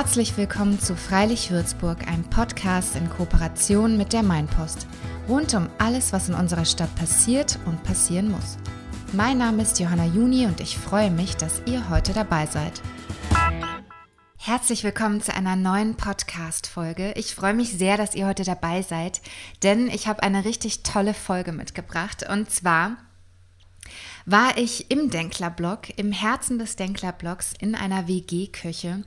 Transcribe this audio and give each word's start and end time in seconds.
Herzlich 0.00 0.36
willkommen 0.36 0.78
zu 0.78 0.94
Freilich 0.94 1.50
Würzburg, 1.50 2.06
einem 2.06 2.22
Podcast 2.22 2.94
in 2.94 3.10
Kooperation 3.10 3.96
mit 3.96 4.12
der 4.12 4.22
Mainpost. 4.22 4.86
Rund 5.28 5.52
um 5.54 5.68
alles, 5.78 6.12
was 6.12 6.28
in 6.28 6.36
unserer 6.36 6.66
Stadt 6.66 6.94
passiert 6.94 7.58
und 7.66 7.82
passieren 7.82 8.30
muss. 8.30 8.58
Mein 9.12 9.38
Name 9.38 9.60
ist 9.60 9.80
Johanna 9.80 10.04
Juni 10.04 10.46
und 10.46 10.60
ich 10.60 10.78
freue 10.78 11.10
mich, 11.10 11.36
dass 11.36 11.62
ihr 11.66 11.90
heute 11.90 12.12
dabei 12.12 12.46
seid. 12.46 12.80
Herzlich 14.36 14.84
willkommen 14.84 15.20
zu 15.20 15.34
einer 15.34 15.56
neuen 15.56 15.96
Podcast-Folge. 15.96 17.14
Ich 17.16 17.34
freue 17.34 17.54
mich 17.54 17.72
sehr, 17.72 17.96
dass 17.96 18.14
ihr 18.14 18.28
heute 18.28 18.44
dabei 18.44 18.82
seid, 18.82 19.20
denn 19.64 19.88
ich 19.88 20.06
habe 20.06 20.22
eine 20.22 20.44
richtig 20.44 20.84
tolle 20.84 21.12
Folge 21.12 21.50
mitgebracht. 21.50 22.24
Und 22.30 22.52
zwar 22.52 22.98
war 24.30 24.58
ich 24.58 24.90
im 24.90 25.08
Denklerblock, 25.08 25.96
im 25.96 26.12
Herzen 26.12 26.58
des 26.58 26.76
Denklerblocks 26.76 27.54
in 27.58 27.74
einer 27.74 28.08
WG-Küche 28.08 29.02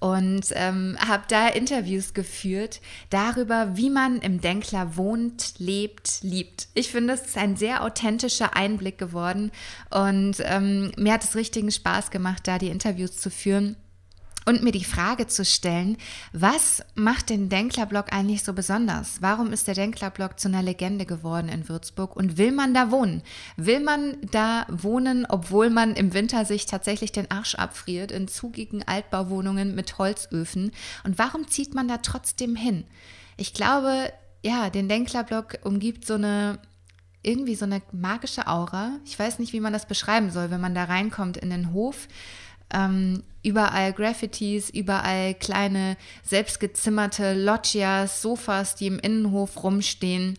und 0.00 0.46
ähm, 0.52 0.96
habe 0.98 1.24
da 1.28 1.48
Interviews 1.48 2.14
geführt 2.14 2.80
darüber, 3.10 3.76
wie 3.76 3.90
man 3.90 4.20
im 4.20 4.40
Denkler 4.40 4.96
wohnt, 4.96 5.58
lebt, 5.58 6.20
liebt. 6.22 6.68
Ich 6.72 6.90
finde, 6.90 7.12
es 7.12 7.26
ist 7.26 7.36
ein 7.36 7.56
sehr 7.56 7.84
authentischer 7.84 8.56
Einblick 8.56 8.96
geworden 8.96 9.52
und 9.90 10.36
ähm, 10.40 10.90
mir 10.96 11.12
hat 11.12 11.24
es 11.24 11.36
richtigen 11.36 11.70
Spaß 11.70 12.10
gemacht, 12.10 12.48
da 12.48 12.58
die 12.58 12.68
Interviews 12.68 13.18
zu 13.18 13.30
führen 13.30 13.76
und 14.44 14.62
mir 14.62 14.72
die 14.72 14.84
Frage 14.84 15.26
zu 15.26 15.44
stellen, 15.44 15.96
was 16.32 16.82
macht 16.94 17.30
den 17.30 17.48
Denklerblock 17.48 18.12
eigentlich 18.12 18.42
so 18.42 18.52
besonders? 18.52 19.20
Warum 19.20 19.52
ist 19.52 19.66
der 19.66 19.74
Denklerblock 19.74 20.38
zu 20.38 20.48
einer 20.48 20.62
Legende 20.62 21.06
geworden 21.06 21.48
in 21.48 21.68
Würzburg 21.68 22.16
und 22.16 22.38
will 22.38 22.52
man 22.52 22.74
da 22.74 22.90
wohnen? 22.90 23.22
Will 23.56 23.80
man 23.80 24.16
da 24.30 24.66
wohnen, 24.68 25.26
obwohl 25.28 25.70
man 25.70 25.94
im 25.94 26.14
Winter 26.14 26.44
sich 26.44 26.66
tatsächlich 26.66 27.12
den 27.12 27.30
Arsch 27.30 27.54
abfriert 27.54 28.10
in 28.10 28.28
zugigen 28.28 28.82
Altbauwohnungen 28.82 29.74
mit 29.74 29.98
Holzöfen? 29.98 30.72
Und 31.04 31.18
warum 31.18 31.48
zieht 31.48 31.74
man 31.74 31.88
da 31.88 31.98
trotzdem 31.98 32.56
hin? 32.56 32.84
Ich 33.36 33.54
glaube, 33.54 34.12
ja, 34.44 34.70
den 34.70 34.88
Denklerblock 34.88 35.58
umgibt 35.62 36.06
so 36.06 36.14
eine 36.14 36.58
irgendwie 37.22 37.54
so 37.54 37.64
eine 37.64 37.82
magische 37.92 38.48
Aura. 38.48 38.98
Ich 39.04 39.18
weiß 39.18 39.38
nicht, 39.38 39.52
wie 39.52 39.60
man 39.60 39.72
das 39.72 39.86
beschreiben 39.86 40.30
soll, 40.30 40.50
wenn 40.50 40.60
man 40.60 40.74
da 40.74 40.84
reinkommt 40.84 41.36
in 41.36 41.50
den 41.50 41.72
Hof 41.72 42.08
ähm, 42.72 43.22
überall 43.42 43.92
Graffitis, 43.92 44.70
überall 44.70 45.34
kleine 45.34 45.96
selbstgezimmerte 46.24 47.34
Loggias, 47.34 48.22
Sofas, 48.22 48.74
die 48.74 48.86
im 48.86 48.98
Innenhof 48.98 49.62
rumstehen 49.62 50.38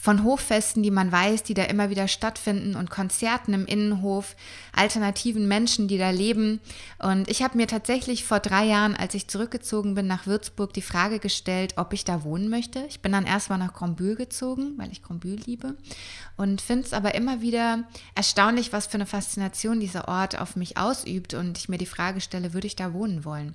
von 0.00 0.24
Hoffesten, 0.24 0.82
die 0.82 0.90
man 0.90 1.12
weiß, 1.12 1.42
die 1.42 1.52
da 1.52 1.64
immer 1.64 1.90
wieder 1.90 2.08
stattfinden 2.08 2.74
und 2.74 2.88
Konzerten 2.88 3.52
im 3.52 3.66
Innenhof, 3.66 4.34
alternativen 4.74 5.46
Menschen, 5.46 5.88
die 5.88 5.98
da 5.98 6.08
leben. 6.08 6.60
Und 6.98 7.28
ich 7.28 7.42
habe 7.42 7.58
mir 7.58 7.66
tatsächlich 7.66 8.24
vor 8.24 8.40
drei 8.40 8.64
Jahren, 8.64 8.96
als 8.96 9.12
ich 9.12 9.28
zurückgezogen 9.28 9.94
bin 9.94 10.06
nach 10.06 10.26
Würzburg, 10.26 10.72
die 10.72 10.80
Frage 10.80 11.18
gestellt, 11.18 11.74
ob 11.76 11.92
ich 11.92 12.04
da 12.04 12.24
wohnen 12.24 12.48
möchte. 12.48 12.82
Ich 12.88 13.00
bin 13.00 13.12
dann 13.12 13.26
erstmal 13.26 13.58
nach 13.58 13.74
Grombühl 13.74 14.16
gezogen, 14.16 14.72
weil 14.78 14.90
ich 14.90 15.02
Grombühl 15.02 15.38
liebe 15.44 15.76
und 16.38 16.62
finde 16.62 16.86
es 16.86 16.94
aber 16.94 17.14
immer 17.14 17.42
wieder 17.42 17.84
erstaunlich, 18.14 18.72
was 18.72 18.86
für 18.86 18.94
eine 18.94 19.04
Faszination 19.04 19.80
dieser 19.80 20.08
Ort 20.08 20.40
auf 20.40 20.56
mich 20.56 20.78
ausübt 20.78 21.34
und 21.34 21.58
ich 21.58 21.68
mir 21.68 21.76
die 21.76 21.84
Frage 21.84 22.22
stelle, 22.22 22.54
würde 22.54 22.66
ich 22.66 22.76
da 22.76 22.94
wohnen 22.94 23.26
wollen? 23.26 23.54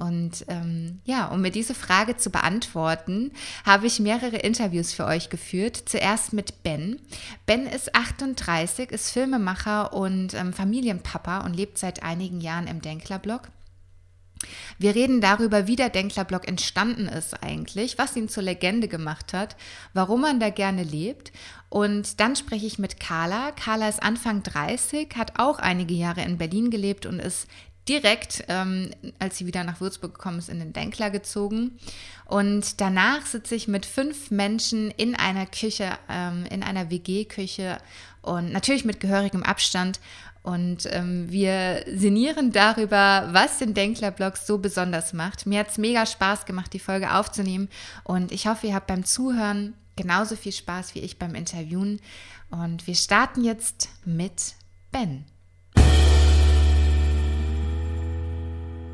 Und 0.00 0.46
ähm, 0.48 1.00
ja, 1.04 1.26
um 1.26 1.42
mir 1.42 1.50
diese 1.50 1.74
Frage 1.74 2.16
zu 2.16 2.30
beantworten, 2.30 3.32
habe 3.66 3.86
ich 3.86 4.00
mehrere 4.00 4.38
Interviews 4.38 4.94
für 4.94 5.04
euch 5.04 5.28
geführt. 5.28 5.82
Zuerst 5.86 6.32
mit 6.32 6.62
Ben. 6.62 6.98
Ben 7.44 7.66
ist 7.66 7.94
38, 7.94 8.90
ist 8.90 9.10
Filmemacher 9.10 9.92
und 9.92 10.32
ähm, 10.32 10.54
Familienpapa 10.54 11.44
und 11.44 11.54
lebt 11.54 11.76
seit 11.76 12.02
einigen 12.02 12.40
Jahren 12.40 12.66
im 12.66 12.80
Denklerblock. 12.80 13.50
Wir 14.78 14.94
reden 14.94 15.20
darüber, 15.20 15.66
wie 15.66 15.76
der 15.76 15.90
Denklerblock 15.90 16.48
entstanden 16.48 17.06
ist 17.06 17.42
eigentlich, 17.42 17.98
was 17.98 18.16
ihn 18.16 18.30
zur 18.30 18.42
Legende 18.42 18.88
gemacht 18.88 19.34
hat, 19.34 19.54
warum 19.92 20.22
man 20.22 20.40
da 20.40 20.48
gerne 20.48 20.82
lebt. 20.82 21.30
Und 21.68 22.20
dann 22.20 22.36
spreche 22.36 22.66
ich 22.66 22.78
mit 22.78 22.98
Carla. 22.98 23.52
Carla 23.52 23.88
ist 23.88 24.02
Anfang 24.02 24.42
30, 24.42 25.14
hat 25.16 25.38
auch 25.38 25.58
einige 25.58 25.92
Jahre 25.92 26.22
in 26.22 26.38
Berlin 26.38 26.70
gelebt 26.70 27.04
und 27.04 27.18
ist 27.18 27.46
direkt, 27.90 28.44
ähm, 28.46 28.90
als 29.18 29.36
sie 29.36 29.46
wieder 29.46 29.64
nach 29.64 29.80
Würzburg 29.80 30.14
gekommen 30.14 30.38
ist, 30.38 30.48
in 30.48 30.60
den 30.60 30.72
Denkler 30.72 31.10
gezogen. 31.10 31.76
Und 32.24 32.80
danach 32.80 33.26
sitze 33.26 33.56
ich 33.56 33.66
mit 33.66 33.84
fünf 33.84 34.30
Menschen 34.30 34.92
in 34.92 35.16
einer 35.16 35.46
Küche, 35.46 35.98
ähm, 36.08 36.46
in 36.48 36.62
einer 36.62 36.88
WG-Küche 36.88 37.78
und 38.22 38.52
natürlich 38.52 38.84
mit 38.84 39.00
gehörigem 39.00 39.42
Abstand. 39.42 39.98
Und 40.44 40.86
ähm, 40.92 41.30
wir 41.30 41.84
sinnieren 41.92 42.52
darüber, 42.52 43.28
was 43.32 43.58
den 43.58 43.74
Denkler-Blog 43.74 44.36
so 44.36 44.58
besonders 44.58 45.12
macht. 45.12 45.44
Mir 45.46 45.58
hat 45.58 45.70
es 45.70 45.78
mega 45.78 46.06
Spaß 46.06 46.46
gemacht, 46.46 46.72
die 46.72 46.78
Folge 46.78 47.12
aufzunehmen. 47.12 47.68
Und 48.04 48.30
ich 48.30 48.46
hoffe, 48.46 48.68
ihr 48.68 48.74
habt 48.74 48.86
beim 48.86 49.04
Zuhören 49.04 49.74
genauso 49.96 50.36
viel 50.36 50.52
Spaß 50.52 50.94
wie 50.94 51.00
ich 51.00 51.18
beim 51.18 51.34
Interviewen. 51.34 52.00
Und 52.50 52.86
wir 52.86 52.94
starten 52.94 53.42
jetzt 53.42 53.88
mit 54.04 54.54
Ben. 54.92 55.24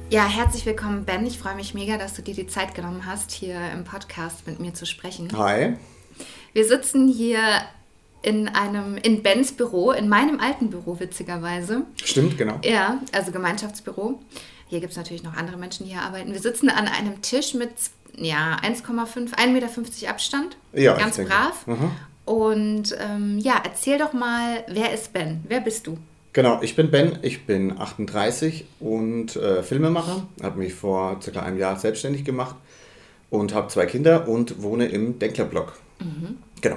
Ja, 0.09 0.29
herzlich 0.29 0.65
willkommen, 0.65 1.05
Ben. 1.05 1.27
Ich 1.27 1.37
freue 1.37 1.57
mich 1.57 1.75
mega, 1.75 1.99
dass 1.99 2.15
du 2.15 2.23
dir 2.23 2.35
die 2.35 2.47
Zeit 2.47 2.77
genommen 2.77 3.07
hast, 3.07 3.33
hier 3.33 3.59
im 3.73 3.83
Podcast 3.83 4.47
mit 4.47 4.61
mir 4.61 4.73
zu 4.73 4.87
sprechen. 4.87 5.37
Hi. 5.37 5.75
Wir 6.53 6.65
sitzen 6.65 7.09
hier 7.09 7.41
in 8.23 8.49
einem, 8.49 8.97
in 8.99 9.25
Bens 9.25 9.53
Büro, 9.53 9.91
in 9.91 10.09
meinem 10.09 10.39
alten 10.39 10.71
Büro, 10.71 11.01
witzigerweise. 11.01 11.83
Stimmt, 12.05 12.39
genau. 12.39 12.61
Ja, 12.63 13.01
also 13.11 13.33
Gemeinschaftsbüro. 13.33 14.21
Hier 14.69 14.79
gibt 14.79 14.93
es 14.93 14.97
natürlich 14.97 15.25
noch 15.25 15.37
andere 15.37 15.57
Menschen, 15.57 15.87
die 15.87 15.93
hier 15.93 16.03
arbeiten. 16.03 16.33
Wir 16.33 16.41
sitzen 16.41 16.71
an 16.71 16.87
einem 16.87 17.21
Tisch 17.21 17.55
mit 17.55 17.71
ja, 18.17 18.59
1,5, 18.63 19.35
1,50 19.35 19.47
Meter 19.49 20.11
Abstand. 20.11 20.57
Ja, 20.73 20.97
ganz 20.97 21.17
brav. 21.17 21.67
Mhm. 21.67 21.91
Und 22.25 22.97
ähm, 23.01 23.39
ja, 23.39 23.61
erzähl 23.65 23.99
doch 23.99 24.13
mal, 24.13 24.65
wer 24.69 24.93
ist 24.93 25.13
Ben? 25.13 25.43
Wer 25.49 25.61
bist 25.61 25.89
du? 25.89 25.99
Genau, 26.37 26.59
ich 26.61 26.77
bin 26.77 26.91
Ben, 26.91 27.19
ich 27.23 27.47
bin 27.47 27.79
38 27.79 28.67
und 28.79 29.37
äh, 29.37 29.63
Filmemacher, 29.63 30.27
habe 30.43 30.59
mich 30.59 30.75
vor 30.75 31.19
circa 31.23 31.41
einem 31.41 31.57
Jahr 31.57 31.79
selbstständig 31.79 32.27
gemacht 32.27 32.57
und 33.31 33.55
habe 33.55 33.69
zwei 33.69 33.87
Kinder 33.87 34.29
und 34.29 34.63
wohne 34.63 34.85
im 34.85 35.19
Denklerblock. 35.19 35.73
Mhm. 35.99 36.37
Genau. 36.61 36.77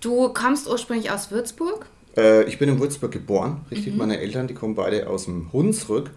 Du 0.00 0.28
kommst 0.30 0.68
ursprünglich 0.68 1.12
aus 1.12 1.30
Würzburg? 1.30 1.86
Äh, 2.16 2.42
ich 2.48 2.58
bin 2.58 2.68
in 2.68 2.80
Würzburg 2.80 3.12
geboren, 3.12 3.60
richtig. 3.70 3.92
Mhm. 3.92 3.98
Meine 4.00 4.18
Eltern, 4.18 4.48
die 4.48 4.54
kommen 4.54 4.74
beide 4.74 5.08
aus 5.08 5.26
dem 5.26 5.52
Hunsrück. 5.52 6.10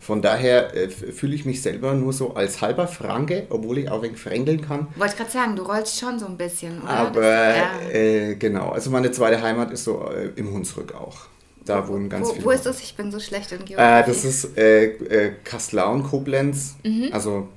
Von 0.00 0.20
daher 0.20 0.74
äh, 0.74 0.88
fühle 0.88 1.36
ich 1.36 1.44
mich 1.44 1.62
selber 1.62 1.94
nur 1.94 2.12
so 2.12 2.34
als 2.34 2.60
halber 2.60 2.88
Franke, 2.88 3.46
obwohl 3.50 3.78
ich 3.78 3.88
auch 3.88 3.98
ein 3.98 4.02
wenig 4.02 4.18
frängeln 4.18 4.62
kann. 4.62 4.88
Wollte 4.96 5.16
gerade 5.16 5.30
sagen, 5.30 5.54
du 5.54 5.62
rollst 5.62 6.00
schon 6.00 6.18
so 6.18 6.26
ein 6.26 6.36
bisschen, 6.36 6.82
oder? 6.82 6.90
Aber 6.90 7.20
das, 7.20 7.56
ja. 7.56 7.88
äh, 7.92 8.34
genau, 8.34 8.70
also 8.70 8.90
meine 8.90 9.12
zweite 9.12 9.40
Heimat 9.40 9.70
ist 9.70 9.84
so 9.84 10.10
äh, 10.10 10.32
im 10.34 10.52
Hunsrück 10.52 10.92
auch. 10.92 11.28
Da 11.70 11.88
wohnen 11.88 12.08
ganz 12.08 12.28
wo, 12.28 12.32
viele. 12.32 12.44
Wo 12.44 12.50
ist 12.50 12.66
das? 12.66 12.80
Ich 12.80 12.94
bin 12.94 13.10
so 13.10 13.20
schlecht 13.20 13.52
in 13.52 13.64
Geografie. 13.64 14.02
Äh, 14.02 14.06
das 14.06 14.24
ist 14.24 14.56
äh, 14.56 14.84
äh, 14.86 15.32
Kaslaun, 15.44 16.02
Koblenz. 16.02 16.76
Mhm. 16.84 17.08
Also 17.12 17.48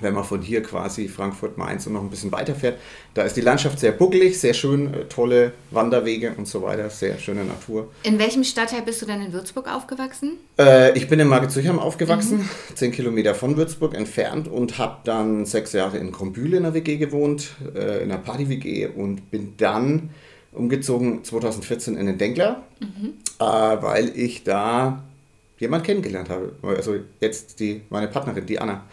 wenn 0.00 0.14
man 0.14 0.24
von 0.24 0.42
hier 0.42 0.62
quasi 0.62 1.08
Frankfurt, 1.08 1.58
Mainz 1.58 1.86
und 1.86 1.94
noch 1.94 2.02
ein 2.02 2.10
bisschen 2.10 2.32
weiter 2.32 2.54
fährt, 2.54 2.78
da 3.14 3.22
ist 3.22 3.36
die 3.36 3.40
Landschaft 3.40 3.78
sehr 3.78 3.92
buckelig, 3.92 4.38
sehr 4.38 4.54
schön, 4.54 4.92
äh, 4.94 5.04
tolle 5.04 5.52
Wanderwege 5.70 6.34
und 6.36 6.46
so 6.46 6.62
weiter, 6.62 6.90
sehr 6.90 7.18
schöne 7.18 7.44
Natur. 7.44 7.90
In 8.02 8.18
welchem 8.18 8.44
Stadtteil 8.44 8.82
bist 8.82 9.02
du 9.02 9.06
denn 9.06 9.20
in 9.20 9.32
Würzburg 9.32 9.68
aufgewachsen? 9.68 10.38
Äh, 10.58 10.96
ich 10.96 11.08
bin 11.08 11.18
in 11.20 11.28
Margezüchheim 11.28 11.78
aufgewachsen, 11.78 12.38
mhm. 12.38 12.74
zehn 12.74 12.92
Kilometer 12.92 13.34
von 13.34 13.56
Würzburg 13.56 13.94
entfernt 13.94 14.48
und 14.48 14.78
habe 14.78 14.98
dann 15.04 15.46
sechs 15.46 15.72
Jahre 15.72 15.98
in 15.98 16.12
Krombühl 16.12 16.54
in 16.54 16.62
der 16.62 16.74
WG 16.74 16.96
gewohnt, 16.96 17.56
äh, 17.74 18.02
in 18.02 18.10
einer 18.10 18.18
Party-WG 18.18 18.86
und 18.86 19.30
bin 19.30 19.54
dann 19.56 20.10
umgezogen 20.52 21.24
2014 21.24 21.96
in 21.96 22.06
den 22.06 22.18
Denkler, 22.18 22.62
mhm. 22.80 23.14
äh, 23.38 23.44
weil 23.44 24.12
ich 24.16 24.44
da 24.44 25.02
jemanden 25.58 25.86
kennengelernt 25.86 26.30
habe. 26.30 26.52
Also 26.62 26.96
jetzt 27.20 27.60
die, 27.60 27.82
meine 27.90 28.08
Partnerin, 28.08 28.46
die 28.46 28.58
Anna. 28.58 28.84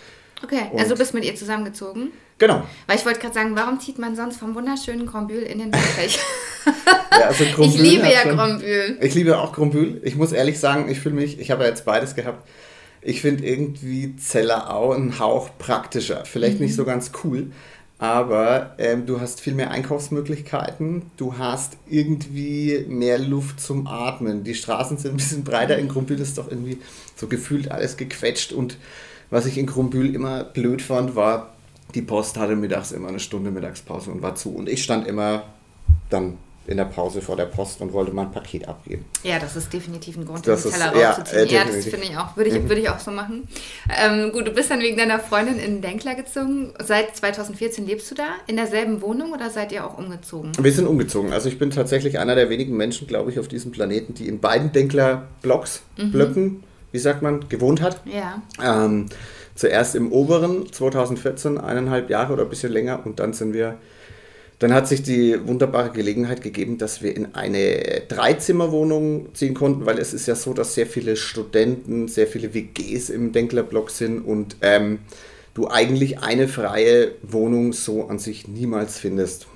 Okay, 0.43 0.69
Und 0.71 0.79
also 0.79 0.93
du 0.93 0.99
bist 0.99 1.13
mit 1.13 1.23
ihr 1.23 1.35
zusammengezogen? 1.35 2.11
Genau. 2.37 2.63
Weil 2.87 2.97
ich 2.97 3.05
wollte 3.05 3.19
gerade 3.19 3.33
sagen, 3.33 3.55
warum 3.55 3.79
zieht 3.79 3.97
man 3.97 4.15
sonst 4.15 4.37
vom 4.37 4.55
wunderschönen 4.55 5.05
Grombühl 5.05 5.43
in 5.43 5.59
den 5.59 5.71
Bergreich? 5.71 6.19
ja, 7.11 7.27
also 7.27 7.43
ich 7.45 7.77
liebe 7.79 8.07
ja 8.11 8.23
Grombühl. 8.23 8.97
Ich 9.01 9.15
liebe 9.15 9.39
auch 9.39 9.53
Grombühl. 9.53 10.01
Ich 10.03 10.15
muss 10.15 10.33
ehrlich 10.33 10.59
sagen, 10.59 10.89
ich 10.89 10.99
fühle 10.99 11.15
mich, 11.15 11.39
ich 11.39 11.51
habe 11.51 11.63
ja 11.63 11.69
jetzt 11.69 11.85
beides 11.85 12.15
gehabt. 12.15 12.47
Ich 13.01 13.21
finde 13.21 13.45
irgendwie 13.45 14.15
Zellerau 14.17 14.91
einen 14.91 15.19
Hauch 15.19 15.49
praktischer. 15.57 16.25
Vielleicht 16.25 16.59
mhm. 16.59 16.65
nicht 16.65 16.75
so 16.75 16.83
ganz 16.83 17.11
cool, 17.23 17.51
aber 17.97 18.75
ähm, 18.77 19.05
du 19.05 19.21
hast 19.21 19.39
viel 19.39 19.53
mehr 19.53 19.71
Einkaufsmöglichkeiten, 19.71 21.03
du 21.15 21.37
hast 21.37 21.77
irgendwie 21.89 22.85
mehr 22.89 23.17
Luft 23.17 23.61
zum 23.61 23.87
Atmen. 23.87 24.43
Die 24.43 24.53
Straßen 24.53 24.97
sind 24.97 25.11
ein 25.11 25.17
bisschen 25.17 25.43
breiter. 25.45 25.77
In 25.77 25.87
Grumbühl 25.87 26.19
ist 26.19 26.37
doch 26.37 26.51
irgendwie 26.51 26.79
so 27.15 27.27
gefühlt 27.27 27.71
alles 27.71 27.95
gequetscht. 27.95 28.51
Und 28.51 28.77
was 29.29 29.45
ich 29.45 29.57
in 29.57 29.65
Grumbühl 29.65 30.13
immer 30.13 30.43
blöd 30.43 30.81
fand, 30.81 31.15
war, 31.15 31.53
die 31.93 32.01
Post 32.01 32.37
hatte 32.37 32.57
mittags 32.57 32.91
immer 32.91 33.07
eine 33.07 33.19
Stunde 33.21 33.51
Mittagspause 33.51 34.11
und 34.11 34.21
war 34.21 34.35
zu. 34.35 34.53
Und 34.53 34.67
ich 34.67 34.83
stand 34.83 35.07
immer 35.07 35.45
dann 36.09 36.37
in 36.67 36.77
der 36.77 36.85
Pause 36.85 37.21
vor 37.21 37.35
der 37.35 37.45
Post 37.45 37.81
und 37.81 37.93
wollte 37.93 38.11
mal 38.11 38.23
ein 38.23 38.31
Paket 38.31 38.67
abgeben. 38.67 39.05
Ja, 39.23 39.37
das 39.39 39.55
ist 39.55 39.71
definitiv 39.71 40.17
ein 40.17 40.25
Grund, 40.25 40.47
Das 40.47 40.63
den 40.63 40.71
Teller 40.71 40.97
ja, 40.97 41.11
rauszuziehen. 41.11 41.47
äh, 41.47 41.53
Ja, 41.53 41.63
das 41.65 41.85
finde 41.85 42.05
ich 42.05 42.17
auch. 42.17 42.35
Würde 42.35 42.49
ich, 42.49 42.59
Mhm. 42.59 42.69
würde 42.69 42.81
ich 42.81 42.89
auch 42.89 42.99
so 42.99 43.11
machen. 43.11 43.47
Ähm, 44.03 44.31
gut, 44.31 44.47
du 44.47 44.51
bist 44.51 44.71
dann 44.71 44.79
wegen 44.79 44.97
deiner 44.97 45.19
Freundin 45.19 45.59
in 45.59 45.81
Denkler 45.81 46.15
gezogen. 46.15 46.73
Seit 46.83 47.15
2014 47.15 47.85
lebst 47.85 48.09
du 48.09 48.15
da? 48.15 48.23
In 48.47 48.55
derselben 48.55 49.01
Wohnung 49.01 49.31
oder 49.33 49.49
seid 49.49 49.71
ihr 49.71 49.85
auch 49.85 49.97
umgezogen? 49.97 50.51
Wir 50.59 50.71
sind 50.71 50.87
umgezogen. 50.87 51.31
Also 51.33 51.49
ich 51.49 51.59
bin 51.59 51.69
tatsächlich 51.69 52.17
einer 52.19 52.35
der 52.35 52.49
wenigen 52.49 52.75
Menschen, 52.77 53.07
glaube 53.07 53.29
ich, 53.31 53.39
auf 53.39 53.47
diesem 53.47 53.71
Planeten, 53.71 54.13
die 54.15 54.27
in 54.27 54.39
beiden 54.39 54.71
Denkler-Blocks, 54.71 55.81
Blöcken, 55.97 56.63
wie 56.91 56.99
sagt 56.99 57.21
man, 57.21 57.47
gewohnt 57.49 57.81
hat. 57.81 58.01
Ja. 58.05 58.41
Ähm, 58.63 59.07
zuerst 59.53 59.95
im 59.95 60.11
oberen 60.11 60.71
2014, 60.71 61.57
eineinhalb 61.57 62.09
Jahre 62.09 62.33
oder 62.33 62.43
ein 62.43 62.49
bisschen 62.49 62.71
länger 62.73 63.05
und 63.05 63.19
dann 63.19 63.33
sind 63.33 63.53
wir, 63.53 63.77
dann 64.59 64.73
hat 64.73 64.87
sich 64.87 65.03
die 65.03 65.37
wunderbare 65.45 65.91
Gelegenheit 65.91 66.41
gegeben, 66.41 66.77
dass 66.77 67.01
wir 67.01 67.15
in 67.15 67.35
eine 67.35 68.03
Dreizimmerwohnung 68.07 69.33
ziehen 69.33 69.53
konnten, 69.53 69.85
weil 69.85 69.99
es 69.99 70.13
ist 70.13 70.27
ja 70.27 70.35
so, 70.35 70.53
dass 70.53 70.75
sehr 70.75 70.87
viele 70.87 71.17
Studenten, 71.17 72.07
sehr 72.07 72.27
viele 72.27 72.53
WGs 72.53 73.09
im 73.09 73.33
Denklerblock 73.33 73.89
sind 73.89 74.21
und 74.21 74.57
ähm, 74.61 74.99
du 75.53 75.67
eigentlich 75.69 76.19
eine 76.19 76.47
freie 76.47 77.11
Wohnung 77.21 77.73
so 77.73 78.07
an 78.07 78.19
sich 78.19 78.47
niemals 78.47 78.97
findest, 78.97 79.47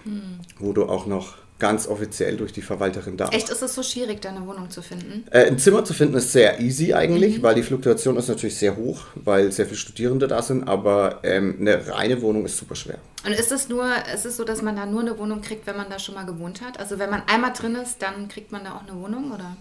wo 0.59 0.73
du 0.73 0.85
auch 0.85 1.05
noch 1.05 1.37
ganz 1.59 1.88
offiziell 1.88 2.38
durch 2.38 2.53
die 2.53 2.61
Verwalterin 2.61 3.17
darfst. 3.17 3.33
Echt, 3.33 3.50
ist 3.50 3.61
es 3.61 3.75
so 3.75 3.83
schwierig, 3.83 4.21
deine 4.21 4.47
Wohnung 4.47 4.69
zu 4.69 4.81
finden? 4.81 5.25
Äh, 5.29 5.47
ein 5.47 5.59
Zimmer 5.59 5.83
zu 5.83 5.94
finden 5.94 6.15
ist 6.15 6.31
sehr 6.31 6.59
easy 6.61 6.94
eigentlich, 6.94 7.44
weil 7.44 7.56
die 7.56 7.63
Fluktuation 7.63 8.17
ist 8.17 8.29
natürlich 8.29 8.57
sehr 8.57 8.77
hoch, 8.77 9.01
weil 9.15 9.51
sehr 9.51 9.65
viele 9.65 9.77
Studierende 9.77 10.27
da 10.27 10.41
sind, 10.41 10.67
aber 10.67 11.19
ähm, 11.23 11.57
eine 11.59 11.88
reine 11.89 12.21
Wohnung 12.21 12.45
ist 12.45 12.57
super 12.57 12.75
schwer. 12.75 12.97
Und 13.25 13.33
ist 13.33 13.51
es 13.51 13.67
nur, 13.67 13.85
ist 14.13 14.25
es 14.25 14.38
so, 14.38 14.45
dass 14.45 14.61
man 14.61 14.77
da 14.77 14.85
nur 14.85 15.01
eine 15.01 15.17
Wohnung 15.19 15.41
kriegt, 15.41 15.67
wenn 15.67 15.75
man 15.75 15.89
da 15.89 16.00
schon 16.00 16.15
mal 16.15 16.25
gewohnt 16.25 16.61
hat? 16.61 16.79
Also 16.79 16.97
wenn 16.97 17.09
man 17.09 17.23
einmal 17.27 17.51
drin 17.51 17.75
ist, 17.75 18.01
dann 18.01 18.29
kriegt 18.29 18.51
man 18.51 18.63
da 18.63 18.75
auch 18.75 18.88
eine 18.89 19.00
Wohnung, 19.00 19.31
oder? 19.31 19.57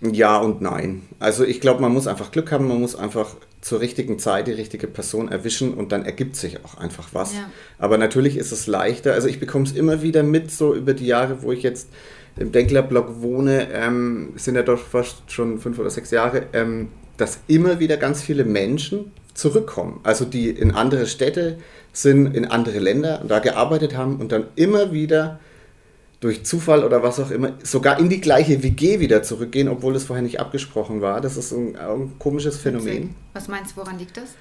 Ja 0.00 0.38
und 0.38 0.60
nein. 0.60 1.02
Also 1.18 1.44
ich 1.44 1.60
glaube, 1.60 1.80
man 1.80 1.92
muss 1.92 2.06
einfach 2.06 2.32
Glück 2.32 2.50
haben, 2.50 2.66
man 2.66 2.80
muss 2.80 2.96
einfach 2.96 3.36
zur 3.60 3.80
richtigen 3.80 4.18
Zeit 4.18 4.46
die 4.46 4.52
richtige 4.52 4.86
Person 4.86 5.30
erwischen 5.30 5.74
und 5.74 5.92
dann 5.92 6.04
ergibt 6.04 6.36
sich 6.36 6.64
auch 6.64 6.78
einfach 6.78 7.08
was. 7.12 7.34
Ja. 7.34 7.50
Aber 7.78 7.98
natürlich 7.98 8.36
ist 8.36 8.52
es 8.52 8.66
leichter. 8.66 9.12
Also 9.12 9.28
ich 9.28 9.38
bekomme 9.38 9.64
es 9.64 9.72
immer 9.72 10.02
wieder 10.02 10.22
mit, 10.22 10.50
so 10.50 10.74
über 10.74 10.94
die 10.94 11.06
Jahre, 11.06 11.42
wo 11.42 11.52
ich 11.52 11.62
jetzt 11.62 11.88
im 12.36 12.52
Denklerblock 12.52 13.20
wohne, 13.20 13.68
ähm, 13.72 14.32
sind 14.36 14.54
ja 14.54 14.62
doch 14.62 14.78
fast 14.78 15.30
schon 15.30 15.58
fünf 15.58 15.78
oder 15.78 15.90
sechs 15.90 16.10
Jahre, 16.10 16.44
ähm, 16.52 16.88
dass 17.16 17.40
immer 17.48 17.80
wieder 17.80 17.98
ganz 17.98 18.22
viele 18.22 18.44
Menschen 18.44 19.12
zurückkommen. 19.34 20.00
Also 20.04 20.24
die 20.24 20.48
in 20.48 20.70
andere 20.70 21.06
Städte 21.06 21.58
sind, 21.92 22.34
in 22.34 22.46
andere 22.46 22.78
Länder 22.78 23.20
und 23.20 23.30
da 23.30 23.40
gearbeitet 23.40 23.94
haben 23.96 24.16
und 24.16 24.32
dann 24.32 24.44
immer 24.56 24.92
wieder 24.92 25.38
durch 26.20 26.44
Zufall 26.44 26.84
oder 26.84 27.02
was 27.02 27.18
auch 27.18 27.30
immer, 27.30 27.54
sogar 27.62 27.98
in 27.98 28.10
die 28.10 28.20
gleiche 28.20 28.62
WG 28.62 29.00
wieder 29.00 29.22
zurückgehen, 29.22 29.68
obwohl 29.68 29.96
es 29.96 30.04
vorher 30.04 30.22
nicht 30.22 30.38
abgesprochen 30.38 31.00
war. 31.00 31.20
Das 31.20 31.36
ist 31.36 31.52
ein, 31.52 31.76
ein 31.76 32.12
komisches 32.18 32.58
Phänomen. 32.58 33.14
Was 33.32 33.48
meinst 33.48 33.72
du, 33.72 33.80
woran 33.80 33.98
liegt 33.98 34.18
das? 34.18 34.34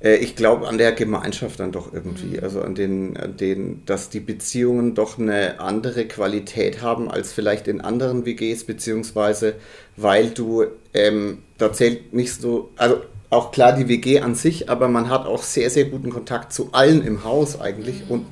Äh, 0.00 0.16
ich 0.16 0.36
glaube 0.36 0.66
an 0.68 0.78
der 0.78 0.92
Gemeinschaft 0.92 1.60
dann 1.60 1.72
doch 1.72 1.92
irgendwie. 1.92 2.38
Mhm. 2.38 2.42
Also 2.42 2.62
an 2.62 2.74
den, 2.74 3.16
an 3.16 3.36
den, 3.36 3.82
dass 3.84 4.08
die 4.08 4.20
Beziehungen 4.20 4.94
doch 4.94 5.18
eine 5.18 5.60
andere 5.60 6.06
Qualität 6.06 6.80
haben 6.82 7.10
als 7.10 7.32
vielleicht 7.32 7.68
in 7.68 7.80
anderen 7.80 8.24
WGs, 8.24 8.64
beziehungsweise 8.64 9.54
weil 9.96 10.30
du, 10.30 10.64
ähm, 10.94 11.42
da 11.58 11.72
zählt 11.72 12.12
nicht 12.14 12.40
so, 12.40 12.70
also 12.76 13.02
auch 13.30 13.52
klar 13.52 13.74
die 13.74 13.88
WG 13.88 14.20
an 14.20 14.34
sich, 14.34 14.70
aber 14.70 14.88
man 14.88 15.10
hat 15.10 15.26
auch 15.26 15.42
sehr, 15.42 15.68
sehr 15.68 15.84
guten 15.84 16.08
Kontakt 16.08 16.52
zu 16.54 16.70
allen 16.72 17.06
im 17.06 17.24
Haus 17.24 17.60
eigentlich 17.60 18.04
Mhm. 18.06 18.10
und 18.10 18.26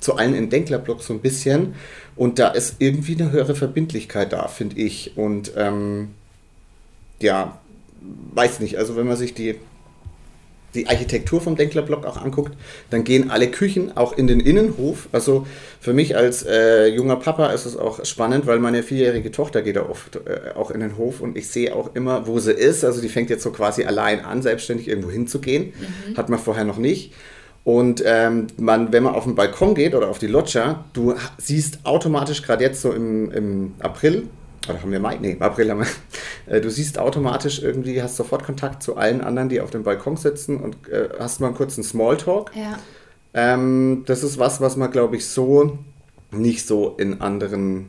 zu 0.00 0.16
allen 0.16 0.34
im 0.34 0.50
Denklerblock 0.50 1.02
so 1.02 1.12
ein 1.12 1.20
bisschen. 1.20 1.74
Und 2.16 2.38
da 2.38 2.48
ist 2.48 2.76
irgendwie 2.78 3.14
eine 3.20 3.30
höhere 3.30 3.54
Verbindlichkeit 3.54 4.32
da, 4.32 4.48
finde 4.48 4.76
ich. 4.76 5.16
Und 5.16 5.52
ähm, 5.56 6.08
ja, 7.20 7.58
weiß 8.34 8.60
nicht, 8.60 8.78
also 8.78 8.96
wenn 8.96 9.06
man 9.06 9.16
sich 9.16 9.34
die, 9.34 9.56
die 10.74 10.88
Architektur 10.88 11.40
vom 11.40 11.56
Denklerblock 11.56 12.04
auch 12.06 12.16
anguckt, 12.16 12.56
dann 12.90 13.04
gehen 13.04 13.30
alle 13.30 13.50
Küchen 13.50 13.96
auch 13.96 14.16
in 14.16 14.26
den 14.26 14.40
Innenhof. 14.40 15.08
Also 15.12 15.46
für 15.80 15.92
mich 15.92 16.16
als 16.16 16.42
äh, 16.42 16.86
junger 16.86 17.16
Papa 17.16 17.48
ist 17.52 17.66
es 17.66 17.76
auch 17.76 18.04
spannend, 18.04 18.46
weil 18.46 18.60
meine 18.60 18.82
vierjährige 18.82 19.30
Tochter 19.30 19.60
geht 19.62 19.76
da 19.76 19.88
oft 19.88 20.16
äh, 20.16 20.54
auch 20.54 20.70
in 20.70 20.80
den 20.80 20.96
Hof 20.96 21.20
und 21.20 21.36
ich 21.36 21.48
sehe 21.48 21.74
auch 21.74 21.94
immer, 21.94 22.26
wo 22.26 22.38
sie 22.38 22.52
ist. 22.52 22.84
Also 22.84 23.00
die 23.00 23.08
fängt 23.08 23.28
jetzt 23.28 23.42
so 23.42 23.50
quasi 23.50 23.84
allein 23.84 24.24
an, 24.24 24.42
selbstständig 24.42 24.88
irgendwo 24.88 25.10
hinzugehen. 25.10 25.72
Hat 26.16 26.28
man 26.28 26.38
vorher 26.38 26.64
noch 26.64 26.78
nicht. 26.78 27.12
Und 27.66 28.00
ähm, 28.06 28.46
man, 28.58 28.92
wenn 28.92 29.02
man 29.02 29.16
auf 29.16 29.24
den 29.24 29.34
Balkon 29.34 29.74
geht 29.74 29.96
oder 29.96 30.08
auf 30.08 30.20
die 30.20 30.28
Loggia, 30.28 30.84
du 30.92 31.14
siehst 31.36 31.84
automatisch, 31.84 32.42
gerade 32.42 32.62
jetzt 32.62 32.80
so 32.80 32.92
im, 32.92 33.32
im 33.32 33.74
April, 33.80 34.28
oder 34.68 34.80
haben 34.80 34.92
wir 34.92 35.00
Mai? 35.00 35.18
Nee, 35.20 35.36
April 35.40 35.70
haben 35.70 35.80
wir. 35.80 35.86
Äh, 36.48 36.60
du 36.60 36.70
siehst 36.70 36.96
automatisch 36.96 37.60
irgendwie, 37.60 38.00
hast 38.00 38.14
sofort 38.14 38.44
Kontakt 38.44 38.80
zu 38.80 38.96
allen 38.96 39.20
anderen, 39.20 39.48
die 39.48 39.60
auf 39.60 39.70
dem 39.70 39.82
Balkon 39.82 40.16
sitzen 40.16 40.60
und 40.60 40.88
äh, 40.88 41.08
hast 41.18 41.40
mal 41.40 41.48
einen 41.48 41.56
kurzen 41.56 41.82
Smalltalk. 41.82 42.52
Ja. 42.54 42.78
Ähm, 43.34 44.04
das 44.06 44.22
ist 44.22 44.38
was, 44.38 44.60
was 44.60 44.76
man, 44.76 44.92
glaube 44.92 45.16
ich, 45.16 45.26
so 45.26 45.76
nicht 46.30 46.64
so 46.68 46.94
in 46.98 47.20
anderen. 47.20 47.88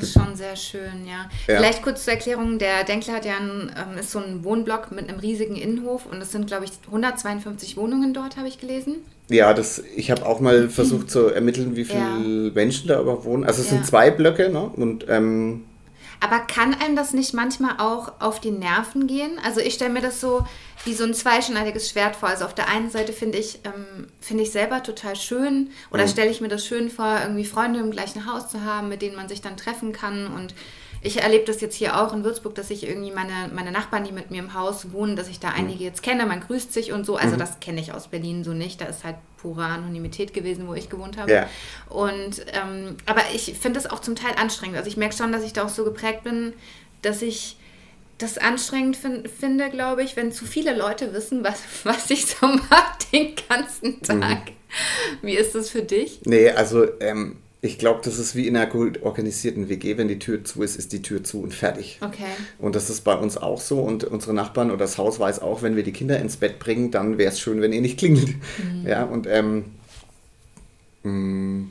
Das 0.00 0.04
ist 0.04 0.12
schon 0.14 0.36
sehr 0.36 0.56
schön, 0.56 1.06
ja. 1.06 1.28
Ja. 1.46 1.58
Vielleicht 1.58 1.82
kurz 1.82 2.04
zur 2.04 2.12
Erklärung, 2.14 2.58
der 2.58 2.84
Denkler 2.84 3.14
hat 3.14 3.24
ja 3.24 3.36
ein, 3.36 3.72
ähm, 3.76 3.98
ist 3.98 4.10
so 4.12 4.18
ein 4.18 4.44
Wohnblock 4.44 4.92
mit 4.92 5.08
einem 5.08 5.18
riesigen 5.18 5.56
Innenhof 5.56 6.06
und 6.06 6.20
es 6.20 6.32
sind, 6.32 6.46
glaube 6.46 6.64
ich, 6.64 6.72
152 6.86 7.76
Wohnungen 7.76 8.14
dort, 8.14 8.36
habe 8.36 8.48
ich 8.48 8.58
gelesen. 8.58 8.96
Ja, 9.28 9.52
das, 9.54 9.82
ich 9.96 10.10
habe 10.10 10.24
auch 10.24 10.38
mal 10.40 10.68
versucht 10.68 11.10
zu 11.10 11.26
ermitteln, 11.28 11.74
wie 11.76 11.84
viele 11.84 12.46
Ja. 12.46 12.52
Menschen 12.54 12.88
da 12.88 13.00
überhaupt 13.00 13.24
wohnen. 13.24 13.44
Also 13.44 13.60
es 13.62 13.68
Ja. 13.70 13.74
sind 13.74 13.86
zwei 13.86 14.10
Blöcke, 14.10 14.50
ne? 14.50 14.62
Und 14.76 15.06
ähm, 15.08 15.64
Aber 16.20 16.38
kann 16.40 16.74
einem 16.74 16.94
das 16.96 17.12
nicht 17.12 17.34
manchmal 17.34 17.72
auch 17.78 18.12
auf 18.20 18.40
die 18.40 18.50
Nerven 18.52 19.06
gehen? 19.06 19.32
Also 19.44 19.60
ich 19.60 19.74
stelle 19.74 19.92
mir 19.92 20.00
das 20.00 20.20
so 20.20 20.46
wie 20.86 20.94
so 20.94 21.04
ein 21.04 21.12
zweischneidiges 21.14 21.90
Schwert 21.90 22.16
vor. 22.16 22.28
Also 22.30 22.44
auf 22.46 22.54
der 22.54 22.68
einen 22.68 22.90
Seite 22.90 23.12
finde 23.12 23.36
ich, 23.38 23.58
ähm, 23.64 24.06
finde 24.20 24.44
ich 24.44 24.52
selber 24.52 24.82
total 24.82 25.16
schön 25.16 25.70
oder 25.90 26.04
Mhm. 26.04 26.08
stelle 26.08 26.30
ich 26.30 26.40
mir 26.40 26.48
das 26.48 26.64
schön 26.64 26.88
vor, 26.90 27.18
irgendwie 27.22 27.44
Freunde 27.44 27.80
im 27.80 27.90
gleichen 27.90 28.24
Haus 28.32 28.48
zu 28.48 28.64
haben, 28.64 28.88
mit 28.88 29.02
denen 29.02 29.16
man 29.16 29.28
sich 29.28 29.40
dann 29.42 29.56
treffen 29.56 29.92
kann 29.92 30.26
und 30.32 30.54
ich 31.02 31.22
erlebe 31.22 31.44
das 31.44 31.60
jetzt 31.60 31.76
hier 31.76 32.00
auch 32.00 32.12
in 32.14 32.24
Würzburg, 32.24 32.54
dass 32.56 32.70
ich 32.70 32.88
irgendwie 32.88 33.12
meine, 33.12 33.50
meine 33.54 33.70
Nachbarn, 33.70 34.02
die 34.02 34.12
mit 34.12 34.30
mir 34.32 34.38
im 34.40 34.54
Haus 34.54 34.90
wohnen, 34.92 35.14
dass 35.14 35.28
ich 35.28 35.38
da 35.38 35.50
einige 35.50 35.84
jetzt 35.84 36.02
kenne, 36.02 36.26
man 36.26 36.40
grüßt 36.40 36.72
sich 36.72 36.90
und 36.90 37.04
so. 37.06 37.16
Also 37.16 37.36
das 37.36 37.60
kenne 37.60 37.80
ich 37.80 37.92
aus 37.92 38.08
Berlin 38.08 38.42
so 38.42 38.52
nicht. 38.54 38.80
Da 38.80 38.86
ist 38.86 39.04
halt 39.04 39.16
pure 39.36 39.62
Anonymität 39.64 40.32
gewesen, 40.34 40.66
wo 40.66 40.74
ich 40.74 40.88
gewohnt 40.88 41.16
habe. 41.16 41.30
Ja. 41.30 41.48
Und 41.90 42.44
ähm, 42.54 42.96
aber 43.04 43.20
ich 43.34 43.54
finde 43.60 43.78
es 43.78 43.88
auch 43.88 44.00
zum 44.00 44.16
Teil 44.16 44.34
anstrengend. 44.36 44.76
Also 44.78 44.88
ich 44.88 44.96
merke 44.96 45.14
schon, 45.14 45.30
dass 45.30 45.44
ich 45.44 45.52
da 45.52 45.64
auch 45.64 45.68
so 45.68 45.84
geprägt 45.84 46.24
bin, 46.24 46.54
dass 47.02 47.22
ich 47.22 47.56
das 48.18 48.38
anstrengend 48.38 48.96
fin 48.96 49.24
finde, 49.26 49.68
glaube 49.70 50.02
ich, 50.02 50.16
wenn 50.16 50.32
zu 50.32 50.46
viele 50.46 50.76
Leute 50.76 51.12
wissen, 51.12 51.44
was, 51.44 51.60
was 51.84 52.10
ich 52.10 52.26
so 52.26 52.46
mache 52.46 52.98
den 53.12 53.34
ganzen 53.48 54.00
Tag. 54.02 54.52
Wie 55.22 55.34
ist 55.34 55.54
das 55.54 55.70
für 55.70 55.82
dich? 55.82 56.20
Nee, 56.24 56.50
also 56.50 56.86
ähm, 57.00 57.36
ich 57.62 57.78
glaube, 57.78 58.00
das 58.04 58.18
ist 58.18 58.34
wie 58.34 58.46
in 58.46 58.56
einer 58.56 58.66
gut 58.66 59.02
organisierten 59.02 59.68
WG, 59.68 59.96
wenn 59.96 60.08
die 60.08 60.18
Tür 60.18 60.44
zu 60.44 60.62
ist, 60.62 60.76
ist 60.76 60.92
die 60.92 61.02
Tür 61.02 61.24
zu 61.24 61.42
und 61.42 61.54
fertig. 61.54 61.98
Okay. 62.00 62.24
Und 62.58 62.74
das 62.74 62.90
ist 62.90 63.02
bei 63.02 63.14
uns 63.14 63.36
auch 63.36 63.60
so 63.60 63.80
und 63.80 64.04
unsere 64.04 64.34
Nachbarn 64.34 64.70
oder 64.70 64.78
das 64.78 64.98
Haus 64.98 65.18
weiß 65.18 65.40
auch, 65.40 65.62
wenn 65.62 65.76
wir 65.76 65.82
die 65.82 65.92
Kinder 65.92 66.18
ins 66.18 66.36
Bett 66.36 66.58
bringen, 66.58 66.90
dann 66.90 67.18
wäre 67.18 67.32
es 67.32 67.40
schön, 67.40 67.60
wenn 67.60 67.72
ihr 67.72 67.80
nicht 67.80 67.98
klingelt. 67.98 68.34
Ja, 68.84 69.04
und 69.04 69.26
ähm, 69.26 69.64
mh, 71.02 71.66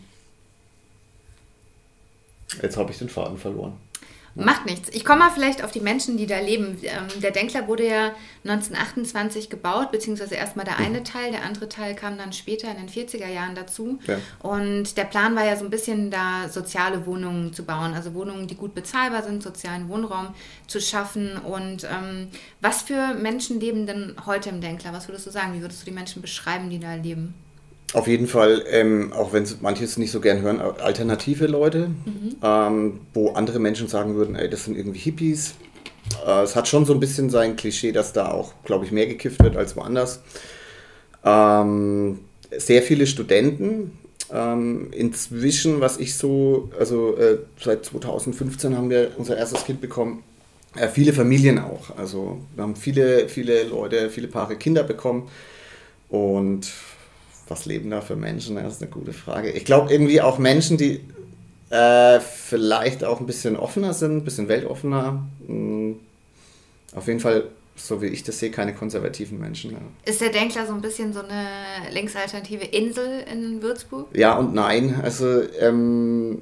jetzt 2.62 2.78
habe 2.78 2.92
ich 2.92 2.98
den 2.98 3.10
Faden 3.10 3.38
verloren. 3.38 3.74
Macht 4.38 4.66
nichts. 4.66 4.90
Ich 4.90 5.06
komme 5.06 5.20
mal 5.20 5.32
vielleicht 5.32 5.64
auf 5.64 5.72
die 5.72 5.80
Menschen, 5.80 6.18
die 6.18 6.28
da 6.28 6.40
leben. 6.40 6.78
Ähm, 6.84 7.22
der 7.22 7.32
Denkler 7.32 7.70
wurde 7.70 7.88
ja 7.88 8.12
1928 8.44 9.50
gebaut, 9.50 9.92
beziehungsweise 9.92 10.36
erstmal 10.36 10.66
der 10.66 10.78
eine 10.78 11.04
Teil, 11.04 11.32
der 11.32 11.44
andere 11.44 11.70
Teil 11.70 11.96
kam 11.96 12.18
dann 12.18 12.34
später 12.34 12.70
in 12.70 12.76
den 12.76 12.90
40er 12.90 13.30
Jahren 13.30 13.56
dazu. 13.56 13.98
Ja. 14.06 14.18
Und 14.40 14.98
der 14.98 15.06
Plan 15.06 15.38
war 15.38 15.46
ja 15.46 15.56
so 15.56 15.64
ein 15.64 15.70
bisschen 15.72 16.12
da 16.12 16.50
soziale 16.50 17.06
Wohnungen 17.06 17.54
zu 17.54 17.64
bauen, 17.64 17.94
also 17.94 18.14
Wohnungen, 18.14 18.48
die 18.48 18.56
gut 18.56 18.76
bezahlbar 18.76 19.24
sind, 19.24 19.42
sozialen 19.42 19.88
Wohnraum 19.88 20.34
zu 20.68 20.82
schaffen. 20.82 21.38
Und 21.38 21.86
ähm, 21.86 22.28
was 22.60 22.82
für 22.82 23.14
Menschen 23.14 23.62
leben 23.62 23.86
denn 23.88 24.18
heute 24.26 24.50
im 24.50 24.60
Denkler? 24.60 24.92
Was 24.92 25.08
würdest 25.08 25.28
du 25.28 25.32
sagen? 25.32 25.54
Wie 25.54 25.62
würdest 25.62 25.82
du 25.82 25.86
die 25.86 25.96
Menschen 25.96 26.22
beschreiben, 26.22 26.70
die 26.70 26.80
da 26.80 26.96
leben? 26.96 27.34
Auf 27.94 28.08
jeden 28.08 28.28
Fall, 28.28 28.64
ähm, 28.70 29.14
auch 29.14 29.32
wenn 29.32 29.44
es 29.44 29.62
manches 29.62 29.98
nicht 29.98 30.12
so 30.12 30.20
gern 30.20 30.42
hören, 30.42 30.60
alternative 30.60 31.48
Leute, 31.48 31.92
ähm, 32.44 33.00
wo 33.14 33.32
andere 33.32 33.60
Menschen 33.60 33.88
sagen 33.88 34.16
würden, 34.16 34.36
ey, 34.36 34.50
das 34.50 34.66
sind 34.66 34.78
irgendwie 34.78 35.00
Hippies. 35.00 35.54
Äh, 36.26 36.42
es 36.42 36.56
hat 36.56 36.68
schon 36.68 36.86
so 36.86 36.94
ein 36.94 37.00
bisschen 37.00 37.30
sein 37.30 37.56
Klischee, 37.56 37.92
dass 37.92 38.12
da 38.12 38.32
auch, 38.32 38.54
glaube 38.66 38.86
ich, 38.86 38.92
mehr 38.92 39.08
gekifft 39.08 39.42
wird 39.42 39.56
als 39.56 39.76
woanders. 39.76 40.22
Ähm, 41.24 42.20
sehr 42.58 42.82
viele 42.82 43.08
Studenten. 43.08 43.98
Ähm, 44.34 44.90
inzwischen, 44.92 45.82
was 45.82 45.98
ich 45.98 46.16
so, 46.16 46.70
also 46.80 47.16
äh, 47.18 47.38
seit 47.62 47.86
2015 47.86 48.76
haben 48.76 48.90
wir 48.90 49.12
unser 49.18 49.38
erstes 49.38 49.66
Kind 49.66 49.82
bekommen. 49.82 50.24
Äh, 50.76 50.88
viele 50.90 51.14
Familien 51.14 51.60
auch. 51.60 51.96
Also 51.98 52.42
wir 52.56 52.64
haben 52.64 52.76
viele, 52.76 53.30
viele 53.30 53.64
Leute, 53.64 54.10
viele 54.10 54.28
Paare 54.28 54.56
Kinder 54.56 54.84
bekommen. 54.84 55.30
Und 56.10 56.72
was 57.48 57.66
leben 57.66 57.90
da 57.90 58.02
für 58.02 58.16
Menschen? 58.16 58.56
Das 58.56 58.76
ist 58.76 58.82
eine 58.82 58.92
gute 58.92 59.14
Frage. 59.14 59.52
Ich 59.52 59.66
glaube 59.66 59.92
irgendwie 59.92 60.22
auch 60.22 60.38
Menschen, 60.38 60.78
die 60.78 61.02
äh, 61.70 62.20
vielleicht 62.20 63.04
auch 63.04 63.20
ein 63.20 63.26
bisschen 63.26 63.56
offener 63.58 63.94
sind, 63.94 64.18
ein 64.18 64.24
bisschen 64.24 64.48
weltoffener. 64.48 65.24
Mhm. 65.48 65.98
Auf 66.96 67.08
jeden 67.08 67.20
Fall, 67.20 67.46
so 67.76 68.02
wie 68.02 68.08
ich 68.08 68.24
das 68.24 68.40
sehe, 68.40 68.52
keine 68.52 68.74
konservativen 68.74 69.40
Menschen. 69.40 69.72
Ja. 69.72 69.80
Ist 70.06 70.22
der 70.22 70.30
Denkler 70.30 70.66
so 70.66 70.74
ein 70.74 70.82
bisschen 70.82 71.14
so 71.14 71.20
eine 71.20 71.92
linksalternative 71.92 72.66
Insel 72.66 73.26
in 73.32 73.62
Würzburg? 73.62 74.08
Ja 74.16 74.38
und 74.38 74.54
nein. 74.54 75.00
Also 75.04 75.42
ähm, 75.60 76.42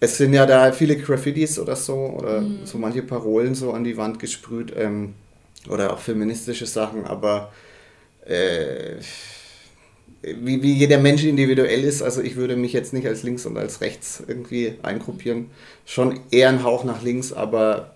es 0.00 0.18
sind 0.18 0.32
ja 0.32 0.46
da 0.46 0.72
viele 0.72 0.96
Graffitis 0.96 1.58
oder 1.58 1.76
so, 1.76 1.94
oder 1.94 2.40
mhm. 2.40 2.60
so 2.64 2.78
manche 2.78 3.02
Parolen 3.02 3.54
so 3.54 3.72
an 3.72 3.84
die 3.84 3.96
Wand 3.96 4.18
gesprüht, 4.18 4.72
ähm, 4.76 5.14
oder 5.68 5.92
auch 5.92 5.98
feministische 5.98 6.66
Sachen, 6.66 7.04
aber 7.04 7.52
äh, 8.26 8.96
wie, 10.22 10.62
wie 10.62 10.72
jeder 10.72 10.98
Mensch 10.98 11.24
individuell 11.24 11.82
ist, 11.82 12.02
also 12.02 12.20
ich 12.20 12.36
würde 12.36 12.56
mich 12.56 12.72
jetzt 12.72 12.92
nicht 12.92 13.06
als 13.06 13.22
links 13.22 13.44
und 13.44 13.56
als 13.58 13.80
rechts 13.80 14.22
irgendwie 14.26 14.74
eingruppieren. 14.82 15.50
Schon 15.84 16.20
eher 16.30 16.48
ein 16.48 16.62
Hauch 16.62 16.84
nach 16.84 17.02
links, 17.02 17.32
aber 17.32 17.92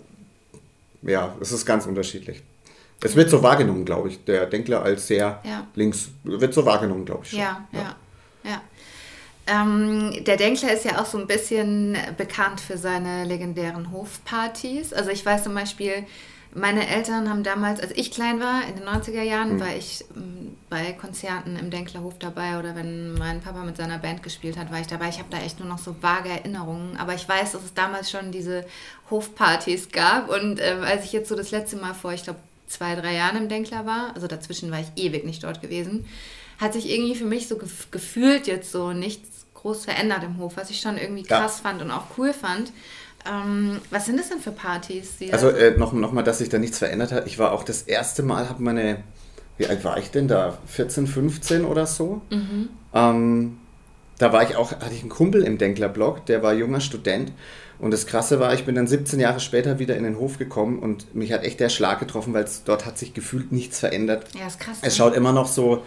ja, 1.02 1.37
es 1.40 1.52
ist 1.52 1.64
ganz 1.64 1.87
unterschiedlich. 1.87 2.42
Es 3.02 3.14
wird 3.14 3.30
so 3.30 3.42
wahrgenommen, 3.42 3.85
glaube 3.85 4.09
ich. 4.09 4.25
Der 4.25 4.47
Denkler 4.47 4.83
als 4.83 5.06
sehr 5.06 5.40
ja. 5.45 5.66
links 5.75 6.09
wird 6.25 6.54
so 6.54 6.64
wahrgenommen, 6.64 7.04
glaube 7.04 7.25
ich. 7.25 7.30
Schon. 7.30 7.40
Ja, 7.40 7.66
ja, 7.73 7.97
ja. 8.42 8.50
ja. 8.50 8.62
Ähm, 9.47 10.25
der 10.25 10.37
Denkler 10.37 10.73
ist 10.73 10.85
ja 10.85 11.00
auch 11.00 11.06
so 11.06 11.18
ein 11.18 11.28
bisschen 11.28 11.97
bekannt 12.16 12.61
für 12.61 12.78
seine 12.78 13.25
legendären 13.25 13.92
Hofpartys. 13.92 14.92
Also 14.92 15.11
ich 15.11 15.25
weiß 15.25 15.45
zum 15.45 15.54
Beispiel, 15.54 16.04
meine 16.52 16.88
Eltern 16.88 17.28
haben 17.28 17.42
damals, 17.42 17.80
als 17.80 17.92
ich 17.95 18.11
klein 18.11 18.40
war, 18.40 18.62
in 18.66 18.76
den 18.76 18.88
90er 18.88 19.23
Jahren, 19.23 19.54
mhm. 19.54 19.61
war 19.61 19.76
ich 19.76 20.04
ähm, 20.16 20.36
bei 20.68 20.92
Konzerten 20.92 21.56
im 21.56 21.70
Denklerhof 21.70 22.18
dabei 22.18 22.58
oder 22.58 22.75
wenn 22.75 23.14
mein 23.14 23.40
Papa 23.40 23.62
mit 23.62 23.76
seiner 23.76 23.99
Band 23.99 24.23
gespielt 24.23 24.56
hat, 24.56 24.73
war 24.73 24.80
ich 24.80 24.87
dabei. 24.87 25.08
Ich 25.08 25.18
habe 25.18 25.28
da 25.30 25.38
echt 25.38 25.61
nur 25.61 25.68
noch 25.68 25.78
so 25.78 25.94
vage 26.00 26.28
Erinnerungen, 26.28 26.96
aber 26.96 27.14
ich 27.14 27.28
weiß, 27.28 27.52
dass 27.52 27.62
es 27.62 27.75
damals 27.75 28.11
schon 28.11 28.32
diese 28.32 28.64
Hofpartys 29.11 29.90
gab 29.90 30.28
und 30.28 30.58
äh, 30.58 30.76
als 30.85 31.04
ich 31.04 31.12
jetzt 31.12 31.28
so 31.28 31.37
das 31.37 31.50
letzte 31.52 31.76
Mal 31.76 31.94
vor, 31.94 32.12
ich 32.12 32.25
glaube, 32.25 32.40
zwei, 32.66 32.96
drei 32.96 33.14
Jahren 33.14 33.37
im 33.37 33.49
Denkler 33.49 33.87
war, 33.87 34.12
also 34.14 34.26
dazwischen 34.26 34.70
war 34.70 34.80
ich 34.80 34.88
ewig 34.96 35.25
nicht 35.25 35.44
dort 35.44 35.62
gewesen, 35.62 36.06
hat 36.58 36.73
sich 36.73 36.90
irgendwie 36.90 37.14
für 37.14 37.26
mich 37.26 37.49
so 37.49 37.58
gef 37.58 37.90
gefühlt 37.90 38.46
jetzt 38.46 38.73
so 38.73 38.92
nichts 38.92 39.46
groß 39.54 39.85
verändert 39.85 40.25
im 40.25 40.38
Hof, 40.38 40.56
was 40.56 40.70
ich 40.70 40.80
schon 40.80 40.99
irgendwie 40.99 41.23
krass 41.23 41.61
ja. 41.62 41.70
fand 41.70 41.82
und 41.82 41.90
auch 41.90 42.18
cool 42.18 42.32
fand. 42.32 42.73
Ähm, 43.28 43.80
was 43.90 44.06
sind 44.06 44.18
das 44.18 44.28
denn 44.28 44.38
für 44.38 44.52
Partys? 44.52 45.14
also 45.32 45.49
äh, 45.49 45.76
noch, 45.76 45.92
noch 45.92 46.12
mal, 46.12 46.23
dass 46.23 46.38
sich 46.38 46.49
da 46.49 46.58
nichts 46.58 46.78
verändert 46.78 47.12
hat. 47.12 47.26
Ich 47.26 47.38
war 47.38 47.52
auch 47.52 47.64
das 47.64 47.82
erste 47.82 48.23
Mal, 48.23 48.49
habe 48.49 48.62
meine, 48.62 49.02
wie 49.58 49.66
alt 49.66 49.84
war 49.84 49.98
ich 49.98 50.10
denn 50.10 50.28
da? 50.28 50.58
14, 50.66 51.06
15 51.06 51.64
oder 51.64 51.86
so? 51.86 52.22
Mhm. 52.30 52.68
Ähm, 52.94 53.58
da 54.18 54.32
war 54.32 54.42
ich 54.48 54.56
auch, 54.56 54.72
hatte 54.72 54.94
ich 54.94 55.00
einen 55.00 55.10
Kumpel 55.10 55.42
im 55.42 55.58
Denkler-Blog, 55.58 56.26
der 56.26 56.42
war 56.42 56.54
junger 56.54 56.80
Student. 56.80 57.32
Und 57.78 57.90
das 57.90 58.06
Krasse 58.06 58.40
war, 58.40 58.54
ich 58.54 58.64
bin 58.64 58.75
dann 58.75 58.86
17 58.86 59.20
Jahre 59.20 59.38
später 59.40 59.78
wieder 59.78 59.96
in 59.96 60.04
den 60.04 60.18
Hof 60.18 60.38
gekommen 60.38 60.78
und 60.78 61.14
mich 61.14 61.32
hat 61.32 61.44
echt 61.44 61.60
der 61.60 61.68
Schlag 61.68 61.98
getroffen, 62.00 62.32
weil 62.32 62.46
dort 62.64 62.86
hat 62.86 62.96
sich 62.96 63.12
gefühlt 63.12 63.52
nichts 63.52 63.80
verändert. 63.80 64.26
Ja, 64.38 64.46
ist 64.46 64.58
krass. 64.58 64.78
Es 64.80 64.84
ne? 64.84 64.90
schaut 64.92 65.14
immer 65.14 65.32
noch 65.32 65.46
so 65.46 65.82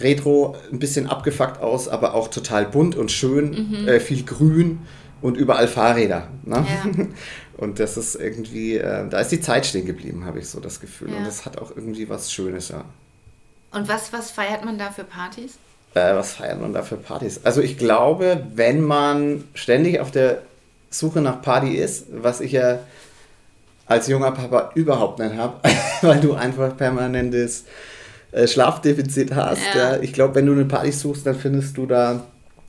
retro, 0.00 0.56
ein 0.72 0.78
bisschen 0.78 1.06
abgefuckt 1.06 1.60
aus, 1.60 1.88
aber 1.88 2.14
auch 2.14 2.28
total 2.28 2.64
bunt 2.66 2.96
und 2.96 3.12
schön, 3.12 3.50
mhm. 3.70 3.88
äh, 3.88 4.00
viel 4.00 4.24
grün 4.24 4.78
und 5.20 5.36
überall 5.36 5.68
Fahrräder. 5.68 6.28
Ne? 6.44 6.66
Ja. 6.66 7.04
Und 7.56 7.80
das 7.80 7.96
ist 7.96 8.16
irgendwie, 8.16 8.76
äh, 8.76 9.08
da 9.08 9.18
ist 9.18 9.32
die 9.32 9.40
Zeit 9.40 9.64
stehen 9.64 9.86
geblieben, 9.86 10.26
habe 10.26 10.40
ich 10.40 10.46
so 10.46 10.60
das 10.60 10.78
Gefühl. 10.78 11.10
Ja. 11.10 11.16
Und 11.16 11.26
das 11.26 11.46
hat 11.46 11.56
auch 11.56 11.70
irgendwie 11.74 12.06
was 12.08 12.30
Schönes, 12.30 12.68
ja. 12.68 12.84
Und 13.76 13.88
was, 13.88 14.10
was 14.10 14.30
feiert 14.30 14.64
man 14.64 14.78
da 14.78 14.90
für 14.90 15.04
Partys? 15.04 15.58
Äh, 15.92 16.14
was 16.14 16.32
feiert 16.32 16.58
man 16.58 16.72
da 16.72 16.80
für 16.80 16.96
Partys? 16.96 17.40
Also 17.44 17.60
ich 17.60 17.76
glaube, 17.76 18.42
wenn 18.54 18.80
man 18.80 19.44
ständig 19.52 20.00
auf 20.00 20.10
der 20.10 20.38
Suche 20.88 21.20
nach 21.20 21.42
Party 21.42 21.74
ist, 21.74 22.06
was 22.10 22.40
ich 22.40 22.52
ja 22.52 22.78
als 23.84 24.08
junger 24.08 24.32
Papa 24.32 24.70
überhaupt 24.74 25.18
nicht 25.18 25.36
habe, 25.36 25.60
weil 26.00 26.20
du 26.20 26.32
einfach 26.32 26.74
permanentes 26.74 27.66
äh, 28.32 28.48
Schlafdefizit 28.48 29.34
hast. 29.34 29.60
Ja. 29.74 29.96
Ja. 29.96 30.00
Ich 30.00 30.14
glaube, 30.14 30.36
wenn 30.36 30.46
du 30.46 30.52
eine 30.52 30.64
Party 30.64 30.90
suchst, 30.90 31.26
dann 31.26 31.34
findest 31.34 31.76
du 31.76 31.84
da 31.84 32.22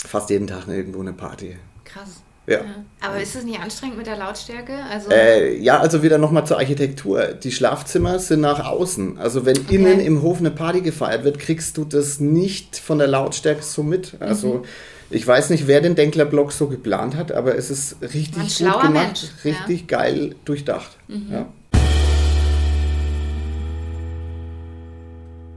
fast 0.05 0.29
jeden 0.29 0.47
Tag 0.47 0.67
irgendwo 0.67 0.99
eine 0.99 1.13
Party. 1.13 1.55
Krass. 1.85 2.21
Ja. 2.47 2.61
Aber 3.01 3.21
ist 3.21 3.35
das 3.35 3.43
nicht 3.43 3.59
anstrengend 3.59 3.97
mit 3.97 4.07
der 4.07 4.17
Lautstärke? 4.17 4.73
Also 4.89 5.11
äh, 5.11 5.57
ja, 5.57 5.79
also 5.79 6.01
wieder 6.01 6.17
nochmal 6.17 6.47
zur 6.47 6.57
Architektur. 6.57 7.33
Die 7.33 7.51
Schlafzimmer 7.51 8.19
sind 8.19 8.39
nach 8.39 8.65
außen. 8.65 9.17
Also 9.17 9.45
wenn 9.45 9.57
okay. 9.57 9.75
innen 9.75 9.99
im 9.99 10.21
Hof 10.21 10.39
eine 10.39 10.49
Party 10.49 10.81
gefeiert 10.81 11.25
wird, 11.25 11.39
kriegst 11.39 11.77
du 11.77 11.83
das 11.83 12.21
nicht 12.21 12.77
von 12.77 12.99
der 12.99 13.07
Lautstärke 13.07 13.61
so 13.61 13.83
mit. 13.83 14.15
Also 14.21 14.53
mhm. 14.55 14.63
ich 15.09 15.27
weiß 15.27 15.49
nicht, 15.49 15.67
wer 15.67 15.81
den 15.81 15.95
Denkler-Block 15.95 16.53
so 16.53 16.67
geplant 16.67 17.17
hat, 17.17 17.33
aber 17.33 17.55
es 17.55 17.69
ist 17.69 17.97
richtig 18.01 18.57
gut 18.57 18.81
gemacht, 18.81 18.93
Mensch. 18.93 19.25
richtig 19.43 19.81
ja. 19.81 19.97
geil 19.97 20.35
durchdacht. 20.45 20.97
Mhm. 21.09 21.27
Ja. 21.29 21.45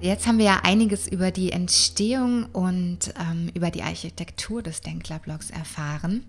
Jetzt 0.03 0.27
haben 0.27 0.39
wir 0.39 0.47
ja 0.47 0.61
einiges 0.63 1.07
über 1.07 1.31
die 1.31 1.53
Entstehung 1.53 2.47
und 2.55 3.13
ähm, 3.21 3.51
über 3.53 3.71
die 3.71 3.83
Architektur 3.83 4.63
des 4.63 4.81
Denklerblocks 4.81 5.51
erfahren. 5.51 6.25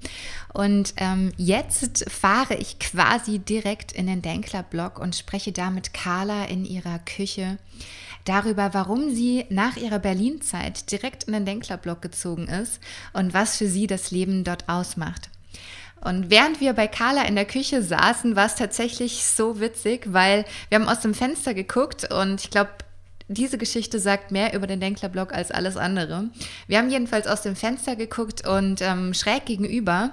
Und 0.53 0.93
ähm, 0.97 1.31
jetzt 1.37 2.11
fahre 2.11 2.55
ich 2.55 2.79
quasi 2.79 3.39
direkt 3.39 3.93
in 3.93 4.07
den 4.07 4.21
Denklerblock 4.21 4.99
und 4.99 5.15
spreche 5.15 5.53
da 5.53 5.69
mit 5.69 5.93
Carla 5.93 6.45
in 6.45 6.65
ihrer 6.65 6.99
Küche 6.99 7.59
darüber, 8.25 8.73
warum 8.73 9.15
sie 9.15 9.45
nach 9.49 9.77
ihrer 9.77 9.99
Berlin-Zeit 9.99 10.91
direkt 10.91 11.23
in 11.23 11.33
den 11.33 11.45
Denklerblock 11.45 12.01
gezogen 12.01 12.49
ist 12.49 12.81
und 13.13 13.33
was 13.33 13.55
für 13.55 13.67
sie 13.67 13.87
das 13.87 14.11
Leben 14.11 14.43
dort 14.43 14.67
ausmacht. 14.67 15.29
Und 16.03 16.29
während 16.29 16.59
wir 16.59 16.73
bei 16.73 16.87
Carla 16.87 17.23
in 17.23 17.35
der 17.35 17.45
Küche 17.45 17.81
saßen, 17.81 18.35
war 18.35 18.47
es 18.47 18.55
tatsächlich 18.55 19.23
so 19.23 19.61
witzig, 19.61 20.11
weil 20.11 20.43
wir 20.67 20.79
haben 20.79 20.89
aus 20.89 20.99
dem 20.99 21.13
Fenster 21.13 21.53
geguckt 21.53 22.11
und 22.11 22.43
ich 22.43 22.49
glaube, 22.49 22.71
diese 23.33 23.57
Geschichte 23.57 23.99
sagt 23.99 24.31
mehr 24.31 24.53
über 24.53 24.67
den 24.67 24.79
Denklerblock 24.79 25.33
als 25.33 25.51
alles 25.51 25.77
andere. 25.77 26.29
Wir 26.67 26.77
haben 26.77 26.89
jedenfalls 26.89 27.27
aus 27.27 27.41
dem 27.41 27.55
Fenster 27.55 27.95
geguckt 27.95 28.47
und 28.47 28.81
ähm, 28.81 29.13
schräg 29.13 29.45
gegenüber 29.45 30.11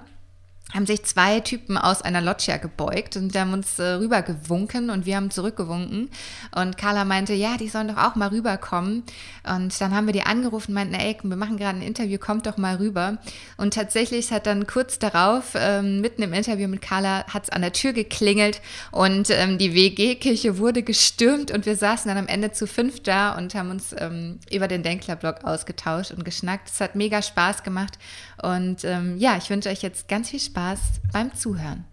haben 0.75 0.85
sich 0.85 1.03
zwei 1.05 1.41
Typen 1.41 1.79
aus 1.79 2.03
einer 2.03 2.21
Loggia 2.21 2.59
gebeugt 2.59 3.17
und 3.17 3.35
haben 3.35 3.55
uns 3.55 3.79
äh, 3.79 3.93
rübergewunken 3.95 4.91
und 4.91 5.07
wir 5.07 5.17
haben 5.17 5.31
zurückgewunken. 5.31 6.11
Und 6.55 6.77
Carla 6.77 7.07
meinte, 7.07 7.33
ja, 7.33 7.57
die 7.57 7.69
sollen 7.69 7.89
doch 7.89 7.97
auch 7.97 8.17
mal 8.17 8.29
rüberkommen. 8.29 9.03
Und 9.49 9.81
dann 9.81 9.95
haben 9.95 10.07
wir 10.07 10.13
die 10.13 10.25
angerufen 10.25 10.73
und 10.73 10.75
meinten, 10.75 10.95
ey, 10.95 11.17
wir 11.23 11.37
machen 11.37 11.57
gerade 11.57 11.79
ein 11.79 11.83
Interview, 11.83 12.19
kommt 12.19 12.47
doch 12.47 12.59
mal 12.59 12.77
rüber. 12.77 13.17
Und 13.57 13.73
tatsächlich 13.73 14.31
hat 14.31 14.47
dann 14.47 14.67
kurz 14.67 14.99
darauf, 14.99 15.53
ähm, 15.55 16.03
mitten 16.03 16.23
im 16.23 16.35
Interview 16.35 16.69
mit 16.69 16.83
Carla, 16.83 17.25
hat 17.29 17.45
es 17.45 17.51
an 17.51 17.63
der 17.63 17.73
Tür 17.73 17.95
geklingelt 17.95 18.61
und 18.91 19.31
ähm, 19.31 19.57
die 19.57 19.75
WG-Kirche 19.75 20.59
wurde 20.59 20.83
gestürmt 20.83 21.51
und 21.51 21.65
wir 21.65 21.77
saßen 21.77 22.09
dann 22.09 22.19
am 22.19 22.27
Ende 22.27 22.53
zu 22.53 22.67
fünf 22.67 23.03
da 23.03 23.37
und 23.37 23.55
haben 23.55 23.71
uns 23.71 23.95
ähm, 23.97 24.39
über 24.53 24.69
den 24.69 24.83
Denklerblock 24.83 25.45
ausgetauscht 25.45 26.11
und 26.11 26.25
geschnackt. 26.25 26.69
Es 26.69 26.81
hat 26.81 26.95
mega 26.95 27.23
Spaß 27.23 27.63
gemacht 27.63 27.99
und 28.43 28.85
ähm, 28.85 29.17
ja, 29.19 29.37
ich 29.37 29.51
wünsche 29.51 29.69
euch 29.69 29.83
jetzt 29.83 30.09
ganz 30.09 30.31
viel 30.31 30.41
Spaß 30.41 30.79
beim 31.13 31.35
Zuhören. 31.35 31.85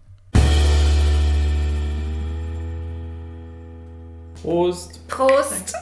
Prost. 4.42 5.06
Prost. 5.08 5.74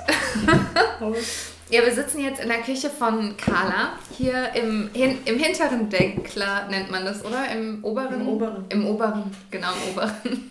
Prost. 0.99 1.55
Ja, 1.71 1.85
wir 1.85 1.95
sitzen 1.95 2.21
jetzt 2.21 2.41
in 2.41 2.49
der 2.49 2.63
Küche 2.63 2.89
von 2.89 3.37
Carla. 3.37 3.95
Hier 4.17 4.55
im, 4.55 4.91
hin, 4.93 5.19
im 5.25 5.39
hinteren 5.39 5.89
Denkler 5.91 6.69
nennt 6.69 6.91
man 6.91 7.05
das, 7.05 7.25
oder? 7.25 7.51
Im 7.51 7.83
oberen? 7.83 8.21
Im 8.21 8.29
oberen. 8.29 8.65
Im 8.69 8.87
oberen, 8.87 9.25
genau, 9.51 9.69
im 9.73 9.93
oberen. 9.93 10.51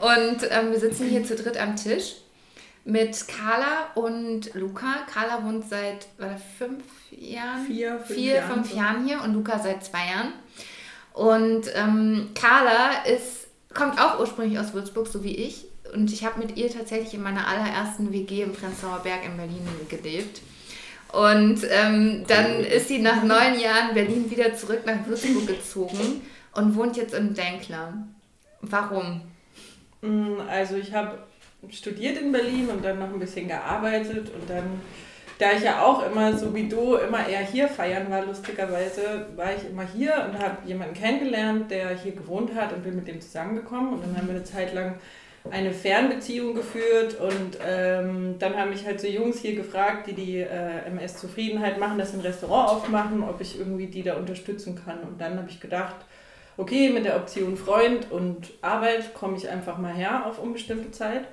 Und 0.00 0.48
ähm, 0.50 0.70
wir 0.70 0.78
sitzen 0.78 1.08
hier 1.08 1.24
zu 1.24 1.34
dritt 1.34 1.60
am 1.60 1.76
Tisch 1.76 2.16
mit 2.88 3.28
Carla 3.28 3.90
und 3.94 4.54
Luca. 4.54 5.04
Carla 5.12 5.44
wohnt 5.44 5.68
seit 5.68 6.08
war 6.16 6.40
fünf 6.56 6.84
Jahren? 7.10 7.66
Vier, 7.66 7.98
fünf, 7.98 8.18
Vier, 8.18 8.34
Jahren, 8.36 8.54
fünf 8.54 8.74
Jahren 8.74 9.06
hier 9.06 9.22
und 9.22 9.34
Luca 9.34 9.58
seit 9.58 9.84
zwei 9.84 10.06
Jahren. 10.06 10.32
Und 11.12 11.70
ähm, 11.74 12.30
Carla 12.34 13.04
ist, 13.04 13.48
kommt 13.74 14.00
auch 14.00 14.18
ursprünglich 14.20 14.58
aus 14.58 14.72
Würzburg, 14.72 15.06
so 15.06 15.22
wie 15.22 15.36
ich. 15.36 15.66
Und 15.92 16.10
ich 16.10 16.24
habe 16.24 16.40
mit 16.40 16.56
ihr 16.56 16.70
tatsächlich 16.70 17.12
in 17.12 17.22
meiner 17.22 17.46
allerersten 17.46 18.10
WG 18.10 18.42
im 18.42 18.52
Prenzlauer 18.52 19.00
Berg 19.00 19.22
in 19.26 19.36
Berlin 19.36 19.68
gelebt. 19.90 20.40
Und 21.12 21.60
ähm, 21.70 22.24
dann 22.26 22.64
ist 22.64 22.88
sie 22.88 23.00
nach 23.00 23.22
neun 23.22 23.60
Jahren 23.60 23.92
Berlin 23.92 24.30
wieder 24.30 24.54
zurück 24.54 24.80
nach 24.86 25.06
Würzburg 25.06 25.46
gezogen 25.46 26.22
und 26.54 26.74
wohnt 26.74 26.96
jetzt 26.96 27.12
im 27.12 27.34
Denkler. 27.34 27.92
Warum? 28.62 29.20
Mm, 30.00 30.40
also 30.48 30.76
ich 30.76 30.94
habe 30.94 31.18
studiert 31.70 32.18
in 32.18 32.32
Berlin 32.32 32.68
und 32.68 32.84
dann 32.84 32.98
noch 32.98 33.12
ein 33.12 33.18
bisschen 33.18 33.48
gearbeitet 33.48 34.30
und 34.34 34.48
dann, 34.48 34.80
da 35.38 35.52
ich 35.52 35.62
ja 35.62 35.82
auch 35.84 36.04
immer 36.06 36.36
so 36.36 36.54
wie 36.54 36.68
du 36.68 36.96
immer 36.96 37.28
eher 37.28 37.40
hier 37.40 37.68
feiern 37.68 38.10
war, 38.10 38.24
lustigerweise, 38.24 39.26
war 39.36 39.54
ich 39.54 39.68
immer 39.68 39.86
hier 39.86 40.28
und 40.28 40.38
habe 40.38 40.56
jemanden 40.66 40.94
kennengelernt, 40.94 41.70
der 41.70 41.96
hier 41.96 42.12
gewohnt 42.12 42.54
hat 42.54 42.72
und 42.72 42.82
bin 42.82 42.96
mit 42.96 43.08
dem 43.08 43.20
zusammengekommen 43.20 43.94
und 43.94 44.04
dann 44.04 44.16
haben 44.16 44.28
wir 44.28 44.34
eine 44.34 44.44
Zeit 44.44 44.74
lang 44.74 44.98
eine 45.50 45.72
Fernbeziehung 45.72 46.54
geführt 46.54 47.18
und 47.20 47.58
ähm, 47.66 48.36
dann 48.38 48.56
haben 48.56 48.70
mich 48.70 48.84
halt 48.84 49.00
so 49.00 49.06
Jungs 49.06 49.38
hier 49.40 49.54
gefragt, 49.54 50.06
die 50.06 50.12
die 50.12 50.38
äh, 50.38 50.84
MS 50.86 51.18
Zufriedenheit 51.18 51.78
machen, 51.78 51.98
das 51.98 52.12
ein 52.12 52.20
Restaurant 52.20 52.70
aufmachen, 52.70 53.22
ob 53.22 53.40
ich 53.40 53.58
irgendwie 53.58 53.86
die 53.86 54.02
da 54.02 54.16
unterstützen 54.16 54.80
kann. 54.84 55.00
Und 55.00 55.20
dann 55.20 55.38
habe 55.38 55.48
ich 55.48 55.60
gedacht, 55.60 55.96
okay, 56.56 56.90
mit 56.90 57.04
der 57.04 57.16
Option 57.16 57.56
Freund 57.56 58.10
und 58.10 58.50
Arbeit 58.60 59.14
komme 59.14 59.36
ich 59.36 59.48
einfach 59.48 59.78
mal 59.78 59.94
her 59.94 60.26
auf 60.26 60.38
unbestimmte 60.38 60.90
Zeit. 60.90 61.24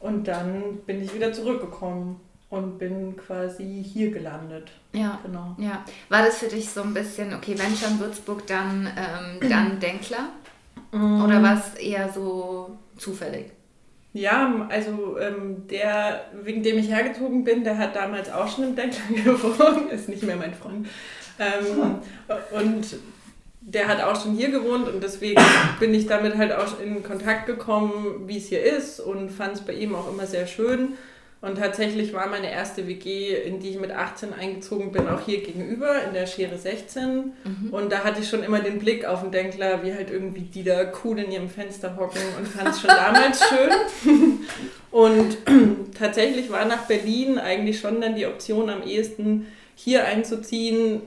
Und 0.00 0.28
dann 0.28 0.78
bin 0.86 1.02
ich 1.02 1.14
wieder 1.14 1.32
zurückgekommen 1.32 2.20
und 2.50 2.78
bin 2.78 3.16
quasi 3.16 3.84
hier 3.84 4.10
gelandet. 4.10 4.70
Ja, 4.92 5.18
genau. 5.24 5.54
Ja. 5.58 5.84
War 6.08 6.24
das 6.24 6.38
für 6.38 6.48
dich 6.48 6.70
so 6.70 6.82
ein 6.82 6.94
bisschen, 6.94 7.34
okay, 7.34 7.54
wenn 7.58 7.76
schon 7.76 7.98
Würzburg, 7.98 8.46
dann, 8.46 8.86
ähm, 8.96 9.48
dann 9.48 9.80
Denkler? 9.80 10.30
Mm. 10.92 11.22
Oder 11.22 11.42
war 11.42 11.58
es 11.58 11.78
eher 11.78 12.10
so 12.10 12.78
zufällig? 12.96 13.52
Ja, 14.14 14.66
also 14.70 15.18
ähm, 15.18 15.68
der, 15.68 16.24
wegen 16.42 16.62
dem 16.62 16.78
ich 16.78 16.88
hergezogen 16.88 17.44
bin, 17.44 17.62
der 17.62 17.76
hat 17.76 17.94
damals 17.94 18.30
auch 18.30 18.48
schon 18.48 18.64
im 18.64 18.76
Denkler 18.76 19.22
gewohnt, 19.24 19.92
ist 19.92 20.08
nicht 20.08 20.22
mehr 20.22 20.36
mein 20.36 20.54
Freund. 20.54 20.88
Ähm, 21.38 22.00
und 22.50 22.96
der 23.68 23.86
hat 23.86 24.00
auch 24.00 24.20
schon 24.20 24.34
hier 24.34 24.50
gewohnt 24.50 24.88
und 24.88 25.02
deswegen 25.02 25.40
bin 25.80 25.92
ich 25.92 26.06
damit 26.06 26.36
halt 26.36 26.52
auch 26.52 26.80
in 26.80 27.02
Kontakt 27.02 27.46
gekommen, 27.46 28.26
wie 28.26 28.38
es 28.38 28.48
hier 28.48 28.62
ist 28.62 28.98
und 28.98 29.30
fand 29.30 29.54
es 29.54 29.60
bei 29.60 29.74
ihm 29.74 29.94
auch 29.94 30.10
immer 30.10 30.26
sehr 30.26 30.46
schön. 30.46 30.94
Und 31.40 31.56
tatsächlich 31.56 32.12
war 32.12 32.26
meine 32.26 32.50
erste 32.50 32.88
WG, 32.88 33.32
in 33.32 33.60
die 33.60 33.68
ich 33.68 33.78
mit 33.78 33.92
18 33.92 34.32
eingezogen 34.32 34.90
bin, 34.90 35.06
auch 35.06 35.20
hier 35.24 35.40
gegenüber 35.40 36.02
in 36.02 36.12
der 36.12 36.26
Schere 36.26 36.58
16. 36.58 37.32
Mhm. 37.44 37.70
Und 37.70 37.92
da 37.92 38.02
hatte 38.02 38.22
ich 38.22 38.28
schon 38.28 38.42
immer 38.42 38.58
den 38.58 38.80
Blick 38.80 39.04
auf 39.04 39.20
den 39.20 39.30
Denkler, 39.30 39.84
wie 39.84 39.94
halt 39.94 40.10
irgendwie 40.10 40.40
die 40.40 40.64
da 40.64 40.92
cool 41.04 41.20
in 41.20 41.30
ihrem 41.30 41.48
Fenster 41.48 41.96
hocken 41.96 42.22
und 42.38 42.48
fand 42.48 42.70
es 42.70 42.80
schon 42.80 42.90
damals 42.90 43.40
schön. 43.48 44.40
Und 44.90 45.38
tatsächlich 45.96 46.50
war 46.50 46.64
nach 46.64 46.86
Berlin 46.86 47.38
eigentlich 47.38 47.78
schon 47.78 48.00
dann 48.00 48.16
die 48.16 48.26
Option 48.26 48.68
am 48.68 48.82
ehesten, 48.82 49.46
hier 49.76 50.06
einzuziehen, 50.06 51.02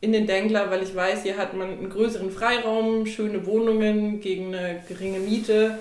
in 0.00 0.12
den 0.12 0.26
Denkler, 0.26 0.70
weil 0.70 0.82
ich 0.82 0.94
weiß, 0.94 1.22
hier 1.22 1.36
hat 1.36 1.54
man 1.54 1.68
einen 1.68 1.90
größeren 1.90 2.30
Freiraum, 2.30 3.06
schöne 3.06 3.44
Wohnungen 3.46 4.20
gegen 4.20 4.54
eine 4.54 4.82
geringe 4.88 5.18
Miete. 5.18 5.78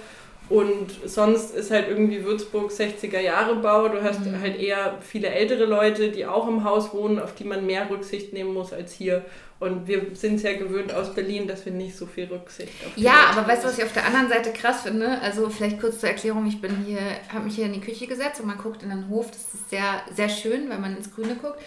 Und 0.49 0.89
sonst 1.05 1.55
ist 1.55 1.69
halt 1.69 1.87
irgendwie 1.89 2.23
Würzburg 2.25 2.71
60er 2.71 3.19
Jahre 3.19 3.57
Bau. 3.57 3.87
Du 3.87 4.01
hast 4.01 4.25
mhm. 4.25 4.41
halt 4.41 4.59
eher 4.59 4.97
viele 4.99 5.29
ältere 5.29 5.65
Leute, 5.65 6.09
die 6.09 6.25
auch 6.25 6.47
im 6.47 6.63
Haus 6.63 6.91
wohnen, 6.91 7.19
auf 7.19 7.35
die 7.35 7.43
man 7.43 7.67
mehr 7.67 7.87
Rücksicht 7.89 8.33
nehmen 8.33 8.53
muss 8.53 8.73
als 8.73 8.91
hier. 8.91 9.23
Und 9.59 9.87
wir 9.87 10.01
sind 10.13 10.39
sehr 10.39 10.55
gewöhnt 10.55 10.91
aus 10.93 11.13
Berlin, 11.13 11.45
dass 11.45 11.65
wir 11.65 11.73
nicht 11.73 11.95
so 11.95 12.05
viel 12.05 12.25
Rücksicht 12.25 12.73
auf 12.85 12.93
Ja, 12.95 13.11
Leute 13.11 13.39
aber 13.39 13.47
weißt 13.49 13.63
du, 13.63 13.67
was 13.67 13.77
ich 13.77 13.83
auf 13.83 13.93
der 13.93 14.05
anderen 14.05 14.29
Seite 14.29 14.51
krass 14.53 14.83
finde? 14.83 15.19
Also 15.21 15.49
vielleicht 15.49 15.79
kurz 15.79 15.99
zur 15.99 16.09
Erklärung, 16.09 16.47
ich 16.47 16.61
bin 16.61 16.77
hier, 16.85 17.01
habe 17.31 17.45
mich 17.45 17.55
hier 17.55 17.65
in 17.65 17.73
die 17.73 17.81
Küche 17.81 18.07
gesetzt 18.07 18.39
und 18.39 18.47
man 18.47 18.57
guckt 18.57 18.83
in 18.83 18.89
den 18.89 19.09
Hof. 19.09 19.29
Das 19.29 19.53
ist 19.53 19.69
sehr, 19.69 20.01
sehr 20.15 20.29
schön, 20.29 20.69
weil 20.69 20.79
man 20.79 20.95
ins 20.95 21.13
Grüne 21.13 21.35
guckt. 21.35 21.59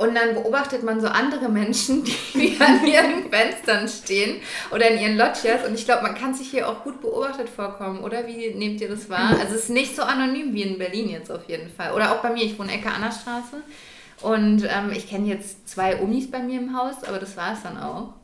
Und 0.00 0.14
dann 0.14 0.32
beobachtet 0.32 0.82
man 0.82 0.98
so 0.98 1.08
andere 1.08 1.50
Menschen, 1.50 2.04
die 2.34 2.56
an 2.58 2.86
ihren 2.86 3.28
Fenstern 3.28 3.86
stehen 3.86 4.40
oder 4.70 4.88
in 4.90 4.98
ihren 4.98 5.18
Loggias. 5.18 5.68
Und 5.68 5.74
ich 5.74 5.84
glaube, 5.84 6.04
man 6.04 6.14
kann 6.14 6.32
sich 6.32 6.50
hier 6.50 6.66
auch 6.66 6.84
gut 6.84 7.02
beobachtet 7.02 7.50
vorkommen, 7.50 8.00
oder? 8.00 8.26
Wie 8.26 8.54
nehmt 8.54 8.80
ihr 8.80 8.88
das 8.88 9.10
wahr? 9.10 9.36
Also 9.38 9.56
es 9.56 9.64
ist 9.64 9.68
nicht 9.68 9.94
so 9.94 10.00
anonym 10.00 10.54
wie 10.54 10.62
in 10.62 10.78
Berlin 10.78 11.10
jetzt 11.10 11.30
auf 11.30 11.46
jeden 11.50 11.68
Fall. 11.68 11.92
Oder 11.92 12.12
auch 12.12 12.22
bei 12.22 12.32
mir, 12.32 12.42
ich 12.42 12.58
wohne 12.58 12.72
Ecke 12.72 12.90
Annastraße. 12.90 13.62
Und 14.22 14.64
ähm, 14.64 14.90
ich 14.90 15.06
kenne 15.06 15.26
jetzt 15.26 15.68
zwei 15.68 15.96
Unis 15.96 16.30
bei 16.30 16.38
mir 16.42 16.60
im 16.60 16.74
Haus, 16.74 17.04
aber 17.04 17.18
das 17.18 17.36
war 17.36 17.52
es 17.52 17.62
dann 17.62 17.76
auch. 17.76 18.14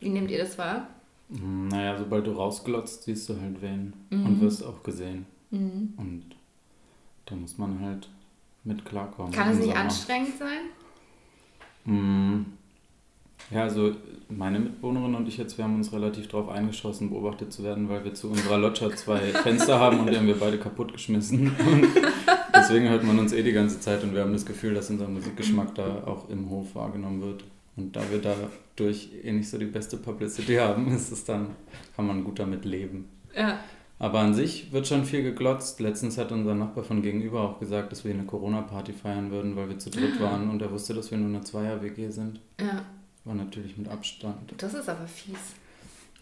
Wie 0.00 0.08
nehmt 0.08 0.30
ihr 0.30 0.38
das 0.38 0.56
wahr? 0.56 0.86
Naja, 1.28 1.98
sobald 1.98 2.26
du 2.26 2.32
rausglotzt, 2.32 3.02
siehst 3.02 3.28
du 3.28 3.38
halt 3.38 3.60
wen 3.60 3.92
mhm. 4.08 4.24
und 4.24 4.40
wirst 4.40 4.64
auch 4.64 4.82
gesehen. 4.82 5.26
Mhm. 5.50 5.92
Und 5.98 6.24
da 7.26 7.34
muss 7.34 7.58
man 7.58 7.80
halt 7.80 8.08
mit 8.64 8.86
klarkommen. 8.86 9.30
Kann 9.30 9.50
es 9.50 9.58
nicht 9.58 9.68
Sommer. 9.68 9.80
anstrengend 9.80 10.38
sein? 10.38 10.70
Mm. 11.88 12.44
Ja, 13.50 13.62
also 13.62 13.92
meine 14.28 14.60
Mitbewohnerin 14.60 15.14
und 15.14 15.26
ich 15.26 15.38
jetzt, 15.38 15.56
wir 15.56 15.64
haben 15.64 15.76
uns 15.76 15.92
relativ 15.92 16.28
darauf 16.28 16.50
eingeschossen, 16.50 17.08
beobachtet 17.08 17.50
zu 17.52 17.64
werden, 17.64 17.88
weil 17.88 18.04
wir 18.04 18.12
zu 18.12 18.28
unserer 18.28 18.58
Loggia 18.58 18.94
zwei 18.94 19.18
Fenster 19.42 19.80
haben 19.80 20.00
und 20.00 20.10
die 20.10 20.16
haben 20.16 20.26
wir 20.26 20.38
beide 20.38 20.58
kaputtgeschmissen. 20.58 21.52
deswegen 22.54 22.90
hört 22.90 23.04
man 23.04 23.18
uns 23.18 23.32
eh 23.32 23.42
die 23.42 23.52
ganze 23.52 23.80
Zeit 23.80 24.02
und 24.02 24.14
wir 24.14 24.20
haben 24.20 24.34
das 24.34 24.44
Gefühl, 24.44 24.74
dass 24.74 24.90
unser 24.90 25.08
Musikgeschmack 25.08 25.74
da 25.74 26.04
auch 26.04 26.28
im 26.28 26.50
Hof 26.50 26.74
wahrgenommen 26.74 27.22
wird. 27.22 27.44
Und 27.76 27.96
da 27.96 28.02
wir 28.10 28.20
dadurch 28.20 29.10
eh 29.22 29.32
nicht 29.32 29.48
so 29.48 29.56
die 29.56 29.64
beste 29.64 29.96
Publicity 29.96 30.56
haben, 30.56 30.88
ist 30.94 31.10
es 31.10 31.24
dann, 31.24 31.50
kann 31.96 32.06
man 32.06 32.24
gut 32.24 32.38
damit 32.38 32.64
leben. 32.64 33.08
Ja. 33.34 33.60
Aber 34.00 34.20
an 34.20 34.32
sich 34.32 34.72
wird 34.72 34.86
schon 34.86 35.04
viel 35.04 35.22
geglotzt. 35.22 35.80
Letztens 35.80 36.18
hat 36.18 36.30
unser 36.30 36.54
Nachbar 36.54 36.84
von 36.84 37.02
gegenüber 37.02 37.40
auch 37.40 37.58
gesagt, 37.58 37.90
dass 37.90 38.04
wir 38.04 38.12
eine 38.12 38.24
Corona-Party 38.24 38.92
feiern 38.92 39.30
würden, 39.30 39.56
weil 39.56 39.68
wir 39.68 39.78
zu 39.78 39.90
dritt 39.90 40.14
ah. 40.20 40.24
waren 40.24 40.50
und 40.50 40.62
er 40.62 40.70
wusste, 40.70 40.94
dass 40.94 41.10
wir 41.10 41.18
nur 41.18 41.28
eine 41.28 41.42
Zweier-WG 41.42 42.10
sind. 42.10 42.40
Ja. 42.60 42.84
War 43.24 43.34
natürlich 43.34 43.76
mit 43.76 43.88
Abstand. 43.88 44.54
Das 44.56 44.74
ist 44.74 44.88
aber 44.88 45.06
fies. 45.06 45.38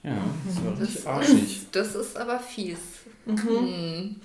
Ja, 0.03 0.19
das 0.47 0.65
war 0.65 0.73
richtig 0.81 0.95
das 0.95 1.07
arschig. 1.07 1.43
Ist, 1.43 1.77
das 1.77 1.95
ist 1.95 2.17
aber 2.17 2.39
fies. 2.39 2.79
Mhm. 3.27 3.37
Hm. 3.39 4.17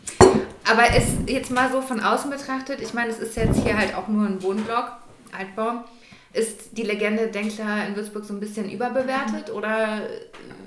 Aber 0.69 0.95
ist 0.95 1.27
jetzt 1.27 1.51
mal 1.51 1.71
so 1.71 1.81
von 1.81 1.99
außen 1.99 2.29
betrachtet, 2.29 2.81
ich 2.81 2.93
meine, 2.93 3.09
es 3.09 3.19
ist 3.19 3.35
jetzt 3.35 3.63
hier 3.63 3.77
halt 3.77 3.95
auch 3.95 4.07
nur 4.07 4.27
ein 4.27 4.41
Wohnblock, 4.41 4.91
Altbau. 5.37 5.83
Ist 6.33 6.77
die 6.77 6.83
Legende 6.83 7.27
Denkler 7.27 7.87
in 7.87 7.95
Würzburg 7.95 8.23
so 8.23 8.33
ein 8.33 8.39
bisschen 8.39 8.69
überbewertet 8.71 9.51
oder 9.51 10.01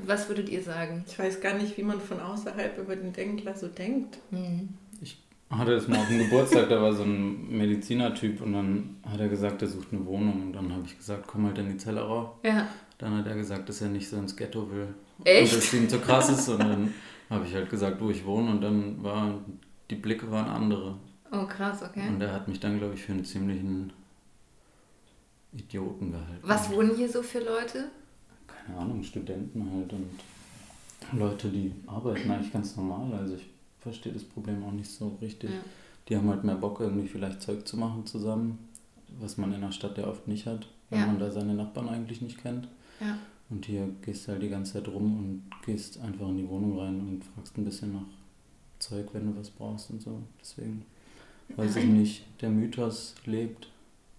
was 0.06 0.28
würdet 0.28 0.48
ihr 0.48 0.62
sagen? 0.62 1.04
Ich 1.06 1.18
weiß 1.18 1.40
gar 1.40 1.54
nicht, 1.54 1.76
wie 1.76 1.82
man 1.82 2.00
von 2.00 2.20
außerhalb 2.20 2.78
über 2.78 2.96
den 2.96 3.12
Denkler 3.12 3.54
so 3.54 3.68
denkt. 3.68 4.18
Mhm. 4.30 4.70
Ich 5.00 5.22
hatte 5.50 5.72
das 5.72 5.88
mal 5.88 5.98
auf 5.98 6.08
dem 6.08 6.18
Geburtstag, 6.18 6.68
da 6.68 6.80
war 6.80 6.92
so 6.92 7.02
ein 7.02 7.48
Medizinertyp 7.56 8.40
und 8.40 8.52
dann 8.52 8.96
hat 9.08 9.20
er 9.20 9.28
gesagt, 9.28 9.62
er 9.62 9.68
sucht 9.68 9.88
eine 9.92 10.04
Wohnung 10.06 10.42
und 10.42 10.52
dann 10.52 10.72
habe 10.72 10.82
ich 10.86 10.96
gesagt, 10.96 11.26
komm 11.26 11.46
halt 11.46 11.58
in 11.58 11.68
die 11.68 11.76
Zellerau. 11.76 12.38
Ja. 12.42 12.68
Dann 12.98 13.18
hat 13.18 13.26
er 13.26 13.34
gesagt, 13.36 13.68
dass 13.68 13.80
er 13.82 13.88
nicht 13.88 14.08
so 14.08 14.16
ins 14.16 14.36
Ghetto 14.36 14.70
will. 14.70 14.88
Echt? 15.24 15.52
Und 15.52 15.62
dass 15.62 15.74
ihm 15.74 15.88
zu 15.88 15.98
krass 15.98 16.30
ist 16.30 16.48
und 16.48 16.60
dann 16.60 16.94
habe 17.30 17.46
ich 17.46 17.54
halt 17.54 17.70
gesagt, 17.70 18.00
wo 18.00 18.10
ich 18.10 18.24
wohne 18.24 18.50
und 18.50 18.60
dann 18.60 19.02
war, 19.02 19.40
die 19.90 19.96
Blicke 19.96 20.30
waren 20.30 20.46
andere. 20.46 20.96
Oh 21.32 21.46
krass, 21.46 21.82
okay. 21.82 22.08
Und 22.08 22.20
er 22.20 22.32
hat 22.32 22.48
mich 22.48 22.60
dann, 22.60 22.78
glaube 22.78 22.94
ich, 22.94 23.02
für 23.02 23.12
einen 23.12 23.24
ziemlichen 23.24 23.92
Idioten 25.52 26.12
gehalten. 26.12 26.40
Was 26.42 26.70
wohnen 26.70 26.94
hier 26.94 27.08
so 27.08 27.22
für 27.22 27.40
Leute? 27.40 27.90
Keine 28.66 28.78
Ahnung, 28.78 29.02
Studenten 29.02 29.70
halt 29.72 29.92
und 29.92 31.18
Leute, 31.18 31.48
die 31.48 31.72
arbeiten 31.86 32.30
eigentlich 32.30 32.52
ganz 32.52 32.76
normal. 32.76 33.12
Also 33.14 33.34
ich 33.34 33.46
verstehe 33.80 34.12
das 34.12 34.24
Problem 34.24 34.64
auch 34.64 34.72
nicht 34.72 34.90
so 34.90 35.16
richtig. 35.20 35.50
Ja. 35.50 35.56
Die 36.08 36.16
haben 36.16 36.28
halt 36.28 36.44
mehr 36.44 36.56
Bock, 36.56 36.80
irgendwie 36.80 37.08
vielleicht 37.08 37.42
Zeug 37.42 37.66
zu 37.66 37.76
machen 37.76 38.06
zusammen, 38.06 38.58
was 39.20 39.38
man 39.38 39.52
in 39.52 39.60
der 39.60 39.72
Stadt 39.72 39.96
ja 39.98 40.06
oft 40.06 40.28
nicht 40.28 40.46
hat, 40.46 40.66
weil 40.90 41.00
ja. 41.00 41.06
man 41.06 41.18
da 41.18 41.30
seine 41.30 41.54
Nachbarn 41.54 41.88
eigentlich 41.88 42.20
nicht 42.20 42.42
kennt. 42.42 42.68
Ja. 43.00 43.18
Und 43.50 43.66
hier 43.66 43.88
gehst 44.02 44.26
du 44.26 44.32
halt 44.32 44.42
die 44.42 44.48
ganze 44.48 44.74
Zeit 44.74 44.88
rum 44.88 45.18
und 45.18 45.64
gehst 45.64 46.00
einfach 46.00 46.28
in 46.28 46.38
die 46.38 46.48
Wohnung 46.48 46.78
rein 46.78 47.00
und 47.00 47.24
fragst 47.24 47.56
ein 47.58 47.64
bisschen 47.64 47.92
nach 47.92 48.06
Zeug, 48.78 49.08
wenn 49.12 49.32
du 49.32 49.38
was 49.38 49.50
brauchst 49.50 49.90
und 49.90 50.02
so. 50.02 50.18
Deswegen 50.40 50.84
weiß 51.56 51.76
ich 51.76 51.84
nicht, 51.86 52.24
der 52.40 52.50
Mythos 52.50 53.14
lebt. 53.26 53.68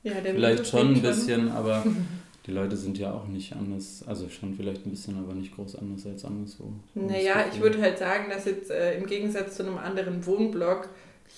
Ja, 0.04 0.22
der 0.22 0.36
vielleicht 0.36 0.60
Mythos 0.60 0.70
schon 0.70 0.96
ein 0.96 1.02
bisschen, 1.02 1.50
aber 1.50 1.84
die 2.46 2.52
Leute 2.52 2.78
sind 2.78 2.98
ja 2.98 3.12
auch 3.12 3.28
nicht 3.28 3.54
anders, 3.54 4.04
also 4.06 4.30
schon 4.30 4.54
vielleicht 4.54 4.86
ein 4.86 4.92
bisschen, 4.92 5.18
aber 5.18 5.34
nicht 5.34 5.56
groß 5.56 5.78
anders 5.78 6.06
als 6.06 6.26
anderswo. 6.26 6.72
Naja, 6.94 7.46
ich 7.52 7.60
würde 7.60 7.82
halt 7.82 7.98
sagen, 7.98 8.30
dass 8.30 8.46
jetzt 8.46 8.70
äh, 8.70 8.98
im 8.98 9.08
Gegensatz 9.08 9.56
zu 9.56 9.64
einem 9.64 9.78
anderen 9.78 10.26
Wohnblock 10.26 10.90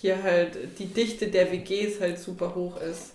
hier 0.02 0.22
halt 0.22 0.58
die 0.80 0.88
Dichte 0.88 1.28
der 1.28 1.52
WGs 1.52 2.02
halt 2.02 2.20
super 2.20 2.56
hoch 2.56 2.82
ist. 2.82 3.13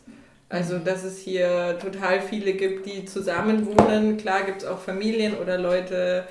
Also, 0.48 0.76
mhm. 0.76 0.84
dass 0.84 1.04
es 1.04 1.18
hier 1.18 1.78
total 1.80 2.20
viele 2.20 2.54
gibt, 2.54 2.86
die 2.86 3.04
zusammen 3.04 3.66
wohnen. 3.66 4.16
Klar 4.16 4.44
gibt 4.44 4.62
es 4.62 4.68
auch 4.68 4.78
Familien 4.78 5.34
oder 5.34 5.58
Leute, 5.58 6.24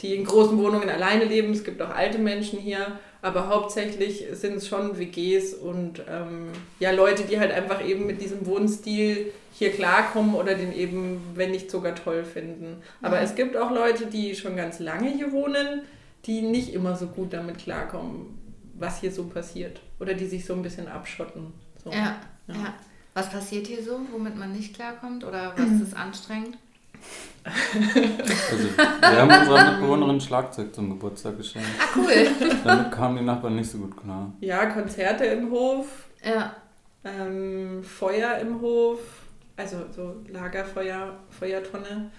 die 0.00 0.14
in 0.14 0.24
großen 0.24 0.56
Wohnungen 0.58 0.88
alleine 0.88 1.24
leben. 1.24 1.52
Es 1.52 1.64
gibt 1.64 1.82
auch 1.82 1.90
alte 1.90 2.18
Menschen 2.18 2.58
hier. 2.58 2.98
Aber 3.20 3.48
hauptsächlich 3.48 4.26
sind 4.32 4.56
es 4.56 4.68
schon 4.68 4.96
WGs 4.98 5.54
und 5.54 6.02
ähm, 6.08 6.50
ja, 6.78 6.92
Leute, 6.92 7.24
die 7.24 7.40
halt 7.40 7.50
einfach 7.50 7.84
eben 7.84 8.06
mit 8.06 8.20
diesem 8.20 8.46
Wohnstil 8.46 9.32
hier 9.52 9.72
klarkommen 9.72 10.34
oder 10.34 10.54
den 10.54 10.72
eben, 10.72 11.20
wenn 11.34 11.50
nicht 11.50 11.70
sogar 11.70 11.96
toll 11.96 12.24
finden. 12.24 12.80
Aber 13.02 13.16
ja. 13.16 13.22
es 13.22 13.34
gibt 13.34 13.56
auch 13.56 13.72
Leute, 13.72 14.06
die 14.06 14.36
schon 14.36 14.56
ganz 14.56 14.78
lange 14.78 15.10
hier 15.10 15.32
wohnen, 15.32 15.82
die 16.26 16.42
nicht 16.42 16.72
immer 16.72 16.96
so 16.96 17.08
gut 17.08 17.32
damit 17.32 17.58
klarkommen, 17.58 18.38
was 18.74 19.00
hier 19.00 19.10
so 19.10 19.24
passiert. 19.24 19.80
Oder 19.98 20.14
die 20.14 20.26
sich 20.26 20.44
so 20.44 20.54
ein 20.54 20.62
bisschen 20.62 20.86
abschotten. 20.86 21.52
So. 21.82 21.90
Ja, 21.90 22.20
ja. 22.46 22.54
ja. 22.54 22.74
Was 23.14 23.30
passiert 23.30 23.66
hier 23.66 23.82
so, 23.82 23.98
womit 24.12 24.36
man 24.36 24.52
nicht 24.52 24.74
klarkommt 24.74 25.24
oder 25.24 25.54
was 25.56 25.80
ist 25.88 25.96
anstrengend? 25.96 26.56
Also, 27.44 28.68
wir 28.76 29.22
haben 29.22 29.40
unserer 29.40 29.70
Mitbewohnerin 29.72 30.20
Schlagzeug 30.20 30.74
zum 30.74 30.90
Geburtstag 30.90 31.36
geschenkt. 31.38 31.68
Ah, 31.78 31.96
cool. 31.96 32.28
Damit 32.64 32.92
kamen 32.92 33.18
die 33.18 33.24
Nachbarn 33.24 33.56
nicht 33.56 33.70
so 33.70 33.78
gut 33.78 33.96
klar. 33.96 34.32
Ja, 34.40 34.66
Konzerte 34.66 35.24
im 35.24 35.50
Hof. 35.50 35.86
Ja. 36.22 36.54
Ähm, 37.04 37.82
Feuer 37.82 38.38
im 38.38 38.60
Hof. 38.60 38.98
Also 39.56 39.78
so 39.94 40.16
Lagerfeuer, 40.30 41.16
Feuertonne. 41.30 42.10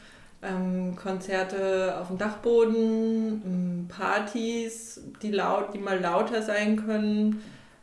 ähm, 0.42 0.96
Konzerte 0.96 1.98
auf 2.00 2.08
dem 2.08 2.18
Dachboden, 2.18 3.42
ähm, 3.46 3.88
Partys, 3.88 5.02
die, 5.22 5.32
laut, 5.32 5.74
die 5.74 5.80
mal 5.80 6.00
lauter 6.00 6.42
sein 6.42 6.78
können. 6.86 7.42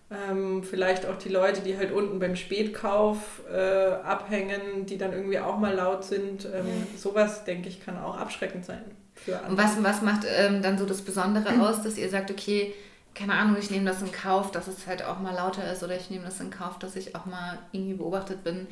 Ähm, 0.09 0.62
vielleicht 0.62 1.05
auch 1.05 1.16
die 1.16 1.29
Leute, 1.29 1.62
die 1.62 1.77
halt 1.77 1.90
unten 1.90 2.21
beim 2.21 2.37
Spätkauf 2.37 3.42
äh, 3.53 3.87
abhängen, 4.05 4.87
die 4.87 4.99
dann 4.99 5.12
irgendwie 5.12 5.40
auch 5.40 5.59
mal 5.59 5.75
laut 5.75 6.05
sind. 6.05 6.45
Ähm, 6.45 6.66
ja. 6.66 6.99
Sowas, 6.99 7.45
denke 7.45 7.69
ich, 7.69 7.85
kann 7.85 7.99
auch 7.99 8.16
abschreckend 8.16 8.64
sein. 8.64 8.85
Für 9.14 9.37
andere. 9.37 9.51
Und 9.51 9.59
was, 9.59 9.83
was 9.83 10.03
macht 10.03 10.25
ähm, 10.29 10.62
dann 10.62 10.79
so 10.79 10.87
das 10.87 11.03
Besondere 11.03 11.61
aus, 11.61 11.83
dass 11.83 11.99
ihr 11.99 12.09
sagt, 12.09 12.31
okay, 12.31 12.73
keine 13.16 13.33
Ahnung, 13.33 13.57
ich 13.59 13.71
nehme 13.71 13.87
das 13.87 14.03
in 14.03 14.12
Kauf, 14.12 14.53
dass 14.53 14.69
es 14.69 14.87
halt 14.87 15.03
auch 15.03 15.19
mal 15.21 15.35
lauter 15.35 15.73
ist 15.73 15.83
oder 15.83 15.97
ich 15.97 16.11
nehme 16.11 16.27
das 16.27 16.38
in 16.38 16.51
Kauf, 16.51 16.79
dass 16.79 16.97
ich 16.97 17.16
auch 17.16 17.25
mal 17.25 17.59
irgendwie 17.73 17.95
beobachtet 17.95 18.45
bin. 18.45 18.66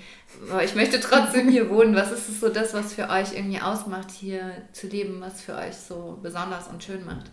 Aber 0.51 0.62
ich 0.62 0.75
möchte 0.75 1.01
trotzdem 1.01 1.49
hier 1.49 1.70
wohnen. 1.70 1.97
Was 1.97 2.12
ist 2.12 2.40
so 2.40 2.51
das, 2.51 2.75
was 2.75 2.92
für 2.92 3.09
euch 3.09 3.35
irgendwie 3.35 3.61
ausmacht, 3.61 4.11
hier 4.11 4.53
zu 4.73 4.87
leben, 4.87 5.20
was 5.20 5.40
für 5.40 5.57
euch 5.57 5.75
so 5.75 6.18
besonders 6.23 6.68
und 6.68 6.85
schön 6.85 7.05
macht? 7.07 7.31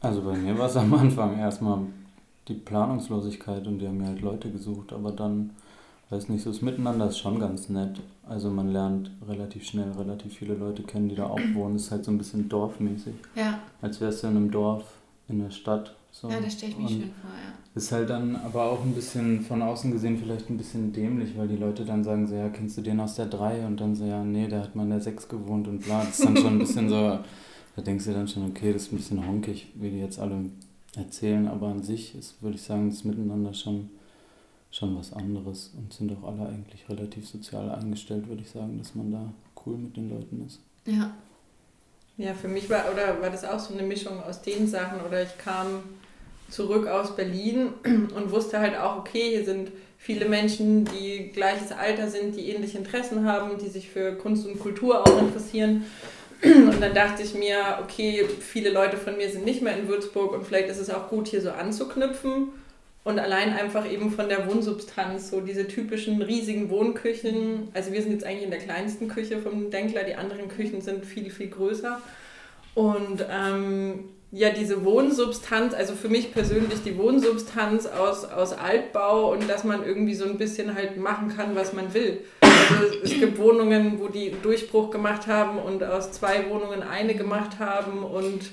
Also 0.00 0.22
bei 0.22 0.36
mir 0.36 0.58
war 0.58 0.66
es 0.66 0.76
am 0.76 0.92
Anfang 0.94 1.38
erstmal 1.38 1.80
die 2.48 2.54
Planungslosigkeit 2.54 3.66
und 3.66 3.78
die 3.78 3.88
haben 3.88 3.98
mir 3.98 4.06
halt 4.06 4.20
Leute 4.20 4.50
gesucht, 4.50 4.92
aber 4.92 5.10
dann, 5.10 5.50
weiß 6.10 6.28
nicht, 6.28 6.44
so 6.44 6.50
das 6.50 6.62
Miteinander 6.62 7.08
ist 7.08 7.18
schon 7.18 7.40
ganz 7.40 7.68
nett. 7.68 8.00
Also 8.28 8.50
man 8.50 8.72
lernt 8.72 9.10
relativ 9.28 9.64
schnell 9.64 9.90
relativ 9.92 10.34
viele 10.34 10.54
Leute 10.54 10.82
kennen, 10.82 11.08
die 11.08 11.14
da 11.14 11.26
auch 11.26 11.40
wohnen. 11.54 11.76
Es 11.76 11.84
ist 11.84 11.90
halt 11.90 12.04
so 12.04 12.10
ein 12.10 12.18
bisschen 12.18 12.48
dorfmäßig. 12.48 13.14
Ja. 13.34 13.60
Als 13.82 14.00
wärst 14.00 14.22
du 14.22 14.28
in 14.28 14.36
einem 14.36 14.50
Dorf, 14.50 14.84
in 15.28 15.40
der 15.40 15.50
Stadt. 15.50 15.94
So. 16.12 16.30
Ja, 16.30 16.40
das 16.40 16.54
stelle 16.54 16.72
ich 16.72 16.78
mir 16.78 16.88
schön 16.88 17.00
vor, 17.20 17.30
ja. 17.30 17.52
Ist 17.74 17.92
halt 17.92 18.08
dann 18.08 18.36
aber 18.36 18.64
auch 18.64 18.82
ein 18.82 18.94
bisschen 18.94 19.42
von 19.42 19.60
außen 19.60 19.92
gesehen 19.92 20.16
vielleicht 20.16 20.48
ein 20.48 20.56
bisschen 20.56 20.92
dämlich, 20.92 21.36
weil 21.36 21.46
die 21.46 21.56
Leute 21.56 21.84
dann 21.84 22.02
sagen 22.02 22.26
so, 22.26 22.34
ja, 22.34 22.48
kennst 22.48 22.78
du 22.78 22.80
den 22.80 23.00
aus 23.00 23.16
der 23.16 23.26
3? 23.26 23.66
Und 23.66 23.80
dann 23.80 23.94
so, 23.94 24.04
ja, 24.04 24.24
nee, 24.24 24.48
der 24.48 24.62
hat 24.62 24.74
mal 24.74 24.84
in 24.84 24.90
der 24.90 25.00
6 25.00 25.28
gewohnt 25.28 25.68
und 25.68 25.80
bla. 25.80 26.00
Das 26.00 26.18
ist 26.18 26.24
dann 26.24 26.36
schon 26.36 26.54
ein 26.54 26.58
bisschen 26.58 26.88
so, 26.88 27.18
da 27.76 27.82
denkst 27.82 28.06
du 28.06 28.12
dann 28.12 28.26
schon, 28.26 28.48
okay, 28.48 28.72
das 28.72 28.84
ist 28.84 28.92
ein 28.92 28.96
bisschen 28.96 29.26
honkig, 29.26 29.68
wie 29.74 29.90
die 29.90 30.00
jetzt 30.00 30.18
alle 30.18 30.46
erzählen, 30.96 31.46
aber 31.46 31.68
an 31.68 31.82
sich 31.82 32.16
ist, 32.16 32.42
würde 32.42 32.56
ich 32.56 32.62
sagen, 32.62 32.90
das 32.90 33.04
Miteinander 33.04 33.54
schon 33.54 33.90
schon 34.76 34.98
was 34.98 35.12
anderes 35.12 35.72
und 35.76 35.92
sind 35.92 36.12
auch 36.12 36.28
alle 36.28 36.48
eigentlich 36.48 36.88
relativ 36.88 37.26
sozial 37.26 37.70
eingestellt, 37.70 38.28
würde 38.28 38.42
ich 38.42 38.50
sagen, 38.50 38.78
dass 38.78 38.94
man 38.94 39.10
da 39.10 39.32
cool 39.64 39.76
mit 39.76 39.96
den 39.96 40.10
Leuten 40.10 40.44
ist. 40.46 40.60
Ja. 40.84 41.12
Ja, 42.18 42.34
für 42.34 42.48
mich 42.48 42.68
war, 42.70 42.84
oder 42.92 43.20
war 43.20 43.30
das 43.30 43.44
auch 43.44 43.58
so 43.58 43.74
eine 43.74 43.82
Mischung 43.82 44.22
aus 44.22 44.42
den 44.42 44.66
Sachen, 44.66 45.00
oder 45.00 45.22
ich 45.22 45.36
kam 45.38 45.82
zurück 46.50 46.86
aus 46.86 47.14
Berlin 47.14 47.68
und 47.84 48.30
wusste 48.30 48.58
halt 48.58 48.76
auch, 48.76 48.98
okay, 48.98 49.30
hier 49.30 49.44
sind 49.44 49.70
viele 49.98 50.26
Menschen, 50.26 50.84
die 50.86 51.30
gleiches 51.32 51.72
Alter 51.72 52.08
sind, 52.08 52.36
die 52.36 52.48
ähnliche 52.48 52.78
Interessen 52.78 53.26
haben, 53.26 53.58
die 53.58 53.68
sich 53.68 53.88
für 53.88 54.14
Kunst 54.14 54.46
und 54.46 54.58
Kultur 54.60 55.02
auch 55.06 55.20
interessieren. 55.20 55.84
Und 56.42 56.80
dann 56.80 56.94
dachte 56.94 57.22
ich 57.22 57.34
mir, 57.34 57.78
okay, 57.82 58.24
viele 58.40 58.70
Leute 58.70 58.96
von 58.96 59.16
mir 59.16 59.30
sind 59.30 59.44
nicht 59.44 59.62
mehr 59.62 59.76
in 59.76 59.88
Würzburg 59.88 60.32
und 60.32 60.46
vielleicht 60.46 60.68
ist 60.68 60.78
es 60.78 60.90
auch 60.90 61.08
gut, 61.08 61.28
hier 61.28 61.40
so 61.40 61.50
anzuknüpfen. 61.50 62.48
Und 63.04 63.20
allein 63.20 63.52
einfach 63.52 63.88
eben 63.88 64.10
von 64.10 64.28
der 64.28 64.48
Wohnsubstanz, 64.48 65.30
so 65.30 65.40
diese 65.40 65.68
typischen 65.68 66.20
riesigen 66.22 66.70
Wohnküchen. 66.70 67.68
Also 67.72 67.92
wir 67.92 68.02
sind 68.02 68.12
jetzt 68.12 68.24
eigentlich 68.24 68.42
in 68.42 68.50
der 68.50 68.58
kleinsten 68.58 69.06
Küche 69.06 69.38
vom 69.38 69.70
Denkler, 69.70 70.02
die 70.02 70.16
anderen 70.16 70.48
Küchen 70.48 70.80
sind 70.80 71.06
viel, 71.06 71.30
viel 71.30 71.48
größer. 71.48 72.02
Und 72.74 73.24
ähm, 73.30 74.08
ja, 74.32 74.50
diese 74.50 74.84
Wohnsubstanz, 74.84 75.72
also 75.72 75.94
für 75.94 76.08
mich 76.08 76.32
persönlich 76.32 76.82
die 76.84 76.98
Wohnsubstanz 76.98 77.86
aus, 77.86 78.24
aus 78.24 78.52
Altbau 78.52 79.32
und 79.32 79.48
dass 79.48 79.62
man 79.64 79.84
irgendwie 79.84 80.14
so 80.14 80.24
ein 80.24 80.36
bisschen 80.36 80.74
halt 80.74 80.96
machen 80.96 81.28
kann, 81.34 81.54
was 81.54 81.72
man 81.72 81.94
will. 81.94 82.18
Also 82.70 82.94
es 83.02 83.10
gibt 83.10 83.38
Wohnungen, 83.38 83.98
wo 84.00 84.08
die 84.08 84.32
Durchbruch 84.42 84.90
gemacht 84.90 85.26
haben 85.26 85.58
und 85.58 85.82
aus 85.82 86.12
zwei 86.12 86.48
Wohnungen 86.50 86.82
eine 86.82 87.14
gemacht 87.14 87.58
haben 87.58 88.02
und 88.02 88.50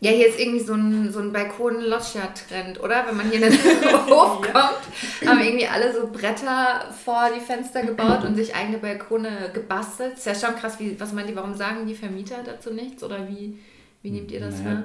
ja, 0.00 0.10
hier 0.10 0.28
ist 0.28 0.38
irgendwie 0.38 0.60
so 0.60 0.74
ein, 0.74 1.10
so 1.10 1.20
ein 1.20 1.32
Balkon-Loggia-Trend, 1.32 2.80
oder? 2.82 3.06
Wenn 3.08 3.16
man 3.16 3.30
hier 3.30 3.42
in 3.42 3.50
den 3.50 3.58
Hof 4.10 4.42
kommt, 4.42 4.82
ja. 5.22 5.30
haben 5.30 5.40
irgendwie 5.40 5.66
alle 5.66 5.94
so 5.94 6.06
Bretter 6.08 6.90
vor 6.92 7.30
die 7.34 7.40
Fenster 7.40 7.82
gebaut 7.82 8.24
und 8.24 8.36
sich 8.36 8.54
eigene 8.54 8.76
Balkone 8.76 9.50
gebastelt. 9.54 10.14
Ist 10.14 10.26
ja 10.26 10.34
schon 10.34 10.54
krass, 10.54 10.78
wie, 10.78 11.00
was 11.00 11.14
meint 11.14 11.30
ihr, 11.30 11.36
warum 11.36 11.54
sagen 11.54 11.86
die 11.86 11.94
Vermieter 11.94 12.36
dazu 12.44 12.74
nichts? 12.74 13.02
Oder 13.02 13.26
wie, 13.26 13.58
wie 14.02 14.10
nehmt 14.10 14.30
ihr 14.32 14.40
das 14.40 14.58
naja. 14.58 14.74
wahr? 14.74 14.84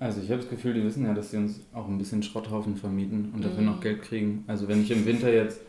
Also 0.00 0.22
ich 0.22 0.30
habe 0.30 0.40
das 0.40 0.48
Gefühl, 0.48 0.74
die 0.74 0.84
wissen 0.84 1.04
ja, 1.04 1.12
dass 1.12 1.30
sie 1.30 1.36
uns 1.36 1.60
auch 1.74 1.86
ein 1.86 1.98
bisschen 1.98 2.22
Schrotthaufen 2.22 2.76
vermieten 2.76 3.32
und 3.34 3.44
dafür 3.44 3.60
mhm. 3.60 3.66
noch 3.66 3.80
Geld 3.80 4.00
kriegen. 4.00 4.44
Also 4.46 4.66
wenn 4.66 4.80
ich 4.80 4.90
im 4.90 5.04
Winter 5.04 5.30
jetzt 5.30 5.60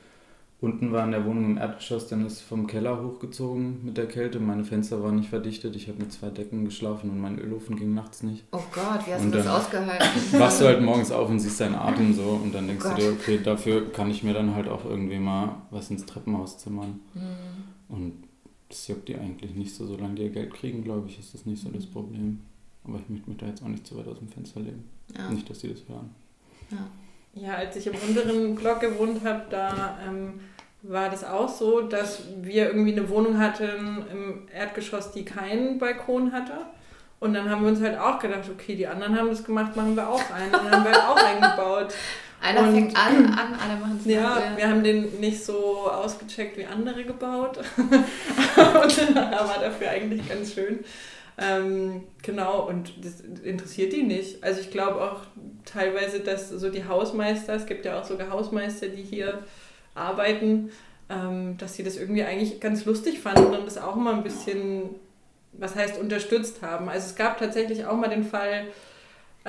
unten 0.61 0.91
war 0.91 1.05
in 1.05 1.11
der 1.11 1.25
Wohnung 1.25 1.45
im 1.45 1.57
Erdgeschoss, 1.57 2.07
dann 2.07 2.25
ist 2.25 2.41
vom 2.41 2.67
Keller 2.67 3.01
hochgezogen 3.01 3.85
mit 3.85 3.97
der 3.97 4.07
Kälte. 4.07 4.39
Meine 4.39 4.65
Fenster 4.65 5.01
waren 5.01 5.15
nicht 5.15 5.29
verdichtet. 5.29 5.75
Ich 5.75 5.87
habe 5.87 5.99
mit 5.99 6.11
zwei 6.11 6.29
Decken 6.29 6.65
geschlafen 6.65 7.09
und 7.09 7.21
mein 7.21 7.39
Ölofen 7.39 7.77
ging 7.77 7.93
nachts 7.93 8.23
nicht. 8.23 8.43
Oh 8.51 8.61
Gott, 8.71 9.07
wie 9.07 9.13
hast 9.13 9.21
und 9.21 9.31
du 9.31 9.37
das 9.37 9.47
ausgehalten? 9.47 10.39
Wachst 10.39 10.61
du 10.61 10.65
halt 10.65 10.81
morgens 10.81 11.11
auf 11.11 11.29
und 11.29 11.39
siehst 11.39 11.61
deinen 11.61 11.75
Atem 11.75 12.13
so 12.13 12.41
und 12.43 12.53
dann 12.53 12.67
denkst 12.67 12.85
oh 12.85 12.95
du 12.95 13.01
dir, 13.01 13.11
okay, 13.11 13.39
dafür 13.41 13.91
kann 13.91 14.11
ich 14.11 14.23
mir 14.23 14.33
dann 14.33 14.53
halt 14.53 14.67
auch 14.67 14.83
irgendwie 14.83 15.19
mal 15.19 15.55
was 15.71 15.89
ins 15.91 16.05
Treppenhaus 16.05 16.57
zimmern. 16.57 16.99
Mhm. 17.13 17.95
Und 17.95 18.23
das 18.67 18.87
juckt 18.87 19.07
die 19.07 19.15
eigentlich 19.15 19.55
nicht 19.55 19.73
so. 19.73 19.87
Solange 19.87 20.15
die 20.15 20.23
ihr 20.23 20.29
Geld 20.29 20.53
kriegen, 20.53 20.83
glaube 20.83 21.07
ich, 21.07 21.19
ist 21.19 21.33
das 21.33 21.45
nicht 21.45 21.61
so 21.61 21.69
das. 21.69 21.85
Problem. 21.85 22.41
Aber 22.83 22.99
ich 22.99 23.09
möchte 23.09 23.29
mich 23.29 23.39
da 23.39 23.45
jetzt 23.45 23.63
auch 23.63 23.67
nicht 23.67 23.87
zu 23.87 23.97
weit 23.97 24.07
aus 24.07 24.19
dem 24.19 24.27
Fenster 24.27 24.59
legen. 24.59 24.83
Ja. 25.17 25.29
Nicht, 25.29 25.49
dass 25.49 25.59
die 25.59 25.69
das 25.69 25.87
hören. 25.87 26.09
Ja. 26.71 26.89
Ja, 27.35 27.53
als 27.55 27.75
ich 27.75 27.87
im 27.87 27.93
unteren 27.93 28.55
Block 28.55 28.79
gewohnt 28.81 29.23
habe, 29.23 29.43
da 29.49 29.99
ähm, 30.05 30.39
war 30.81 31.09
das 31.09 31.23
auch 31.23 31.49
so, 31.49 31.81
dass 31.81 32.23
wir 32.41 32.67
irgendwie 32.67 32.93
eine 32.93 33.09
Wohnung 33.09 33.39
hatten 33.39 34.05
im 34.11 34.47
Erdgeschoss, 34.53 35.11
die 35.11 35.25
keinen 35.25 35.77
Balkon 35.77 36.31
hatte. 36.31 36.53
Und 37.19 37.33
dann 37.33 37.49
haben 37.49 37.63
wir 37.63 37.69
uns 37.69 37.81
halt 37.81 37.99
auch 37.99 38.19
gedacht, 38.19 38.49
okay, 38.49 38.75
die 38.75 38.87
anderen 38.87 39.17
haben 39.17 39.29
das 39.29 39.43
gemacht, 39.43 39.75
machen 39.75 39.95
wir 39.95 40.07
auch 40.07 40.23
einen. 40.31 40.53
Und 40.53 40.65
dann 40.65 40.71
haben 40.71 40.83
wir 40.85 40.91
halt 40.91 41.03
auch 41.03 41.17
eingebaut. 41.17 41.93
Einer 42.41 42.61
und, 42.61 42.73
fängt 42.73 42.95
an, 42.95 43.25
an, 43.25 43.53
alle 43.59 43.79
machen 43.81 43.99
es 43.99 44.09
Ja, 44.09 44.39
ja, 44.39 44.55
wir 44.55 44.69
haben 44.69 44.81
den 44.81 45.19
nicht 45.19 45.43
so 45.43 45.91
ausgecheckt 45.91 46.57
wie 46.57 46.65
andere 46.65 47.03
gebaut. 47.03 47.57
und 47.77 49.15
war 49.15 49.57
dafür 49.61 49.89
eigentlich 49.89 50.29
ganz 50.29 50.53
schön. 50.53 50.79
Ähm, 51.37 52.03
genau, 52.21 52.67
und 52.67 52.93
das 53.03 53.19
interessiert 53.43 53.91
die 53.91 54.03
nicht. 54.03 54.41
Also 54.41 54.61
ich 54.61 54.71
glaube 54.71 55.01
auch 55.01 55.19
teilweise, 55.65 56.21
dass 56.21 56.47
so 56.49 56.69
die 56.69 56.85
Hausmeister, 56.85 57.55
es 57.55 57.65
gibt 57.65 57.83
ja 57.83 57.99
auch 57.99 58.05
sogar 58.05 58.29
Hausmeister, 58.29 58.87
die 58.87 59.03
hier 59.03 59.39
arbeiten, 59.99 60.71
ähm, 61.09 61.57
dass 61.57 61.75
sie 61.75 61.83
das 61.83 61.97
irgendwie 61.97 62.23
eigentlich 62.23 62.59
ganz 62.59 62.85
lustig 62.85 63.19
fanden 63.19 63.55
und 63.55 63.65
das 63.65 63.77
auch 63.77 63.95
mal 63.95 64.15
ein 64.15 64.23
bisschen, 64.23 64.89
was 65.53 65.75
heißt, 65.75 65.99
unterstützt 65.99 66.62
haben. 66.62 66.89
Also 66.89 67.07
es 67.07 67.15
gab 67.15 67.38
tatsächlich 67.38 67.85
auch 67.85 67.97
mal 67.97 68.09
den 68.09 68.23
Fall, 68.23 68.67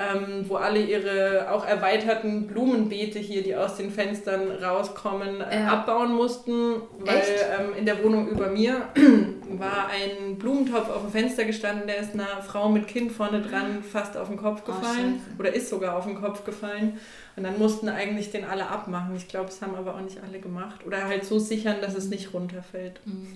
ähm, 0.01 0.45
wo 0.47 0.55
alle 0.55 0.79
ihre 0.79 1.51
auch 1.51 1.65
erweiterten 1.65 2.47
Blumenbeete 2.47 3.19
hier, 3.19 3.43
die 3.43 3.55
aus 3.55 3.77
den 3.77 3.91
Fenstern 3.91 4.51
rauskommen, 4.51 5.41
äh, 5.41 5.61
ja. 5.61 5.67
abbauen 5.67 6.13
mussten, 6.13 6.75
weil 6.99 7.21
ähm, 7.59 7.75
in 7.77 7.85
der 7.85 8.03
Wohnung 8.03 8.29
über 8.29 8.47
mir 8.47 8.87
war 9.57 9.89
ein 9.89 10.37
Blumentopf 10.37 10.89
auf 10.89 11.01
dem 11.01 11.11
Fenster 11.11 11.45
gestanden, 11.45 11.87
der 11.87 11.97
ist 11.97 12.13
einer 12.13 12.41
Frau 12.41 12.69
mit 12.69 12.87
Kind 12.87 13.11
vorne 13.11 13.41
dran 13.41 13.83
fast 13.83 14.17
auf 14.17 14.27
den 14.27 14.37
Kopf 14.37 14.61
oh, 14.63 14.71
gefallen 14.71 15.21
oh, 15.35 15.39
oder 15.39 15.53
ist 15.53 15.69
sogar 15.69 15.97
auf 15.97 16.05
den 16.05 16.15
Kopf 16.15 16.43
gefallen. 16.43 16.99
Und 17.35 17.43
dann 17.43 17.57
mussten 17.57 17.87
eigentlich 17.87 18.31
den 18.31 18.43
alle 18.43 18.67
abmachen. 18.67 19.15
Ich 19.15 19.27
glaube, 19.27 19.45
das 19.45 19.61
haben 19.61 19.75
aber 19.75 19.95
auch 19.95 20.01
nicht 20.01 20.21
alle 20.21 20.39
gemacht. 20.39 20.85
Oder 20.85 21.07
halt 21.07 21.23
so 21.23 21.39
sichern, 21.39 21.77
dass 21.81 21.95
es 21.95 22.09
nicht 22.09 22.33
runterfällt. 22.33 22.99
Mhm. 23.05 23.33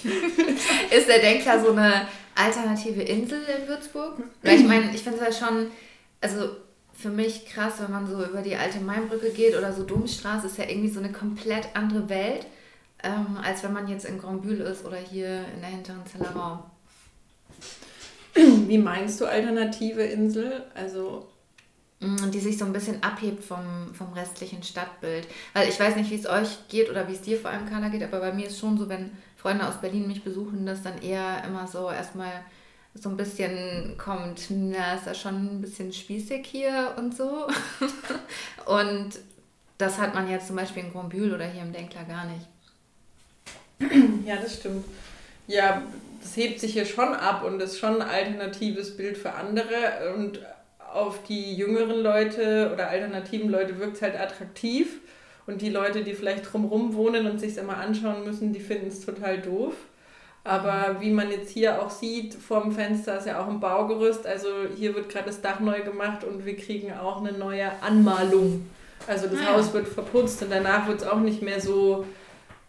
ist 0.90 1.08
der 1.08 1.18
Denkler 1.20 1.60
so 1.60 1.72
eine 1.72 2.08
alternative 2.38 3.02
Insel 3.02 3.40
in 3.42 3.68
Würzburg? 3.68 4.22
Weil 4.42 4.60
ich 4.60 4.64
meine, 4.66 4.94
ich 4.94 5.02
finde 5.02 5.18
es 5.20 5.40
ja 5.40 5.46
schon, 5.46 5.66
also 6.20 6.50
für 6.94 7.10
mich 7.10 7.46
krass, 7.46 7.74
wenn 7.78 7.92
man 7.92 8.06
so 8.08 8.24
über 8.24 8.42
die 8.42 8.56
alte 8.56 8.80
Mainbrücke 8.80 9.30
geht 9.30 9.56
oder 9.56 9.72
so 9.72 9.84
Domstraße, 9.84 10.48
ist 10.48 10.58
ja 10.58 10.64
irgendwie 10.68 10.90
so 10.90 10.98
eine 10.98 11.12
komplett 11.12 11.68
andere 11.74 12.08
Welt, 12.08 12.46
ähm, 13.04 13.38
als 13.42 13.62
wenn 13.62 13.72
man 13.72 13.86
jetzt 13.86 14.04
in 14.04 14.18
Grand 14.18 14.42
Bühl 14.42 14.60
ist 14.60 14.84
oder 14.84 14.96
hier 14.96 15.44
in 15.54 15.60
der 15.60 15.70
hinteren 15.70 16.04
Zellerau. 16.06 16.64
Wie 18.34 18.78
meinst 18.78 19.20
du 19.20 19.26
alternative 19.26 20.02
Insel? 20.02 20.64
Also 20.74 21.28
mm, 22.00 22.30
die 22.32 22.40
sich 22.40 22.58
so 22.58 22.64
ein 22.64 22.72
bisschen 22.72 23.02
abhebt 23.02 23.44
vom, 23.44 23.94
vom 23.94 24.12
restlichen 24.12 24.64
Stadtbild. 24.64 25.26
Weil 25.54 25.68
ich 25.68 25.78
weiß 25.78 25.94
nicht, 25.96 26.10
wie 26.10 26.18
es 26.18 26.28
euch 26.28 26.68
geht 26.68 26.90
oder 26.90 27.06
wie 27.06 27.14
es 27.14 27.20
dir 27.20 27.38
vor 27.38 27.50
allem, 27.50 27.68
Carla, 27.68 27.88
geht, 27.88 28.02
aber 28.02 28.18
bei 28.18 28.32
mir 28.32 28.46
ist 28.46 28.58
schon 28.58 28.76
so, 28.76 28.88
wenn 28.88 29.10
Freunde 29.38 29.68
aus 29.68 29.80
Berlin 29.80 30.08
mich 30.08 30.24
besuchen, 30.24 30.66
dass 30.66 30.82
dann 30.82 31.00
eher 31.00 31.44
immer 31.46 31.66
so 31.68 31.90
erstmal 31.90 32.44
so 32.94 33.08
ein 33.08 33.16
bisschen 33.16 33.96
kommt, 33.96 34.46
na, 34.50 34.94
ist 34.94 35.06
ja 35.06 35.14
schon 35.14 35.58
ein 35.58 35.60
bisschen 35.60 35.92
spießig 35.92 36.44
hier 36.44 36.94
und 36.96 37.16
so. 37.16 37.46
und 38.66 39.10
das 39.78 39.98
hat 39.98 40.14
man 40.14 40.28
jetzt 40.28 40.48
zum 40.48 40.56
Beispiel 40.56 40.82
in 40.82 40.92
Grombühl 40.92 41.32
oder 41.32 41.44
hier 41.46 41.62
im 41.62 41.72
Denkler 41.72 42.02
gar 42.04 42.26
nicht. 42.26 42.46
Ja, 44.26 44.36
das 44.36 44.56
stimmt. 44.56 44.84
Ja, 45.46 45.82
das 46.20 46.36
hebt 46.36 46.58
sich 46.58 46.72
hier 46.72 46.84
schon 46.84 47.14
ab 47.14 47.44
und 47.44 47.62
ist 47.62 47.78
schon 47.78 48.02
ein 48.02 48.08
alternatives 48.08 48.96
Bild 48.96 49.16
für 49.16 49.34
andere 49.34 50.14
und 50.16 50.40
auf 50.92 51.22
die 51.22 51.54
jüngeren 51.54 52.00
Leute 52.00 52.70
oder 52.72 52.88
alternativen 52.88 53.50
Leute 53.50 53.78
wirkt 53.78 53.96
es 53.96 54.02
halt 54.02 54.18
attraktiv 54.18 55.00
Und 55.48 55.62
die 55.62 55.70
Leute, 55.70 56.04
die 56.04 56.12
vielleicht 56.12 56.52
drumherum 56.52 56.94
wohnen 56.94 57.26
und 57.26 57.40
sich 57.40 57.56
immer 57.56 57.78
anschauen 57.78 58.22
müssen, 58.22 58.52
die 58.52 58.60
finden 58.60 58.88
es 58.88 59.04
total 59.04 59.38
doof. 59.38 59.72
Aber 60.44 60.96
wie 61.00 61.10
man 61.10 61.30
jetzt 61.30 61.48
hier 61.50 61.80
auch 61.80 61.88
sieht, 61.88 62.34
vorm 62.34 62.70
Fenster 62.70 63.16
ist 63.16 63.26
ja 63.26 63.40
auch 63.40 63.48
ein 63.48 63.58
Baugerüst. 63.58 64.26
Also 64.26 64.48
hier 64.76 64.94
wird 64.94 65.08
gerade 65.08 65.28
das 65.28 65.40
Dach 65.40 65.58
neu 65.60 65.80
gemacht 65.80 66.22
und 66.22 66.44
wir 66.44 66.54
kriegen 66.54 66.92
auch 66.92 67.22
eine 67.22 67.32
neue 67.32 67.70
Anmalung. 67.82 68.66
Also 69.06 69.26
das 69.26 69.38
ah. 69.40 69.54
Haus 69.54 69.72
wird 69.72 69.88
verputzt 69.88 70.42
und 70.42 70.52
danach 70.52 70.86
wird 70.86 71.00
es 71.00 71.06
auch 71.06 71.20
nicht 71.20 71.40
mehr 71.40 71.62
so 71.62 72.04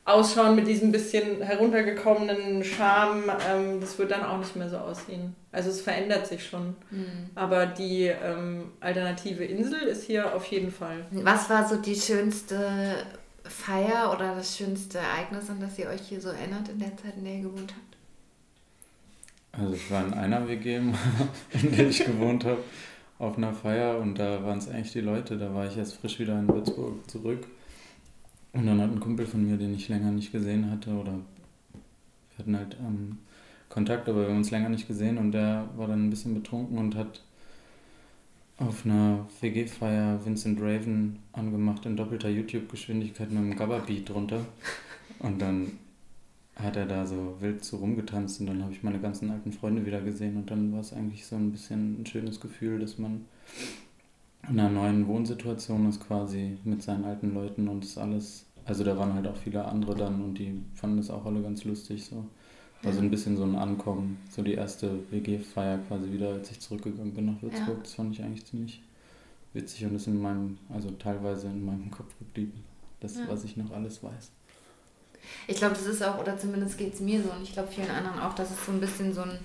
ausschauen 0.05 0.55
mit 0.55 0.67
diesem 0.67 0.91
bisschen 0.91 1.41
heruntergekommenen 1.41 2.63
Charme. 2.63 3.31
Ähm, 3.49 3.79
das 3.79 3.97
wird 3.99 4.12
dann 4.12 4.23
auch 4.23 4.38
nicht 4.39 4.55
mehr 4.55 4.69
so 4.69 4.77
aussehen. 4.77 5.35
Also 5.51 5.69
es 5.69 5.81
verändert 5.81 6.27
sich 6.27 6.45
schon. 6.45 6.75
Mhm. 6.89 7.29
Aber 7.35 7.65
die 7.65 8.05
ähm, 8.05 8.71
alternative 8.79 9.43
Insel 9.45 9.81
ist 9.81 10.03
hier 10.03 10.33
auf 10.35 10.45
jeden 10.45 10.71
Fall. 10.71 11.05
Was 11.12 11.49
war 11.49 11.67
so 11.67 11.77
die 11.77 11.95
schönste 11.95 13.05
Feier 13.43 14.12
oder 14.13 14.35
das 14.35 14.57
schönste 14.57 14.99
Ereignis, 14.99 15.49
an 15.49 15.59
das 15.59 15.77
ihr 15.77 15.88
euch 15.88 16.01
hier 16.01 16.21
so 16.21 16.29
erinnert 16.29 16.69
in 16.69 16.79
der 16.79 16.95
Zeit, 16.97 17.15
in 17.17 17.25
der 17.25 17.35
ihr 17.35 17.43
gewohnt 17.43 17.73
habt? 17.73 17.89
Also 19.51 19.73
ich 19.73 19.91
war 19.91 20.05
in 20.05 20.13
einer 20.13 20.47
WG, 20.47 20.75
in 21.53 21.75
der 21.75 21.88
ich 21.88 22.05
gewohnt 22.05 22.45
habe, 22.45 22.63
auf 23.17 23.38
einer 23.38 23.53
Feier 23.53 23.97
und 23.97 24.17
da 24.17 24.43
waren 24.43 24.59
es 24.59 24.69
eigentlich 24.69 24.93
die 24.93 25.01
Leute. 25.01 25.38
Da 25.38 25.53
war 25.53 25.67
ich 25.67 25.77
erst 25.77 25.95
frisch 25.97 26.19
wieder 26.19 26.39
in 26.39 26.47
Würzburg 26.47 27.09
zurück. 27.09 27.45
Und 28.53 28.65
dann 28.65 28.81
hat 28.81 28.91
ein 28.91 28.99
Kumpel 28.99 29.25
von 29.25 29.45
mir, 29.45 29.57
den 29.57 29.75
ich 29.75 29.89
länger 29.89 30.12
nicht 30.12 30.31
gesehen 30.31 30.69
hatte, 30.71 30.91
oder 30.91 31.13
wir 31.13 32.39
hatten 32.39 32.57
halt 32.57 32.77
ähm, 32.79 33.17
Kontakt, 33.69 34.09
aber 34.09 34.21
wir 34.21 34.29
haben 34.29 34.38
uns 34.38 34.51
länger 34.51 34.69
nicht 34.69 34.88
gesehen 34.88 35.17
und 35.17 35.31
der 35.31 35.69
war 35.75 35.88
dann 35.88 36.07
ein 36.07 36.09
bisschen 36.09 36.33
betrunken 36.33 36.77
und 36.77 36.95
hat 36.95 37.21
auf 38.57 38.85
einer 38.85 39.27
WG-Feier 39.39 40.25
Vincent 40.25 40.59
Raven 40.59 41.19
angemacht 41.31 41.85
in 41.85 41.95
doppelter 41.95 42.29
YouTube-Geschwindigkeit 42.29 43.29
mit 43.29 43.38
einem 43.38 43.55
Gabba-Beat 43.55 44.09
drunter. 44.09 44.45
Und 45.19 45.41
dann 45.41 45.71
hat 46.55 46.75
er 46.75 46.85
da 46.85 47.05
so 47.05 47.38
wild 47.39 47.63
so 47.63 47.77
rumgetanzt 47.77 48.41
und 48.41 48.47
dann 48.47 48.63
habe 48.63 48.73
ich 48.73 48.83
meine 48.83 48.99
ganzen 48.99 49.31
alten 49.31 49.53
Freunde 49.53 49.85
wieder 49.85 50.01
gesehen 50.01 50.35
und 50.35 50.51
dann 50.51 50.73
war 50.73 50.81
es 50.81 50.91
eigentlich 50.91 51.25
so 51.25 51.35
ein 51.35 51.51
bisschen 51.51 52.01
ein 52.01 52.05
schönes 52.05 52.41
Gefühl, 52.41 52.79
dass 52.79 52.97
man 52.97 53.25
in 54.47 54.60
einer 54.60 54.69
neuen 54.69 55.08
Wohnsituation 55.08 55.89
ist 55.89 56.06
quasi 56.06 56.58
mit 56.63 56.82
seinen 56.82 57.06
alten 57.06 57.34
Leuten 57.34 57.67
und 57.67 57.84
das 57.84 57.97
alles. 57.97 58.45
Also 58.65 58.84
da 58.84 58.97
waren 58.97 59.13
halt 59.13 59.28
auch 59.28 59.36
viele 59.36 59.65
andere 59.65 59.95
dann 59.95 60.21
und 60.21 60.36
die 60.36 60.62
fanden 60.75 60.97
das 60.97 61.10
auch 61.10 61.25
alle 61.25 61.41
ganz 61.41 61.63
lustig 61.63 62.06
so. 62.06 62.25
War 62.82 62.93
so 62.93 63.02
ein 63.02 63.12
bisschen 63.12 63.36
so 63.36 63.43
ein 63.43 63.56
Ankommen, 63.56 64.19
so 64.30 64.41
die 64.41 64.54
erste 64.54 64.99
WG-Feier 65.12 65.80
quasi 65.80 66.13
wieder, 66.13 66.30
als 66.30 66.49
ich 66.52 66.62
zurückgegangen 66.62 67.13
bin 67.13 67.25
nach 67.25 67.41
Würzburg. 67.41 67.78
Ja. 67.78 67.84
Das 67.84 67.93
fand 67.93 68.13
ich 68.13 68.23
eigentlich 68.23 68.45
ziemlich 68.45 68.82
witzig 69.54 69.86
und 69.86 69.95
ist 69.95 70.08
in 70.08 70.21
meinem, 70.21 70.58
also 70.69 70.89
teilweise 70.91 71.47
in 71.47 71.65
meinem 71.65 71.91
Kopf 71.91 72.17
geblieben. 72.19 72.63
Das, 73.02 73.15
ja. 73.15 73.23
was 73.28 73.43
ich 73.43 73.58
noch 73.58 73.71
alles 73.71 74.02
weiß. 74.02 74.32
Ich 75.47 75.58
glaube, 75.58 75.73
das 75.73 75.86
ist 75.86 76.04
auch, 76.04 76.19
oder 76.19 76.38
zumindest 76.38 76.78
geht 76.78 76.93
es 76.93 77.02
mir 77.02 77.21
so 77.21 77.32
und 77.32 77.43
ich 77.43 77.54
glaube 77.54 77.69
vielen 77.69 77.89
anderen 77.89 78.19
auch, 78.19 78.34
dass 78.34 78.52
es 78.52 78.65
so 78.65 78.71
ein 78.71 78.80
bisschen 78.80 79.13
so 79.13 79.21
ein 79.21 79.39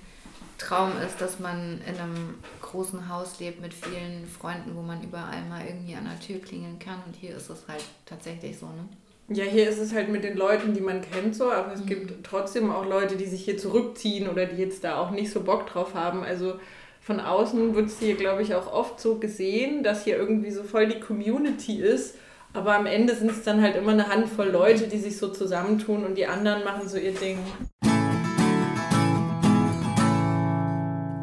Traum 0.58 0.92
ist, 1.06 1.20
dass 1.20 1.40
man 1.40 1.80
in 1.86 1.96
einem 1.98 2.34
großen 2.62 3.08
Haus 3.08 3.40
lebt 3.40 3.60
mit 3.60 3.74
vielen 3.74 4.26
Freunden, 4.26 4.76
wo 4.76 4.82
man 4.82 5.02
überall 5.02 5.42
mal 5.48 5.64
irgendwie 5.66 5.94
an 5.94 6.04
der 6.04 6.20
Tür 6.20 6.40
klingeln 6.40 6.78
kann 6.78 7.02
und 7.06 7.14
hier 7.14 7.36
ist 7.36 7.50
es 7.50 7.64
halt 7.68 7.84
tatsächlich 8.06 8.58
so, 8.58 8.66
ne? 8.66 8.88
Ja, 9.28 9.44
hier 9.44 9.68
ist 9.70 9.78
es 9.78 9.94
halt 9.94 10.10
mit 10.10 10.22
den 10.22 10.36
Leuten, 10.36 10.74
die 10.74 10.82
man 10.82 11.00
kennt, 11.00 11.34
so, 11.34 11.50
aber 11.50 11.72
es 11.72 11.80
mhm. 11.80 11.86
gibt 11.86 12.24
trotzdem 12.24 12.70
auch 12.70 12.84
Leute, 12.84 13.16
die 13.16 13.24
sich 13.24 13.44
hier 13.44 13.56
zurückziehen 13.56 14.28
oder 14.28 14.44
die 14.44 14.60
jetzt 14.60 14.84
da 14.84 14.98
auch 14.98 15.12
nicht 15.12 15.30
so 15.30 15.40
Bock 15.40 15.66
drauf 15.66 15.94
haben. 15.94 16.22
Also 16.22 16.54
von 17.00 17.20
außen 17.20 17.74
wird 17.74 17.86
es 17.86 17.98
hier, 17.98 18.16
glaube 18.16 18.42
ich, 18.42 18.54
auch 18.54 18.70
oft 18.70 19.00
so 19.00 19.16
gesehen, 19.16 19.82
dass 19.82 20.04
hier 20.04 20.18
irgendwie 20.18 20.50
so 20.50 20.62
voll 20.62 20.88
die 20.88 21.00
Community 21.00 21.80
ist. 21.80 22.16
Aber 22.52 22.74
am 22.74 22.86
Ende 22.86 23.14
sind 23.14 23.30
es 23.30 23.42
dann 23.42 23.62
halt 23.62 23.76
immer 23.76 23.92
eine 23.92 24.08
Handvoll 24.08 24.48
Leute, 24.48 24.88
die 24.88 24.98
sich 24.98 25.16
so 25.16 25.28
zusammentun 25.28 26.04
und 26.04 26.16
die 26.16 26.26
anderen 26.26 26.62
machen 26.62 26.86
so 26.86 26.98
ihr 26.98 27.12
Ding. 27.12 27.38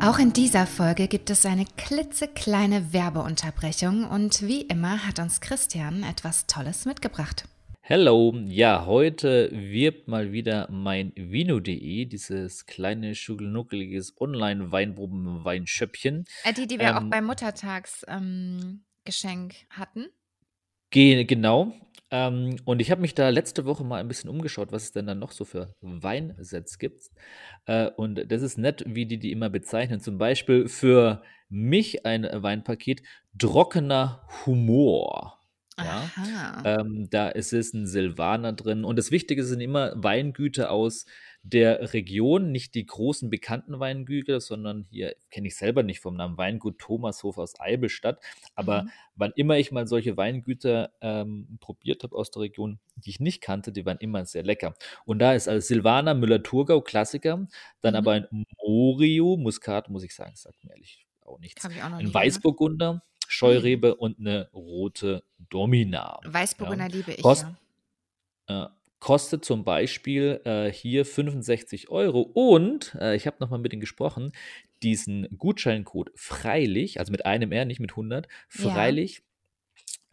Auch 0.04 0.18
in 0.18 0.34
dieser 0.34 0.66
Folge 0.66 1.08
gibt 1.08 1.30
es 1.30 1.46
eine 1.46 1.64
klitzekleine 1.78 2.92
Werbeunterbrechung 2.92 4.06
und 4.06 4.42
wie 4.42 4.62
immer 4.62 5.06
hat 5.06 5.20
uns 5.20 5.42
Christian 5.42 6.02
etwas 6.02 6.48
Tolles 6.48 6.86
mitgebracht. 6.86 7.48
Hello, 7.82 8.34
ja, 8.48 8.88
heute 8.88 9.52
wirbt 9.54 10.08
mal 10.08 10.32
wieder 10.32 10.68
mein 10.72 11.14
Vino.de, 11.16 12.06
dieses 12.06 12.66
kleine, 12.66 13.14
schuggelnuckeliges 13.14 14.20
Online-Weinproben-Weinschöppchen. 14.20 16.26
Äh, 16.46 16.54
die, 16.54 16.66
die 16.66 16.80
wir 16.80 16.88
ähm, 16.88 16.96
auch 16.96 17.04
beim 17.04 17.26
Muttertagsgeschenk 17.26 18.08
ähm, 18.08 18.82
hatten. 19.70 20.08
Ge 20.90 21.26
genau. 21.26 21.74
Ähm, 22.12 22.58
und 22.66 22.82
ich 22.82 22.92
habe 22.92 23.02
mich 23.02 23.16
da 23.16 23.30
letzte 23.30 23.66
Woche 23.66 23.84
mal 23.86 24.00
ein 24.00 24.08
bisschen 24.08 24.30
umgeschaut, 24.30 24.72
was 24.72 24.84
es 24.84 24.92
denn 24.92 25.08
dann 25.08 25.20
noch 25.20 25.32
so 25.32 25.46
für 25.46 25.76
Weinsets 25.82 26.78
gibt. 26.78 27.10
Äh, 27.66 27.90
und 27.92 28.32
das 28.32 28.42
ist 28.42 28.58
nett, 28.58 28.84
wie 28.86 29.06
die 29.06 29.18
die 29.18 29.32
immer 29.32 29.50
bezeichnen. 29.50 30.02
Zum 30.02 30.18
Beispiel 30.18 30.68
für 30.68 31.24
mich 31.50 32.06
ein 32.06 32.24
Weinpaket 32.32 33.02
trockener 33.38 34.28
Humor. 34.46 35.38
Ja, 35.78 36.12
ähm, 36.66 37.08
da 37.10 37.30
ist 37.30 37.54
es 37.54 37.74
ein 37.74 37.88
Silvaner 37.88 38.54
drin. 38.54 38.84
Und 38.84 38.98
das 38.98 39.10
Wichtige 39.10 39.44
sind 39.44 39.62
immer 39.62 39.94
Weingüter 39.96 40.70
aus 40.70 41.06
der 41.44 41.94
Region, 41.94 42.52
nicht 42.52 42.76
die 42.76 42.86
großen 42.86 43.30
bekannten 43.30 43.80
Weingüter, 43.80 44.40
sondern 44.40 44.86
hier 44.92 45.16
kenne 45.32 45.48
ich 45.48 45.56
selber 45.56 45.82
nicht 45.82 46.00
vom 46.00 46.16
Namen 46.16 46.38
Weingut 46.38 46.78
Thomashof 46.78 47.38
aus 47.38 47.60
Eibelstadt. 47.60 48.22
Aber 48.56 48.84
mhm. 48.84 48.90
wann 49.16 49.32
immer 49.36 49.58
ich 49.58 49.72
mal 49.72 49.88
solche 49.88 50.18
Weingüter 50.18 50.92
ähm, 51.02 51.58
probiert 51.60 52.04
habe 52.04 52.16
aus 52.16 52.30
der 52.30 52.44
Region, 52.44 52.80
die 52.96 53.10
ich 53.10 53.20
nicht 53.20 53.42
kannte, 53.42 53.72
die 53.72 53.86
waren 53.86 53.98
immer 53.98 54.26
sehr 54.26 54.44
lecker. 54.44 54.76
Und 55.06 55.20
da 55.20 55.34
ist 55.34 55.48
als 55.48 55.68
Silvaner 55.68 56.14
Müller-Thurgau 56.14 56.82
Klassiker, 56.82 57.48
dann 57.82 57.94
mhm. 57.94 57.98
aber 57.98 58.12
ein 58.12 58.46
Morio, 58.64 59.38
Muskat, 59.38 59.90
muss 59.90 60.04
ich 60.04 60.14
sagen, 60.14 60.36
sagt 60.36 60.64
mir 60.64 60.72
ehrlich 60.72 61.08
auch 61.26 61.40
nichts. 61.40 61.66
Auch 61.66 61.70
ein 61.70 62.14
Weißburgunder. 62.14 63.04
Scheurebe 63.28 63.94
mhm. 63.94 64.00
und 64.00 64.20
eine 64.20 64.50
rote 64.52 65.24
Domina. 65.38 66.20
Weißburgunder 66.26 66.88
ja. 66.88 66.92
liebe 66.92 67.14
ich. 67.14 67.22
Kost, 67.22 67.48
ja. 68.50 68.76
Äh, 69.02 69.06
kostet 69.06 69.44
zum 69.44 69.64
Beispiel 69.64 70.42
äh, 70.46 70.72
hier 70.72 71.06
65 71.06 71.90
Euro 71.90 72.22
und 72.22 72.96
äh, 73.00 73.16
ich 73.16 73.28
habe 73.28 73.38
nochmal 73.40 73.60
mit 73.60 73.74
ihnen 73.74 73.82
gesprochen, 73.82 74.32
diesen 74.84 75.28
Gutscheincode 75.38 76.12
freilich, 76.16 77.00
also 77.00 77.12
mit 77.12 77.26
einem 77.26 77.52
R, 77.52 77.66
nicht 77.66 77.80
mit 77.80 77.92
100, 77.92 78.28
freilich. 78.48 79.18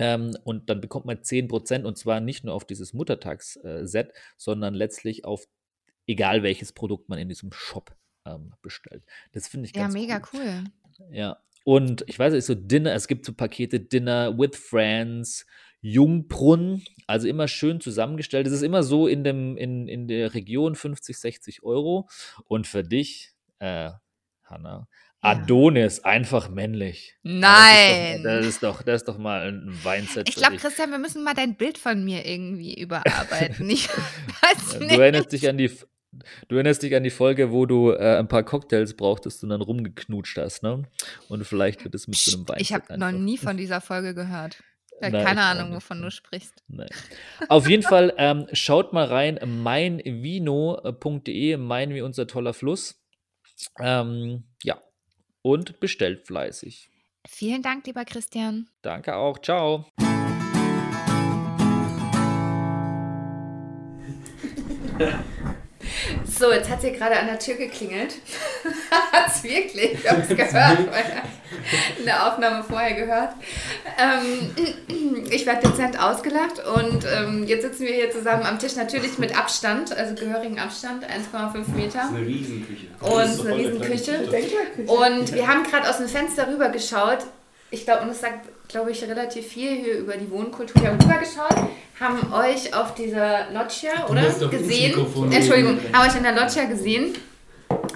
Ja. 0.00 0.14
Ähm, 0.14 0.36
und 0.44 0.70
dann 0.70 0.80
bekommt 0.80 1.06
man 1.06 1.18
10% 1.18 1.84
und 1.84 1.98
zwar 1.98 2.20
nicht 2.20 2.44
nur 2.44 2.54
auf 2.54 2.64
dieses 2.64 2.92
Muttertags-Set, 2.92 4.12
sondern 4.36 4.74
letztlich 4.74 5.24
auf 5.24 5.48
egal 6.06 6.42
welches 6.42 6.72
Produkt 6.72 7.08
man 7.08 7.18
in 7.18 7.28
diesem 7.28 7.52
Shop 7.52 7.96
ähm, 8.24 8.54
bestellt. 8.62 9.04
Das 9.32 9.48
finde 9.48 9.66
ich 9.66 9.72
ganz 9.72 9.94
Ja, 9.94 10.00
mega 10.00 10.22
cool. 10.32 10.64
cool. 11.00 11.14
Ja, 11.14 11.42
und 11.64 12.02
ich 12.06 12.18
weiß 12.18 12.32
nicht, 12.32 12.46
so 12.46 12.54
Dinner, 12.54 12.94
es 12.94 13.08
gibt 13.08 13.26
so 13.26 13.34
Pakete 13.34 13.78
Dinner 13.78 14.38
with 14.38 14.56
Friends, 14.56 15.44
Jungbrunn, 15.80 16.82
also 17.06 17.28
immer 17.28 17.48
schön 17.48 17.80
zusammengestellt. 17.80 18.46
Es 18.46 18.52
ist 18.52 18.62
immer 18.62 18.82
so 18.82 19.06
in, 19.06 19.24
dem, 19.24 19.56
in, 19.56 19.88
in 19.88 20.08
der 20.08 20.34
Region 20.34 20.74
50, 20.74 21.18
60 21.18 21.62
Euro. 21.62 22.08
Und 22.46 22.66
für 22.66 22.82
dich, 22.82 23.32
äh, 23.58 23.90
Hanna, 24.44 24.88
Adonis, 25.20 26.00
einfach 26.00 26.48
männlich. 26.48 27.16
Nein. 27.22 28.22
Das 28.22 28.46
ist 28.46 28.62
doch, 28.62 28.82
das 28.82 28.82
ist 28.82 28.82
doch, 28.82 28.82
das 28.82 28.94
ist 29.02 29.08
doch 29.08 29.18
mal 29.18 29.48
ein 29.48 29.78
Weinset. 29.82 30.28
Ich 30.28 30.36
glaube, 30.36 30.56
Christian, 30.56 30.90
wir 30.90 30.98
müssen 30.98 31.24
mal 31.24 31.34
dein 31.34 31.56
Bild 31.56 31.76
von 31.78 32.04
mir 32.04 32.24
irgendwie 32.24 32.80
überarbeiten. 32.80 33.68
ich 33.70 33.88
weiß 33.88 34.78
nicht. 34.80 34.96
Du 34.96 35.00
erinnerst 35.00 35.32
dich 35.32 35.48
an 35.48 35.58
die, 35.58 35.70
Du 36.48 36.56
erinnerst 36.56 36.82
dich 36.82 36.94
an 36.96 37.02
die 37.02 37.10
Folge, 37.10 37.52
wo 37.52 37.66
du 37.66 37.90
äh, 37.90 38.18
ein 38.18 38.28
paar 38.28 38.42
Cocktails 38.42 38.94
brauchtest 38.94 39.42
und 39.42 39.50
dann 39.50 39.60
rumgeknutscht 39.60 40.38
hast, 40.38 40.62
ne? 40.62 40.82
Und 41.28 41.44
vielleicht 41.44 41.84
wird 41.84 41.94
es 41.94 42.08
mit 42.08 42.16
so 42.16 42.36
einem 42.36 42.48
Wein. 42.48 42.56
Ich 42.60 42.72
habe 42.72 42.98
noch 42.98 43.12
nie 43.12 43.36
von 43.36 43.56
dieser 43.56 43.80
Folge 43.80 44.14
gehört. 44.14 44.62
Ja, 45.00 45.10
Nein, 45.10 45.24
keine 45.24 45.42
Ahnung, 45.42 45.74
wovon 45.74 46.02
du 46.02 46.10
sprichst. 46.10 46.64
Nein. 46.66 46.88
Auf 47.48 47.68
jeden 47.68 47.84
Fall 47.84 48.12
ähm, 48.16 48.48
schaut 48.52 48.92
mal 48.92 49.06
rein, 49.06 49.38
meinvino.de, 49.62 51.56
mein 51.56 51.94
wie 51.94 52.00
unser 52.00 52.26
toller 52.26 52.52
Fluss. 52.52 53.00
Ähm, 53.78 54.42
ja, 54.62 54.82
und 55.42 55.78
bestellt 55.80 56.26
fleißig. 56.26 56.90
Vielen 57.26 57.62
Dank, 57.62 57.86
lieber 57.86 58.04
Christian. 58.04 58.68
Danke 58.82 59.14
auch. 59.16 59.38
Ciao. 59.38 59.86
So, 66.24 66.52
jetzt 66.52 66.68
hat 66.70 66.80
sie 66.80 66.92
gerade 66.92 67.18
an 67.18 67.26
der 67.26 67.38
Tür 67.38 67.54
geklingelt. 67.54 68.14
hat 69.12 69.28
es 69.28 69.42
wirklich, 69.42 69.94
ich 69.94 70.10
habe 70.10 70.22
es 70.22 70.28
gehört, 70.28 70.78
in 71.98 72.04
der 72.04 72.26
Aufnahme 72.26 72.64
vorher 72.64 72.94
gehört. 72.94 73.34
Ähm, 73.98 75.26
ich 75.30 75.46
werde 75.46 75.68
dezent 75.68 76.00
ausgelacht 76.00 76.64
und 76.64 77.04
ähm, 77.04 77.44
jetzt 77.46 77.62
sitzen 77.62 77.86
wir 77.86 77.94
hier 77.94 78.10
zusammen 78.10 78.44
am 78.44 78.58
Tisch, 78.58 78.76
natürlich 78.76 79.18
mit 79.18 79.36
Abstand, 79.38 79.96
also 79.96 80.14
gehörigen 80.14 80.58
Abstand, 80.58 81.04
1,5 81.04 81.70
Meter. 81.74 81.98
Das 81.98 82.10
ist 82.10 82.16
eine 82.16 82.26
Riesenküche. 82.26 82.86
Und 83.00 83.46
eine 83.46 83.56
Riesenküche. 83.56 84.28
Und 84.86 85.34
wir 85.34 85.46
haben 85.46 85.64
gerade 85.64 85.88
aus 85.88 85.98
dem 85.98 86.08
Fenster 86.08 86.48
rüber 86.48 86.68
geschaut. 86.68 87.26
Ich 87.70 87.84
glaube, 87.84 88.02
und 88.02 88.10
es 88.10 88.20
sagt 88.20 88.46
glaube 88.68 88.90
ich, 88.90 89.02
relativ 89.02 89.46
viel 89.46 89.76
hier 89.76 89.98
über 89.98 90.16
die 90.16 90.30
Wohnkultur. 90.30 90.80
Wir 90.82 90.90
haben 90.90 91.00
rübergeschaut, 91.00 91.70
haben 91.98 92.32
euch 92.32 92.74
auf 92.74 92.94
dieser 92.94 93.50
Loggia, 93.50 94.06
oder? 94.08 94.22
Gesehen. 94.50 94.94
Entschuldigung, 95.32 95.78
haben 95.92 96.08
euch 96.08 96.16
in 96.16 96.22
der 96.22 96.32
Loggia 96.34 96.64
gesehen 96.64 97.14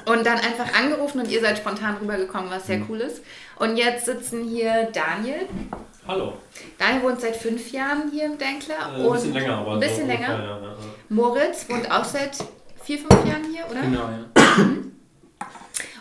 und 0.06 0.26
dann 0.26 0.38
einfach 0.38 0.72
angerufen 0.74 1.20
und 1.20 1.30
ihr 1.30 1.40
seid 1.40 1.58
spontan 1.58 1.96
rübergekommen, 2.00 2.50
was 2.50 2.66
sehr 2.66 2.80
cool 2.88 3.00
ist. 3.00 3.22
Und 3.58 3.76
jetzt 3.76 4.06
sitzen 4.06 4.44
hier 4.44 4.88
Daniel. 4.92 5.46
Hallo. 6.08 6.32
Daniel 6.78 7.02
wohnt 7.04 7.20
seit 7.20 7.36
fünf 7.36 7.70
Jahren 7.70 8.10
hier 8.10 8.24
im 8.24 8.38
Denkler. 8.38 8.74
Äh, 8.74 9.00
ein 9.00 9.06
und 9.06 9.12
bisschen 9.12 9.34
länger, 9.34 9.58
aber 9.58 9.72
Ein 9.74 9.80
bisschen 9.80 10.00
so 10.00 10.06
länger. 10.06 10.28
ungefähr, 10.34 10.44
ja, 10.44 10.56
ja, 10.58 10.66
ja. 10.68 10.76
Moritz 11.10 11.68
wohnt 11.68 11.90
auch 11.90 12.04
seit 12.04 12.36
vier, 12.82 12.98
fünf 12.98 13.24
Jahren 13.26 13.44
hier, 13.52 13.64
oder? 13.70 13.82
Genau, 13.82 14.08
ja. 14.08 14.66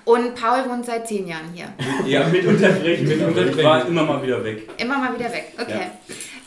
Und 0.06 0.36
Paul 0.36 0.70
wohnt 0.70 0.86
seit 0.86 1.08
zehn 1.08 1.28
Jahren 1.28 1.52
hier. 1.54 1.68
Ja, 2.06 2.28
mit 2.28 2.46
Unterbrechung. 2.46 3.08
Mit 3.08 3.22
Unterbrechung. 3.22 3.64
War 3.64 3.86
immer 3.86 4.04
mal 4.04 4.22
wieder 4.24 4.44
weg. 4.44 4.70
Immer 4.78 4.98
mal 4.98 5.14
wieder 5.18 5.32
weg. 5.32 5.54
Okay. 5.60 5.88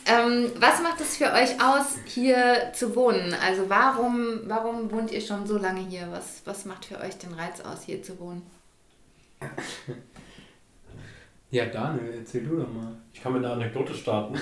Ähm, 0.07 0.51
was 0.59 0.83
macht 0.83 1.01
es 1.01 1.17
für 1.17 1.33
euch 1.33 1.59
aus, 1.59 1.97
hier 2.05 2.71
zu 2.73 2.95
wohnen? 2.95 3.35
Also 3.43 3.67
warum, 3.69 4.41
warum 4.45 4.91
wohnt 4.91 5.11
ihr 5.11 5.21
schon 5.21 5.47
so 5.47 5.57
lange 5.57 5.81
hier? 5.81 6.07
Was, 6.11 6.43
was 6.45 6.65
macht 6.65 6.85
für 6.85 6.99
euch 6.99 7.17
den 7.17 7.33
Reiz 7.33 7.61
aus, 7.61 7.83
hier 7.85 8.03
zu 8.03 8.19
wohnen? 8.19 8.43
Ja, 11.49 11.65
Daniel, 11.65 12.13
erzähl 12.19 12.43
du 12.43 12.57
doch 12.57 12.71
mal. 12.71 12.95
Ich 13.13 13.21
kann 13.21 13.33
mit 13.33 13.43
einer 13.43 13.53
Anekdote 13.53 13.93
starten. 13.95 14.35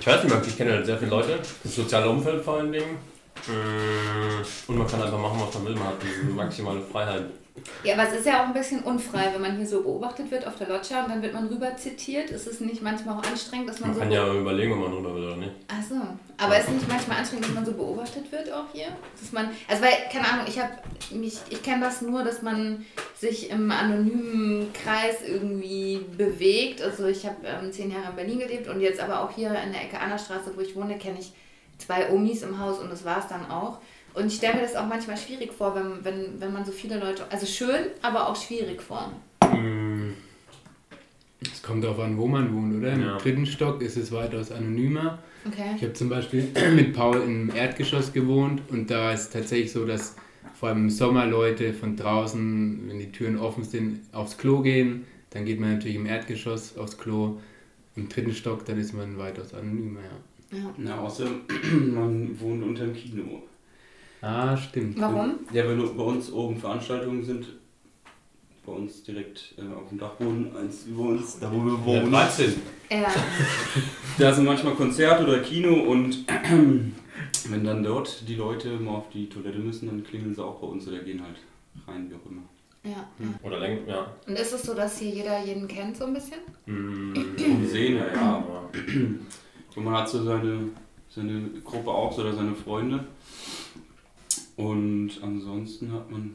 ich 0.00 0.06
weiß 0.06 0.24
nicht, 0.24 0.46
ich 0.48 0.56
kenne 0.56 0.72
halt 0.72 0.84
sehr 0.84 0.98
viele 0.98 1.10
Leute. 1.10 1.38
Das 1.62 1.74
soziale 1.74 2.10
Umfeld 2.10 2.42
vor 2.44 2.58
allen 2.58 2.72
Dingen. 2.72 2.98
Mm, 3.46 4.70
Und 4.70 4.78
man 4.78 4.86
kann 4.86 5.02
einfach 5.02 5.18
machen, 5.18 5.40
was 5.40 5.54
man 5.54 5.66
will. 5.66 5.74
Man 5.74 5.88
hat 5.88 5.96
diese 6.02 6.32
maximale 6.32 6.80
Freiheit. 6.82 7.24
Ja, 7.82 7.94
aber 7.94 8.08
es 8.08 8.14
ist 8.20 8.26
ja 8.26 8.42
auch 8.42 8.46
ein 8.46 8.54
bisschen 8.54 8.80
unfrei, 8.80 9.30
wenn 9.34 9.42
man 9.42 9.56
hier 9.56 9.66
so 9.66 9.82
beobachtet 9.82 10.30
wird 10.30 10.46
auf 10.46 10.56
der 10.56 10.68
Loggia 10.68 11.04
und 11.04 11.10
dann 11.10 11.20
wird 11.22 11.34
man 11.34 11.48
rüber 11.48 11.76
zitiert. 11.76 12.30
Ist 12.30 12.46
es 12.46 12.60
nicht 12.60 12.80
manchmal 12.80 13.18
auch 13.18 13.22
anstrengend, 13.22 13.68
dass 13.68 13.80
man, 13.80 13.90
Man 13.90 13.94
so... 13.96 14.02
kann 14.02 14.12
ja 14.12 14.32
überlegen, 14.32 14.72
ob 14.72 14.78
man 14.80 14.92
drüber 14.92 15.14
will 15.14 15.24
oder 15.24 15.36
nicht. 15.36 15.52
Ach 15.68 15.82
so. 15.86 15.96
Aber 16.38 16.58
ist 16.58 16.68
es 16.68 16.74
nicht 16.74 16.88
manchmal 16.88 17.18
anstrengend, 17.18 17.46
dass 17.46 17.54
man 17.54 17.66
so 17.66 17.72
beobachtet 17.72 18.30
wird 18.32 18.50
auch 18.52 18.64
hier? 18.72 18.86
Dass 19.20 19.32
man, 19.32 19.50
also 19.68 19.82
weil, 19.82 19.92
keine 20.10 20.28
Ahnung, 20.32 20.46
ich 20.48 20.58
habe 20.58 20.72
mich, 21.10 21.38
ich 21.50 21.62
kenne 21.62 21.84
das 21.84 22.00
nur, 22.02 22.22
dass 22.22 22.40
man 22.40 22.86
sich 23.18 23.50
im 23.50 23.70
anonymen 23.70 24.72
Kreis 24.72 25.16
irgendwie 25.26 26.06
bewegt. 26.16 26.80
Also 26.80 27.06
ich 27.06 27.26
habe 27.26 27.36
ähm, 27.44 27.72
zehn 27.72 27.90
Jahre 27.90 28.10
in 28.10 28.16
Berlin 28.16 28.38
gelebt 28.38 28.68
und 28.68 28.80
jetzt 28.80 29.00
aber 29.00 29.22
auch 29.22 29.32
hier 29.32 29.48
in 29.48 29.72
der 29.72 29.82
Ecke 29.82 29.98
Annerstraße, 29.98 30.52
wo 30.56 30.60
ich 30.60 30.74
wohne, 30.76 30.96
kenne 30.98 31.18
ich 31.18 31.32
zwei 31.80 32.10
Omis 32.10 32.42
im 32.42 32.58
Haus 32.58 32.78
und 32.78 32.90
das 32.90 33.04
war 33.04 33.18
es 33.18 33.28
dann 33.28 33.50
auch. 33.50 33.78
Und 34.14 34.26
ich 34.26 34.34
stelle 34.36 34.54
mir 34.56 34.62
das 34.62 34.74
auch 34.76 34.86
manchmal 34.86 35.16
schwierig 35.16 35.52
vor, 35.52 35.74
wenn, 35.74 36.04
wenn, 36.04 36.40
wenn 36.40 36.52
man 36.52 36.64
so 36.64 36.72
viele 36.72 36.98
Leute, 36.98 37.24
also 37.30 37.46
schön, 37.46 37.86
aber 38.02 38.28
auch 38.28 38.34
schwierig 38.36 38.82
vor. 38.82 39.12
Mm, 39.52 40.10
Es 41.42 41.62
kommt 41.62 41.84
darauf 41.84 42.00
an, 42.00 42.18
wo 42.18 42.26
man 42.26 42.52
wohnt, 42.54 42.76
oder? 42.76 42.92
Im 42.92 43.02
Ja. 43.02 43.16
dritten 43.18 43.46
Stock 43.46 43.80
ist 43.82 43.96
es 43.96 44.10
weitaus 44.12 44.50
anonymer. 44.52 45.18
Okay. 45.46 45.74
Ich 45.76 45.82
habe 45.82 45.92
zum 45.94 46.08
Beispiel 46.08 46.48
mit 46.74 46.92
Paul 46.92 47.18
im 47.22 47.54
Erdgeschoss 47.54 48.12
gewohnt 48.12 48.62
und 48.68 48.90
da 48.90 49.12
ist 49.12 49.20
es 49.22 49.30
tatsächlich 49.30 49.72
so, 49.72 49.86
dass 49.86 50.16
vor 50.58 50.68
allem 50.70 50.78
im 50.84 50.90
Sommer 50.90 51.24
Leute 51.26 51.72
von 51.72 51.96
draußen, 51.96 52.88
wenn 52.88 52.98
die 52.98 53.12
Türen 53.12 53.38
offen 53.38 53.64
sind, 53.64 54.00
aufs 54.12 54.36
Klo 54.36 54.60
gehen. 54.60 55.06
Dann 55.30 55.44
geht 55.46 55.60
man 55.60 55.72
natürlich 55.74 55.96
im 55.96 56.06
Erdgeschoss 56.06 56.76
aufs 56.76 56.98
Klo. 56.98 57.38
Im 57.96 58.08
dritten 58.08 58.32
Stock, 58.34 58.64
dann 58.66 58.78
ist 58.78 58.92
man 58.92 59.16
weitaus 59.18 59.54
anonymer, 59.54 60.00
ja. 60.00 60.16
Ja. 60.50 60.74
Na, 60.76 60.98
außer 61.00 61.26
man 61.72 62.38
wohnt 62.40 62.62
unter 62.64 62.84
dem 62.84 62.94
Kino. 62.94 63.42
Ah, 64.22 64.56
stimmt. 64.56 65.00
Warum? 65.00 65.34
Ja, 65.52 65.66
wenn 65.68 65.78
bei 65.96 66.02
uns 66.02 66.30
oben 66.32 66.56
Veranstaltungen 66.56 67.24
sind, 67.24 67.46
bei 68.66 68.72
uns 68.72 69.02
direkt 69.02 69.54
äh, 69.56 69.74
auf 69.74 69.88
dem 69.88 69.98
Dachboden, 69.98 70.54
eins 70.56 70.84
über 70.86 71.04
uns, 71.04 71.38
da 71.38 71.50
wo 71.50 71.64
wir 71.64 71.72
ja, 71.72 71.84
wohnen. 72.02 72.12
13. 72.12 72.54
Ja. 72.90 73.06
Da 74.18 74.34
sind 74.34 74.44
manchmal 74.44 74.74
Konzerte 74.74 75.22
oder 75.24 75.38
Kino 75.38 75.72
und 75.90 76.26
wenn 77.48 77.64
dann 77.64 77.82
dort 77.82 78.28
die 78.28 78.34
Leute 78.34 78.76
mal 78.78 78.96
auf 78.96 79.08
die 79.08 79.28
Toilette 79.30 79.58
müssen, 79.58 79.86
dann 79.86 80.04
klingeln 80.04 80.34
sie 80.34 80.44
auch 80.44 80.60
bei 80.60 80.66
uns 80.66 80.86
oder 80.86 80.98
gehen 80.98 81.22
halt 81.22 81.36
rein, 81.88 82.10
wie 82.10 82.14
auch 82.16 82.30
immer. 82.30 82.42
ja. 82.84 83.08
Oder 83.42 83.60
länger, 83.60 83.80
ja. 83.88 84.14
Und 84.26 84.38
ist 84.38 84.52
es 84.52 84.62
so, 84.62 84.74
dass 84.74 84.98
hier 84.98 85.08
jeder 85.10 85.42
jeden 85.42 85.66
kennt, 85.66 85.96
so 85.96 86.04
ein 86.04 86.12
bisschen? 86.12 86.40
Mm, 86.66 87.14
Vom 87.38 87.66
Sehen 87.66 87.96
her, 87.96 88.12
ja. 88.14 88.20
aber 88.36 88.68
Und 89.76 89.84
man 89.84 89.94
hat 89.94 90.08
so 90.08 90.22
seine, 90.22 90.70
seine 91.08 91.48
Gruppe 91.64 91.90
auch 91.90 92.12
so, 92.12 92.22
oder 92.22 92.32
seine 92.32 92.54
Freunde. 92.54 93.04
Und 94.56 95.10
ansonsten 95.22 95.92
hat 95.92 96.10
man 96.10 96.34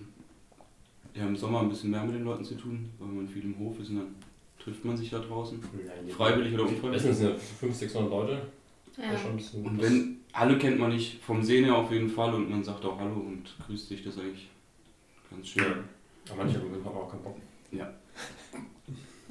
ja 1.13 1.26
im 1.26 1.36
Sommer 1.36 1.62
ein 1.62 1.69
bisschen 1.69 1.91
mehr 1.91 2.04
mit 2.04 2.15
den 2.15 2.24
Leuten 2.24 2.43
zu 2.43 2.56
tun, 2.56 2.89
weil 3.00 3.08
man 3.08 3.28
viel 3.28 3.43
im 3.43 3.58
Hof 3.60 3.80
ist 3.80 3.89
und 3.89 3.98
dann 3.98 4.15
trifft 4.60 4.84
man 4.84 4.98
sich 4.98 5.10
da 5.10 5.19
draußen. 5.19 5.60
Freiwillig 6.10 6.54
oder 6.54 6.63
unfreiwillig. 6.63 7.04
Wissen 7.04 7.13
sind 7.13 7.30
ja 7.30 7.36
500, 7.36 7.78
600 7.78 8.10
Leute. 8.10 8.41
Ja. 8.98 9.04
Ja. 9.12 9.17
Schon 9.17 9.63
Und 9.63 9.82
wenn, 9.82 10.17
alle 10.32 10.58
kennt 10.58 10.80
man 10.80 10.91
nicht 10.91 11.21
vom 11.21 11.43
Sehen 11.43 11.65
her 11.65 11.76
auf 11.76 11.91
jeden 11.91 12.10
Fall 12.10 12.34
und 12.34 12.50
man 12.50 12.63
sagt 12.63 12.84
auch 12.86 12.98
Hallo 13.00 13.15
und 13.15 13.43
grüßt 13.65 13.89
sich, 13.89 14.04
das 14.04 14.15
ist 14.15 14.21
eigentlich 14.21 14.50
ganz 15.30 15.48
schön. 15.48 15.63
Ja. 15.63 16.34
Aber 16.34 16.43
manche 16.43 16.60
haben 16.60 16.88
auch 16.88 17.12
keinen 17.12 17.24
Bock. 17.24 17.38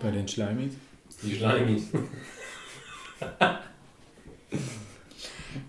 Bei 0.01 0.11
den 0.11 0.29
Schleimis? 0.29 0.75
Die 1.23 1.35
Schleimis. 1.35 1.89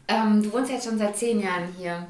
Ähm, 0.08 0.44
du 0.44 0.54
wohnst 0.54 0.70
jetzt 0.72 0.88
schon 0.88 1.00
seit 1.00 1.18
zehn 1.18 1.42
Jahren 1.42 1.64
hier. 1.80 2.06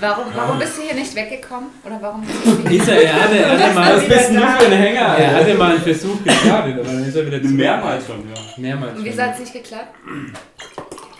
Warum, 0.00 0.24
warum 0.34 0.58
bist 0.58 0.76
du 0.78 0.82
hier 0.82 0.94
nicht 0.94 1.14
weggekommen? 1.14 1.68
Oder 1.84 1.98
warum 2.02 2.22
bist 2.22 2.44
du 2.44 2.68
hier? 2.68 2.80
Ist 2.82 2.88
er, 2.88 3.22
hatte, 3.22 3.38
er 3.38 3.50
hatte 3.58 3.74
mal, 3.74 3.96
Was 3.96 4.08
bist 4.08 4.30
du 4.30 4.34
für 4.34 4.66
ein 4.66 4.72
Hänger? 4.72 5.00
er 5.00 5.34
hatte 5.36 5.54
mal 5.54 5.70
einen 5.72 5.80
Versuch 5.82 6.24
gestartet, 6.24 6.74
aber 6.74 6.88
dann 6.88 7.04
ist 7.04 7.14
er 7.14 7.26
wieder 7.26 7.40
zu. 7.40 7.48
Mehrmals 7.48 8.06
schon, 8.06 8.16
ja. 8.28 8.40
Mehrmals. 8.56 8.98
Und 8.98 9.04
wieso 9.04 9.22
hat 9.22 9.34
es 9.34 9.40
nicht 9.40 9.52
geklappt? 9.52 9.94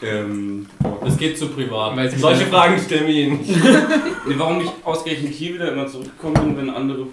Ähm, 0.02 0.66
Das 1.04 1.16
geht 1.16 1.38
zu 1.38 1.48
privat. 1.48 1.96
Solche 2.18 2.46
Fragen 2.46 2.76
stellen 2.80 3.07
wir 3.07 3.14
Ihnen. 3.14 3.40
nee, 4.26 4.35
warum 4.37 4.61
ich 4.61 4.70
ausgerechnet 4.83 5.33
hier 5.33 5.54
wieder 5.54 5.70
immer 5.72 5.87
zurückgekommen 5.87 6.35
bin, 6.35 6.57
wenn 6.57 6.70
andere 6.74 7.07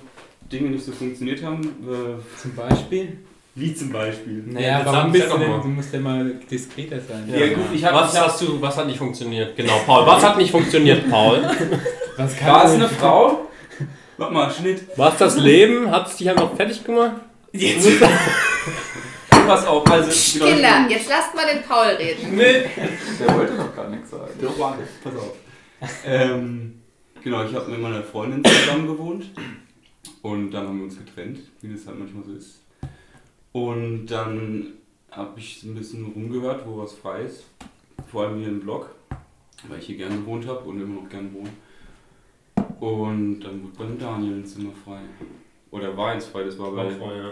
Dinge 0.51 0.71
nicht 0.71 0.83
so 0.85 0.91
funktioniert 0.91 1.43
haben, 1.43 1.61
äh, 1.61 2.39
Zum 2.41 2.55
Beispiel? 2.55 3.19
Wie 3.55 3.73
zum 3.75 3.91
Beispiel. 3.91 4.43
Naja, 4.47 4.77
jetzt 4.79 4.85
warum 4.87 5.11
bist 5.11 5.31
du 5.31 5.37
denn? 5.37 5.61
Du 5.61 5.67
musst 5.67 5.93
ja 5.93 5.99
mal 5.99 6.33
diskreter 6.49 6.99
sein. 6.99 7.27
Ja, 7.27 7.47
gut, 7.53 7.65
ich 7.73 7.83
hab- 7.83 7.93
was 7.93 8.13
ich 8.13 8.19
hab- 8.19 8.27
hast 8.27 8.41
du, 8.41 8.61
was 8.61 8.77
hat 8.77 8.87
nicht 8.87 8.97
funktioniert? 8.97 9.55
Genau, 9.55 9.77
Paul. 9.85 10.05
Was 10.05 10.23
hat 10.23 10.37
nicht 10.37 10.51
funktioniert, 10.51 11.09
Paul? 11.09 11.41
Was 12.17 12.35
kann 12.37 12.51
War 12.51 12.65
es 12.65 12.71
eine 12.73 12.89
Frau? 12.89 13.47
Warte 14.17 14.33
mal, 14.33 14.51
Schnitt. 14.51 14.81
Was 14.97 15.17
das 15.17 15.37
Leben? 15.37 15.89
Hat 15.89 16.07
es 16.07 16.17
dich 16.17 16.29
einfach 16.29 16.53
fertig 16.55 16.83
gemacht? 16.83 17.13
Jetzt. 17.53 17.87
Pass 19.29 19.65
auf, 19.65 19.89
also. 19.89 20.39
genau, 20.39 20.51
Kinder, 20.53 20.85
jetzt 20.89 21.09
lasst 21.09 21.33
mal 21.33 21.45
den 21.51 21.63
Paul 21.63 21.87
reden. 21.97 22.35
Nee. 22.35 22.63
Der 23.19 23.35
wollte 23.35 23.53
doch 23.55 23.75
gar 23.75 23.89
nichts 23.89 24.11
sagen. 24.11 24.29
Doch, 24.39 24.59
warte, 24.59 24.83
pass 25.03 25.13
auf. 25.15 25.33
Ähm, 26.05 26.81
genau, 27.23 27.43
ich 27.43 27.53
habe 27.55 27.71
mit 27.71 27.81
meiner 27.81 28.03
Freundin 28.03 28.43
zusammen 28.43 28.85
gewohnt 28.87 29.25
und 30.21 30.51
dann 30.51 30.67
haben 30.67 30.77
wir 30.77 30.83
uns 30.85 30.97
getrennt, 30.97 31.39
wie 31.61 31.73
das 31.73 31.87
halt 31.87 31.97
manchmal 31.97 32.23
so 32.23 32.33
ist. 32.33 32.60
Und 33.51 34.07
dann 34.07 34.73
habe 35.11 35.39
ich 35.39 35.63
ein 35.63 35.75
bisschen 35.75 36.05
rumgehört, 36.05 36.65
wo 36.65 36.77
was 36.77 36.93
frei 36.93 37.23
ist, 37.23 37.43
vor 38.09 38.23
allem 38.23 38.39
hier 38.39 38.47
im 38.47 38.61
Blog, 38.61 38.89
weil 39.67 39.79
ich 39.79 39.87
hier 39.87 39.97
gerne 39.97 40.15
gewohnt 40.15 40.47
habe 40.47 40.61
und 40.61 40.81
immer 40.81 41.01
noch 41.01 41.09
gerne 41.09 41.29
wohne. 41.33 41.49
Und 42.79 43.41
dann 43.41 43.63
wurde 43.63 43.73
beim 43.77 43.99
Daniel 43.99 44.37
ein 44.37 44.45
Zimmer 44.45 44.71
frei. 44.85 45.01
Oder 45.69 45.95
war 45.95 46.11
eins 46.11 46.25
frei, 46.25 46.43
das 46.43 46.57
war, 46.57 46.71
bei, 46.71 46.89
ja. 46.89 47.31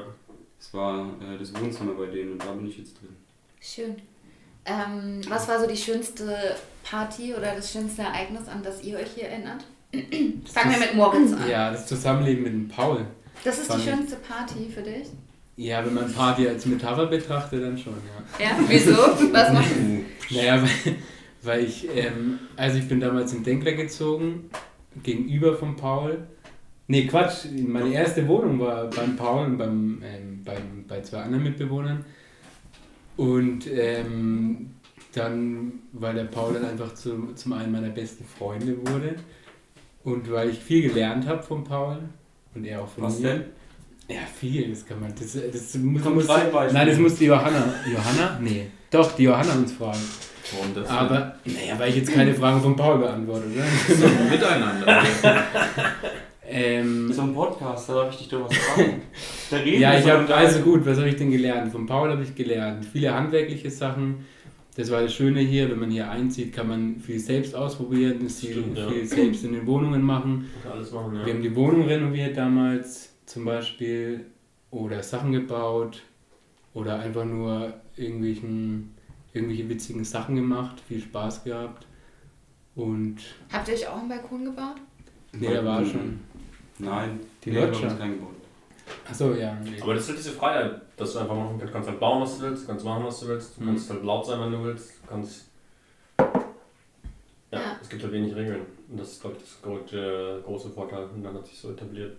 das, 0.58 0.74
war 0.74 1.08
äh, 1.22 1.38
das 1.38 1.54
Wohnzimmer 1.60 1.94
bei 1.94 2.08
denen 2.08 2.34
und 2.34 2.44
da 2.44 2.52
bin 2.52 2.68
ich 2.68 2.78
jetzt 2.78 3.00
drin. 3.02 3.16
Schön. 3.60 3.96
Ähm, 4.66 5.22
was 5.28 5.48
war 5.48 5.60
so 5.60 5.68
die 5.68 5.78
schönste 5.78 6.56
Party 6.84 7.34
oder 7.34 7.56
das 7.56 7.72
schönste 7.72 8.04
Ereignis, 8.04 8.48
an 8.48 8.62
das 8.62 8.84
ihr 8.84 8.98
euch 8.98 9.12
hier 9.16 9.30
erinnert? 9.30 9.66
Fangen 10.46 10.72
wir 10.72 10.80
mit 10.80 10.96
Moritz 10.96 11.34
an. 11.34 11.50
Ja, 11.50 11.72
das 11.72 11.88
Zusammenleben 11.88 12.44
mit 12.44 12.54
dem 12.54 12.68
Paul. 12.68 13.06
Das 13.44 13.58
ist 13.58 13.74
die 13.74 13.82
schönste 13.82 14.18
Party 14.18 14.70
für 14.70 14.84
dich? 14.84 15.08
Ja, 15.60 15.86
wenn 15.86 15.94
man 15.94 16.10
Party 16.14 16.48
als 16.48 16.66
Metapher 16.66 17.08
betrachtet, 17.08 17.62
dann 17.62 17.78
schon, 17.78 17.92
ja. 18.40 18.46
Ja, 18.46 18.58
wieso? 18.66 18.94
Was 18.94 19.52
macht 19.54 19.66
Naja, 20.30 20.62
weil, 20.62 20.96
weil 21.44 21.66
ich, 21.66 21.86
ähm, 21.94 22.40
also 22.56 22.78
ich 22.78 22.88
bin 22.88 23.02
damals 23.02 23.34
in 23.34 23.44
Denkler 23.44 23.74
gezogen, 23.74 24.50
gegenüber 25.04 25.58
von 25.58 25.76
Paul. 25.76 26.20
Nee, 26.88 27.08
Quatsch, 27.08 27.48
meine 27.68 27.92
erste 27.92 28.26
Wohnung 28.30 28.58
war 28.62 28.90
beim 28.90 29.18
Paul 29.18 29.48
und 29.48 29.58
beim, 29.58 30.02
ähm, 30.02 30.44
beim, 30.46 30.86
bei 30.88 31.02
zwei 31.02 31.24
anderen 31.24 31.44
Mitbewohnern. 31.44 32.06
Und 33.18 33.68
ähm, 33.70 34.76
dann, 35.12 35.74
weil 35.92 36.16
der 36.16 36.24
Paul 36.24 36.54
dann 36.54 36.64
einfach 36.64 36.94
zu, 36.94 37.34
zum 37.36 37.52
einen 37.52 37.74
meiner 37.74 37.90
besten 37.90 38.24
Freunde 38.24 38.78
wurde 38.78 39.16
und 40.06 40.32
weil 40.32 40.52
ich 40.52 40.60
viel 40.60 40.84
gelernt 40.84 41.28
habe 41.28 41.44
von 41.44 41.66
Paul 41.66 42.00
und 42.56 42.64
er 42.64 42.82
auch 42.82 42.88
von 42.88 43.04
Was 43.04 43.20
mir. 43.20 43.34
denn? 43.34 43.59
Ja, 44.10 44.22
viel, 44.40 44.70
das 44.70 44.86
kann 44.86 45.00
man, 45.00 45.14
das, 45.18 45.34
das 45.34 45.76
muss, 45.76 46.04
muss. 46.04 46.28
Nein, 46.28 46.88
das 46.88 46.98
muss 46.98 47.16
die 47.16 47.26
Johanna, 47.26 47.74
Johanna? 47.86 48.40
Nee, 48.42 48.66
doch, 48.90 49.16
die 49.16 49.24
Johanna 49.24 49.54
uns 49.54 49.74
fragen. 49.74 50.00
Warum 50.52 50.74
das? 50.74 50.90
Aber, 50.90 51.36
naja, 51.46 51.78
weil 51.78 51.90
ich 51.90 51.98
jetzt 51.98 52.12
keine 52.12 52.34
Fragen 52.34 52.60
von 52.60 52.76
Paul 52.76 52.98
beantworte, 52.98 53.46
oder? 53.54 53.96
so 53.96 54.08
miteinander. 54.30 55.04
Ähm, 56.52 57.14
So 57.14 57.22
ein 57.22 57.34
Podcast, 57.34 57.90
da 57.90 57.94
darf 57.94 58.12
ich 58.12 58.18
dich 58.18 58.30
doch 58.30 58.50
was 58.50 58.58
fragen. 58.58 59.02
Da 59.52 59.58
reden 59.58 59.82
ja, 59.82 60.00
ich 60.00 60.10
habe 60.10 60.34
also 60.34 60.62
gut, 60.62 60.84
was 60.86 60.98
habe 60.98 61.08
ich 61.08 61.16
denn 61.16 61.30
gelernt? 61.30 61.72
Von 61.72 61.86
Paul 61.86 62.10
habe 62.10 62.24
ich 62.24 62.34
gelernt. 62.34 62.86
Viele 62.92 63.14
handwerkliche 63.14 63.70
Sachen. 63.70 64.26
Das 64.76 64.90
war 64.90 65.02
das 65.02 65.14
Schöne 65.14 65.42
hier, 65.42 65.70
wenn 65.70 65.80
man 65.80 65.92
hier 65.92 66.10
einzieht, 66.10 66.54
kann 66.56 66.68
man 66.68 67.00
viel 67.00 67.20
selbst 67.20 67.54
ausprobieren, 67.54 68.30
viel, 68.30 68.52
Stimmt, 68.52 68.78
ja. 68.78 68.88
viel 68.88 69.06
selbst 69.06 69.44
in 69.44 69.54
den 69.54 69.68
Wohnungen 69.68 70.02
machen. 70.02 70.50
Kann 70.64 70.72
alles 70.72 70.92
machen, 70.92 71.16
ja. 71.18 71.26
Wir 71.26 71.34
haben 71.34 71.42
die 71.44 71.56
Wohnung 71.56 71.86
renoviert 71.86 72.38
damals 72.38 73.09
zum 73.30 73.46
Beispiel 73.46 74.26
oder 74.72 75.04
Sachen 75.04 75.32
gebaut 75.32 76.02
oder 76.74 76.98
einfach 77.00 77.26
nur 77.26 77.74
irgendwelchen, 77.96 78.96
irgendwelche 79.34 79.70
witzigen 79.70 80.04
Sachen 80.04 80.36
gemacht, 80.36 80.80
viel 80.88 81.00
Spaß 81.02 81.44
gehabt. 81.44 81.86
Und 82.76 83.18
Habt 83.52 83.68
ihr 83.68 83.76
euch 83.76 83.88
auch 83.88 83.98
einen 84.00 84.10
Balkon 84.10 84.46
gebaut? 84.46 84.78
nee, 85.34 85.54
da 85.54 85.64
war 85.64 85.86
schon. 85.86 86.20
Nein, 86.80 87.20
Die 87.44 87.50
nee, 87.52 87.56
wir 87.58 87.62
haben 87.64 87.72
Lodge. 87.74 87.86
uns 87.88 87.98
keinen 88.00 88.14
gebaut. 88.16 88.36
Achso, 89.08 89.34
ja. 89.36 89.54
Nee. 89.64 89.80
Aber 89.82 89.94
das 89.94 90.04
ist 90.04 90.10
halt 90.10 90.20
diese 90.20 90.32
Freiheit, 90.32 90.82
dass 90.98 91.14
du 91.14 91.20
einfach 91.20 91.36
machen 91.36 91.50
kannst. 91.60 91.68
Du 91.68 91.72
kannst 91.74 91.90
halt 91.90 92.00
bauen, 92.00 92.22
was 92.24 92.38
du 92.40 92.44
willst, 92.46 92.64
du 92.64 92.68
kannst 92.68 92.86
machen, 92.86 93.04
was 93.04 93.20
du 93.20 93.28
willst, 93.28 93.58
du 93.58 93.62
Mhm. 93.62 93.66
kannst 93.68 93.90
halt 93.92 94.04
laut 94.04 94.26
sein, 94.26 94.40
wenn 94.42 94.52
du 94.52 94.64
willst, 94.64 94.90
du 95.04 95.08
kannst. 95.08 95.46
Ja, 96.18 97.60
Ja. 97.60 97.78
es 97.82 97.90
gibt 97.90 98.02
halt 98.02 98.12
wenig 98.14 98.34
Regeln. 98.36 98.62
Und 98.90 99.00
das 99.00 99.12
ist, 99.12 99.22
glaube 99.22 99.36
ich, 99.38 99.44
das 99.44 99.62
große, 99.62 100.42
große 100.46 100.70
Vorteil. 100.72 101.04
Und 101.14 101.22
dann 101.24 101.36
hat 101.36 101.46
sich 101.46 101.60
so 101.60 101.70
etabliert. 101.72 102.18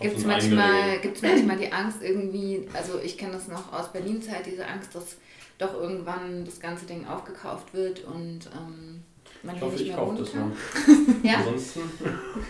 Gibt 0.00 0.18
es 0.18 0.24
manchmal, 0.24 0.98
gibt's 1.00 1.22
manchmal 1.22 1.56
die 1.58 1.72
Angst 1.72 1.98
irgendwie, 2.02 2.66
also 2.72 2.98
ich 3.02 3.16
kenne 3.18 3.32
das 3.32 3.48
noch 3.48 3.72
aus 3.72 3.92
Berlin-Zeit, 3.92 4.46
diese 4.46 4.66
Angst, 4.66 4.94
dass 4.94 5.16
doch 5.58 5.74
irgendwann 5.74 6.44
das 6.44 6.60
ganze 6.60 6.86
Ding 6.86 7.06
aufgekauft 7.06 7.72
wird 7.72 8.04
und 8.04 8.40
ähm, 8.54 9.00
man 9.42 9.54
Ich 9.54 9.60
hier 9.60 9.66
hoffe, 9.66 9.72
nicht 9.72 9.82
ich 9.82 9.88
mehr 9.88 9.96
kaufe 9.96 10.08
wohnen 10.12 10.18
das 10.18 10.32
kann. 10.32 10.48
mal. 10.48 10.56
Ja? 11.30 11.38
Ansonsten. 11.38 11.80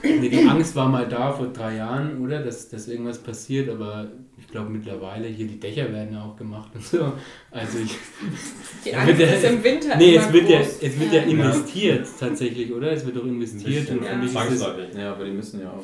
Nee, 0.03 0.29
die 0.29 0.45
Angst 0.45 0.75
war 0.77 0.89
mal 0.89 1.09
da 1.09 1.33
vor 1.33 1.47
drei 1.49 1.77
Jahren, 1.77 2.21
oder? 2.23 2.43
Dass, 2.43 2.69
dass 2.69 2.89
irgendwas 2.89 3.19
passiert, 3.19 3.69
aber 3.71 4.11
ich 4.39 4.49
glaube 4.49 4.71
mittlerweile, 4.71 5.29
hier 5.29 5.47
die 5.47 5.59
Dächer 5.59 5.91
werden 5.93 6.13
ja 6.15 6.23
auch 6.25 6.37
gemacht 6.37 6.71
und 6.75 6.85
so. 6.85 7.13
Also 7.51 7.79
ich. 7.79 7.97
Die 8.85 8.91
Ja, 8.91 8.99
Angst 8.99 9.19
ja- 9.21 9.27
ist 9.29 9.45
im 9.45 9.65
Winter 9.65 9.97
Nee, 9.97 10.15
immer 10.17 10.27
es 10.27 10.33
wird, 10.33 10.49
ja, 10.49 10.59
groß. 10.61 10.79
es 10.83 11.01
wird 11.01 11.13
ja, 11.13 11.21
Ja. 11.23 11.27
investiert 11.27 12.07
tatsächlich, 12.21 12.73
oder? 12.73 12.93
Es 12.93 13.05
wird 13.07 13.17
doch 13.17 13.25
investiert 13.25 13.89
und 13.91 14.03
Ja. 14.05 14.11
für 14.11 14.17
mich 14.17 14.27
ist 14.27 14.35
das, 14.37 14.47
Zwangsläufig. 14.47 14.95
Ja, 14.97 15.13
aber 15.13 15.25
die 15.25 15.31
müssen 15.33 15.61
ja 15.61 15.71
auch. 15.71 15.83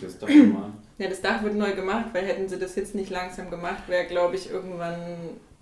Dir 0.00 0.06
das 0.06 0.18
doch 0.18 0.28
mal. 0.28 0.72
Ja, 0.98 1.08
das 1.08 1.20
Dach 1.20 1.42
wird 1.42 1.54
neu 1.54 1.72
gemacht, 1.72 2.06
weil 2.12 2.24
hätten 2.24 2.48
sie 2.48 2.58
das 2.58 2.74
jetzt 2.74 2.94
nicht 2.94 3.10
langsam 3.10 3.50
gemacht, 3.50 3.82
wäre, 3.86 4.06
glaube 4.06 4.36
ich, 4.36 4.50
irgendwann 4.50 4.96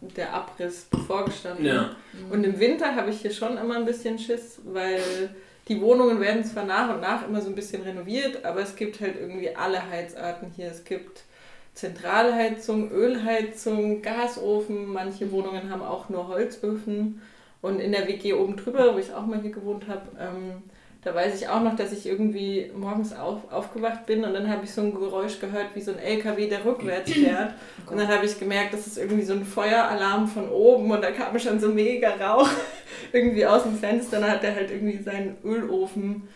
der 0.01 0.33
Abriss 0.33 0.85
bevorgestanden. 0.85 1.65
Ja. 1.65 1.97
Und 2.31 2.45
im 2.45 2.61
Winter 2.61 2.95
habe 2.95 3.11
ich 3.11 3.21
hier 3.21 3.33
schon 3.33 3.59
immer 3.59 3.77
ein 3.77 3.85
bisschen 3.85 4.19
Schiss, 4.19 4.61
weil 4.65 5.01
die 5.69 5.81
Wohnungen 5.81 6.21
werden 6.21 6.45
zwar 6.45 6.65
nach 6.65 6.95
und 6.95 7.01
nach 7.01 7.27
immer 7.27 7.41
so 7.41 7.49
ein 7.49 7.55
bisschen 7.55 7.83
renoviert, 7.83 8.45
aber 8.45 8.61
es 8.61 8.77
gibt 8.77 9.01
halt 9.01 9.17
irgendwie 9.19 9.57
alle 9.57 9.89
Heizarten 9.91 10.53
hier. 10.55 10.71
Es 10.71 10.85
gibt 10.85 11.25
Zentralheizung, 11.75 12.91
Ölheizung, 12.91 14.03
Gasofen, 14.03 14.87
manche 14.87 15.33
Wohnungen 15.33 15.71
haben 15.71 15.83
auch 15.83 16.09
nur 16.09 16.29
Holzöfen. 16.29 17.21
Und 17.63 17.81
in 17.81 17.93
der 17.93 18.07
WG 18.07 18.35
oben 18.35 18.57
drüber, 18.57 18.95
wo 18.95 18.99
ich 18.99 19.13
auch 19.13 19.25
mal 19.25 19.41
hier 19.41 19.51
gewohnt 19.51 19.89
habe, 19.89 20.03
ähm, 20.21 20.63
da 21.05 21.15
weiß 21.15 21.41
ich 21.41 21.49
auch 21.49 21.61
noch, 21.61 21.77
dass 21.77 21.93
ich 21.93 22.07
irgendwie 22.07 22.71
morgens 22.75 23.13
auf, 23.13 23.53
aufgewacht 23.53 24.07
bin 24.07 24.25
und 24.25 24.33
dann 24.33 24.49
habe 24.49 24.65
ich 24.65 24.73
so 24.73 24.81
ein 24.81 24.95
Geräusch 24.95 25.39
gehört, 25.39 25.75
wie 25.75 25.83
so 25.83 25.93
ein 25.93 25.99
LKW, 25.99 26.49
der 26.49 26.65
rückwärts 26.65 27.13
fährt. 27.13 27.53
Und 27.87 27.99
dann 27.99 28.09
habe 28.09 28.25
ich 28.25 28.39
gemerkt, 28.39 28.73
das 28.73 28.87
ist 28.87 28.97
irgendwie 28.97 29.25
so 29.25 29.35
ein 29.35 29.45
Feueralarm 29.45 30.27
von 30.27 30.49
oben 30.49 30.91
und 30.91 31.03
da 31.03 31.11
kam 31.11 31.39
schon 31.39 31.61
so 31.61 31.69
mega 31.69 32.15
Rauch 32.15 32.49
irgendwie 33.13 33.45
aus 33.45 33.65
dem 33.65 33.77
Fenster. 33.77 34.19
Dann 34.19 34.31
hat 34.31 34.45
er 34.45 34.55
halt 34.55 34.71
irgendwie 34.71 35.03
seinen 35.03 35.37
Ölofen, 35.45 36.27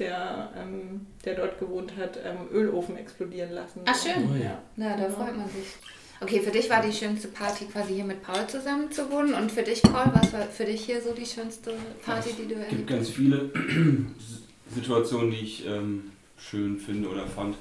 der, 0.00 0.50
ähm, 0.60 1.06
der 1.24 1.36
dort 1.36 1.60
gewohnt 1.60 1.92
hat, 1.96 2.18
ähm, 2.24 2.52
Ölofen 2.52 2.96
explodieren 2.96 3.52
lassen. 3.52 3.82
Ach, 3.86 3.94
schön. 3.94 4.28
Oh 4.32 4.42
ja. 4.42 4.58
Na, 4.74 4.96
da 4.96 5.08
freut 5.08 5.36
man 5.36 5.48
sich. 5.48 5.76
Okay, 6.20 6.40
für 6.40 6.50
dich 6.50 6.68
war 6.68 6.82
die 6.82 6.92
schönste 6.92 7.28
Party 7.28 7.66
quasi 7.66 7.94
hier 7.94 8.04
mit 8.04 8.22
Paul 8.22 8.46
zusammen 8.48 8.90
zu 8.90 9.08
wohnen 9.10 9.34
und 9.34 9.52
für 9.52 9.62
dich, 9.62 9.82
Paul, 9.82 10.10
was 10.14 10.32
war 10.32 10.42
für 10.42 10.64
dich 10.64 10.84
hier 10.84 11.00
so 11.00 11.12
die 11.12 11.24
schönste 11.24 11.72
Party, 12.04 12.30
die 12.32 12.48
du 12.48 12.54
Es 12.54 12.68
gibt 12.68 12.72
erlebt 12.72 12.86
ganz 12.88 13.08
hast? 13.08 13.16
viele 13.16 13.50
Situationen, 14.74 15.30
die 15.30 15.36
ich 15.36 15.66
ähm, 15.66 16.10
schön 16.36 16.78
finde 16.78 17.08
oder 17.08 17.26
fand. 17.26 17.56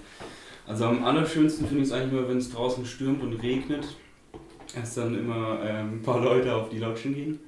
Also 0.65 0.85
am 0.85 1.05
allerschönsten 1.05 1.67
finde 1.67 1.83
ich 1.83 1.89
es 1.89 1.93
eigentlich 1.93 2.13
immer, 2.13 2.27
wenn 2.27 2.37
es 2.37 2.51
draußen 2.51 2.85
stürmt 2.85 3.21
und 3.21 3.33
regnet, 3.41 3.87
erst 4.75 4.97
dann 4.97 5.17
immer 5.17 5.59
ähm, 5.63 5.99
ein 5.99 6.01
paar 6.01 6.21
Leute 6.21 6.53
auf 6.53 6.69
die 6.69 6.79
Lodgen 6.79 7.13
gehen 7.13 7.39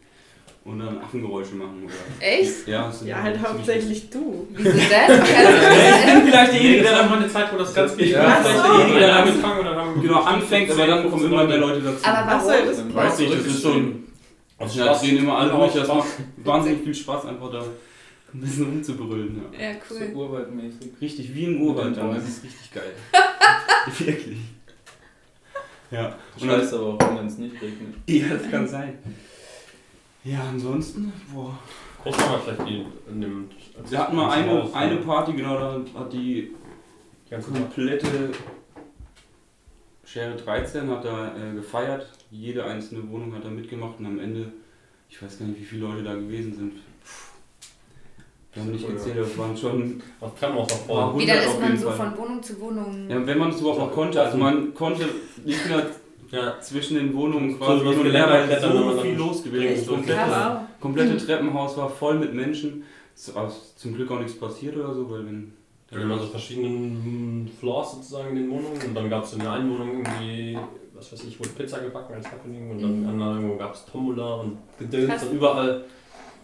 und 0.65 0.79
dann 0.79 0.97
Affengeräusche 0.99 1.55
machen. 1.55 1.83
Oder, 1.85 1.93
Echt? 2.27 2.67
ja, 2.67 2.91
Ja, 3.05 3.23
halt 3.23 3.39
hauptsächlich 3.41 4.09
du. 4.09 4.47
Wieso 4.51 4.69
das? 4.71 5.19
Vielleicht 6.25 6.53
derjenige, 6.53 6.83
der 6.83 6.91
dann 6.91 7.09
mal 7.09 7.17
eine 7.19 7.27
Zeit, 7.29 7.51
wo 7.53 7.57
das 7.57 7.73
ganz 7.73 7.91
wichtig 7.97 8.11
Ja. 8.13 8.29
Vielleicht 8.41 8.57
so. 8.57 8.63
derjenige, 8.73 8.99
der 8.99 9.23
und 9.23 9.65
dann 9.65 9.75
haben 9.75 9.95
wir 9.95 10.01
Genau, 10.07 10.21
anfängt, 10.21 10.71
aber 10.71 10.87
dann 10.87 11.09
kommen 11.09 11.25
immer 11.25 11.43
mehr 11.45 11.57
Leute 11.57 11.81
dazu. 11.81 12.05
Aber 12.05 12.17
Ach 12.31 12.41
so, 12.41 12.49
warum? 12.49 12.65
das 12.67 12.95
Weiß 12.95 13.19
nicht, 13.19 13.33
das 13.33 13.45
ist 13.45 13.61
so 13.61 13.71
ein. 13.73 14.03
Aus 14.57 14.75
Ja, 14.75 14.85
Spaß. 14.85 15.01
drehen 15.01 15.17
immer 15.19 15.37
alle 15.37 15.51
durch, 15.51 15.73
das 15.73 15.87
macht 15.87 16.07
wahnsinnig 16.43 16.83
viel 16.83 16.93
Spaß, 16.93 17.25
einfach 17.27 17.49
da 17.49 17.59
ein 18.33 18.41
bisschen 18.41 18.65
rumzubrüllen. 18.65 19.41
Ja. 19.57 19.69
Ja, 19.69 19.75
So 19.87 19.95
cool. 19.95 20.11
urwaldmäßig. 20.13 20.91
Richtig 21.01 21.33
wie 21.33 21.45
ein 21.47 21.61
Urwald 21.61 21.95
dann, 21.97 22.13
das 22.13 22.25
ist 22.27 22.43
richtig 22.43 22.71
geil. 22.73 22.91
Wirklich. 23.97 24.37
Ja. 25.91 26.15
Und 26.39 26.47
Scheiße 26.47 26.75
aber 26.75 26.87
auch, 26.93 27.17
wenn 27.17 27.25
es 27.27 27.37
nicht 27.37 27.55
regnet. 27.61 27.95
ja, 28.07 28.25
das 28.37 28.51
kann 28.51 28.67
sein. 28.67 28.99
Ja, 30.23 30.41
ansonsten, 30.49 31.11
boah. 31.33 31.57
Haben 32.05 32.13
wir 32.17 32.39
vielleicht 32.55 32.69
die 32.69 32.85
in 33.11 33.21
dem. 33.21 33.49
Wir 33.89 33.99
hatten 33.99 34.15
mal 34.15 34.29
eine, 34.31 34.51
Haus, 34.63 34.73
eine 34.73 34.95
ne? 34.95 35.01
Party, 35.01 35.33
genau, 35.33 35.57
da 35.57 35.81
hat 35.97 36.13
die 36.13 36.53
Die 37.25 37.29
ganze 37.29 37.51
Zeit. 37.51 37.61
komplette 37.61 38.07
Schere 40.05 40.35
13 40.35 40.89
hat 40.89 41.05
da 41.05 41.35
äh, 41.35 41.53
gefeiert. 41.55 42.07
Jede 42.31 42.63
einzelne 42.63 43.07
Wohnung 43.09 43.33
hat 43.35 43.45
da 43.45 43.49
mitgemacht 43.49 43.99
und 43.99 44.05
am 44.05 44.19
Ende, 44.19 44.51
ich 45.09 45.21
weiß 45.21 45.39
gar 45.39 45.45
nicht, 45.45 45.59
wie 45.59 45.65
viele 45.65 45.87
Leute 45.87 46.03
da 46.03 46.13
gewesen 46.15 46.53
sind. 46.55 46.73
Wir 48.53 48.63
haben 48.63 48.71
nicht 48.71 48.87
gezählt, 48.87 49.17
es 49.17 49.37
waren 49.37 49.55
schon 49.55 50.01
Das 50.19 50.33
Treppenhaus 50.35 50.69
war 50.71 50.79
Wow. 50.87 51.11
voll. 51.11 51.21
Wie 51.21 51.25
dann 51.27 51.37
100 51.37 51.53
ist 51.53 51.61
man 51.61 51.77
so 51.77 51.91
Fall. 51.91 51.97
von 52.11 52.17
Wohnung 52.17 52.43
zu 52.43 52.59
Wohnung. 52.59 53.09
Ja, 53.09 53.25
wenn 53.27 53.37
man 53.37 53.49
es 53.51 53.59
überhaupt 53.59 53.79
noch 53.79 53.91
konnte, 53.91 54.21
also 54.21 54.37
man 54.37 54.73
konnte 54.73 55.07
nicht 55.45 55.67
mehr 55.69 55.85
Ja. 56.31 56.59
zwischen 56.61 56.95
den 56.97 57.13
Wohnungen 57.15 57.51
So 57.51 57.57
quasi 57.57 57.85
weil 57.85 57.95
klettern, 58.09 58.49
wenn 58.49 58.61
so 58.61 58.85
man 58.85 58.99
viel 58.99 59.11
dann 59.11 59.19
los 59.19 59.43
gewesen 59.43 59.67
ist. 59.73 59.85
so 59.85 59.93
Komplette, 59.93 60.19
Ja, 60.19 60.67
komplette 60.79 61.17
Treppenhaus 61.17 61.77
war 61.77 61.89
voll 61.89 62.19
mit 62.19 62.33
Menschen. 62.33 62.83
Es 63.15 63.33
war 63.35 63.51
zum 63.75 63.95
Glück 63.95 64.11
auch 64.11 64.19
nichts 64.19 64.37
passiert 64.39 64.77
oder 64.77 64.93
so, 64.93 65.09
weil 65.09 65.25
wenn 65.25 65.53
Da 65.91 65.97
waren 65.97 66.11
also 66.11 66.27
verschiedenen 66.27 67.49
Floors 67.59 67.93
sozusagen 67.93 68.29
in 68.29 68.35
den 68.43 68.49
Wohnungen 68.51 68.79
und 68.85 68.95
dann 68.95 69.09
gab 69.09 69.23
es 69.23 69.33
in 69.33 69.39
der 69.39 69.51
einen 69.51 69.71
Wohnung 69.71 69.89
irgendwie, 70.05 70.57
was 70.93 71.11
weiß 71.11 71.23
ich, 71.25 71.39
wurde 71.39 71.49
Pizza 71.49 71.79
gebacken 71.79 72.13
als 72.15 72.31
Happening 72.31 72.71
und 72.71 72.81
dann 72.81 72.93
in 72.93 73.01
der 73.03 73.11
anderen 73.11 73.43
Wohnung 73.43 73.57
gab 73.57 73.73
es 73.73 73.85
Tombola 73.85 74.35
und 74.35 74.57
Gedöns 74.77 75.23
und 75.23 75.33
überall 75.33 75.83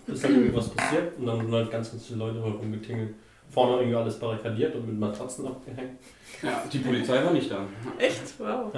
ist 0.08 0.24
halt 0.24 0.34
irgendwie 0.36 0.56
was 0.56 0.70
passiert 0.70 1.18
und 1.20 1.26
dann 1.28 1.42
sind 1.42 1.52
halt 1.54 1.72
ganz, 1.72 1.92
ganz 1.92 2.06
viele 2.08 2.20
Leute 2.20 2.40
rumgetingelt. 2.40 3.14
Vorne 3.52 3.78
irgendwie 3.78 3.96
alles 3.96 4.20
barrikadiert 4.20 4.76
und 4.76 4.88
mit 4.88 5.00
Matratzen 5.00 5.46
abgehängt. 5.48 6.00
ja, 6.42 6.64
die 6.72 6.80
Polizei 6.80 7.24
war 7.24 7.32
nicht 7.32 7.50
da. 7.50 7.60
Echt? 8.00 8.22
Wow. 8.40 8.72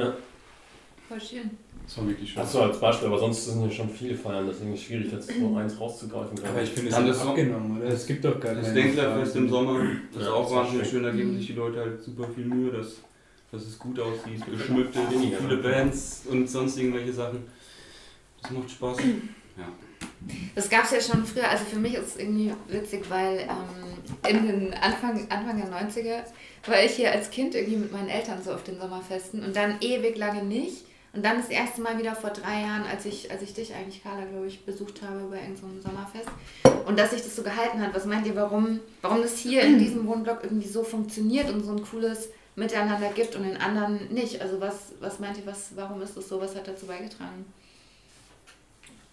Voll 1.07 1.21
schön. 1.21 1.49
Das 1.85 1.97
war 1.99 2.07
wirklich 2.07 2.29
schön. 2.33 2.41
Das 2.41 2.51
so 2.51 2.61
als 2.61 2.79
Beispiel, 2.79 3.07
aber 3.07 3.17
sonst 3.19 3.45
sind 3.45 3.63
ja 3.63 3.71
schon 3.71 3.89
viele 3.89 4.13
Feiern, 4.15 4.45
deswegen 4.47 4.73
ist 4.73 4.81
es 4.81 4.85
schwierig, 4.87 5.11
jetzt 5.11 5.29
so 5.39 5.55
eins 5.55 5.79
rauszugreifen. 5.79 6.37
Aber 6.45 6.61
ich 6.61 6.69
finde, 6.69 6.89
es 6.89 6.97
hat 6.97 7.15
so- 7.15 7.29
abgenommen, 7.29 7.77
oder? 7.79 7.87
Es 7.87 8.05
gibt 8.05 8.25
doch 8.25 8.39
gar 8.39 8.53
Das 8.55 8.65
keine 8.67 8.81
Denklerfest 8.81 9.35
im 9.37 9.49
Sommer, 9.49 9.85
das 10.11 10.21
ist 10.23 10.27
Ja, 10.27 10.33
auch 10.33 10.41
das 10.43 10.51
ist 10.51 10.55
wahnsinnig 10.57 10.89
schön. 10.89 11.03
da 11.03 11.11
geben 11.11 11.37
sich 11.37 11.47
die 11.47 11.53
Leute 11.53 11.79
halt 11.79 12.01
super 12.03 12.27
viel 12.35 12.43
Mühe, 12.45 12.71
dass, 12.71 12.95
dass 13.53 13.61
es 13.65 13.79
gut 13.79 13.97
aussieht, 13.99 14.45
geschmückt 14.51 14.95
ist, 14.95 15.11
Weniger, 15.11 15.37
viele 15.37 15.55
ne? 15.57 15.63
Bands 15.63 16.23
und 16.29 16.49
sonst 16.49 16.77
irgendwelche 16.77 17.13
Sachen. 17.13 17.43
Das 18.41 18.51
macht 18.51 18.69
Spaß. 18.69 18.97
Das 20.55 20.69
gab 20.69 20.83
es 20.83 20.91
ja 20.91 21.01
schon 21.01 21.25
früher. 21.25 21.47
Also 21.49 21.63
für 21.65 21.79
mich 21.79 21.93
ist 21.93 22.07
es 22.07 22.17
irgendwie 22.17 22.51
witzig, 22.67 23.05
weil 23.09 23.39
ähm, 23.39 24.29
in 24.29 24.47
den 24.47 24.73
Anfang, 24.73 25.25
Anfang 25.29 25.57
der 25.57 25.71
90er 25.71 26.23
war 26.69 26.83
ich 26.83 26.91
hier 26.91 27.11
als 27.13 27.29
Kind 27.29 27.55
irgendwie 27.55 27.77
mit 27.77 27.91
meinen 27.93 28.09
Eltern 28.09 28.41
so 28.43 28.51
auf 28.51 28.63
den 28.63 28.77
Sommerfesten 28.77 29.43
und 29.43 29.55
dann 29.55 29.77
ewig 29.79 30.17
lange 30.17 30.43
nicht. 30.43 30.83
Und 31.13 31.25
dann 31.25 31.37
das 31.37 31.49
erste 31.49 31.81
Mal 31.81 31.97
wieder 31.97 32.15
vor 32.15 32.29
drei 32.29 32.61
Jahren, 32.61 32.83
als 32.83 33.05
ich, 33.05 33.31
als 33.31 33.41
ich 33.41 33.53
dich 33.53 33.73
eigentlich, 33.73 34.03
Carla, 34.03 34.25
glaube 34.25 34.47
ich, 34.47 34.65
besucht 34.65 35.01
habe 35.01 35.21
bei 35.29 35.37
irgendeinem 35.37 35.81
Sommerfest. 35.81 36.29
Und 36.85 36.99
dass 36.99 37.11
sich 37.11 37.21
das 37.21 37.35
so 37.35 37.43
gehalten 37.43 37.81
hat. 37.81 37.93
Was 37.95 38.05
meint 38.05 38.27
ihr, 38.27 38.35
warum, 38.35 38.79
warum 39.01 39.21
das 39.21 39.37
hier 39.39 39.61
in 39.63 39.79
diesem 39.79 40.05
Wohnblock 40.05 40.43
irgendwie 40.43 40.67
so 40.67 40.83
funktioniert 40.83 41.49
und 41.49 41.63
so 41.63 41.71
ein 41.71 41.83
cooles 41.83 42.29
Miteinander 42.55 43.09
gibt 43.11 43.35
und 43.35 43.45
in 43.45 43.57
anderen 43.57 44.07
nicht? 44.13 44.41
Also 44.41 44.61
was, 44.61 44.93
was 44.99 45.19
meint 45.19 45.37
ihr, 45.37 45.45
was, 45.45 45.71
warum 45.75 46.01
ist 46.01 46.15
das 46.15 46.29
so? 46.29 46.39
Was 46.39 46.55
hat 46.55 46.67
dazu 46.67 46.85
beigetragen? 46.85 47.45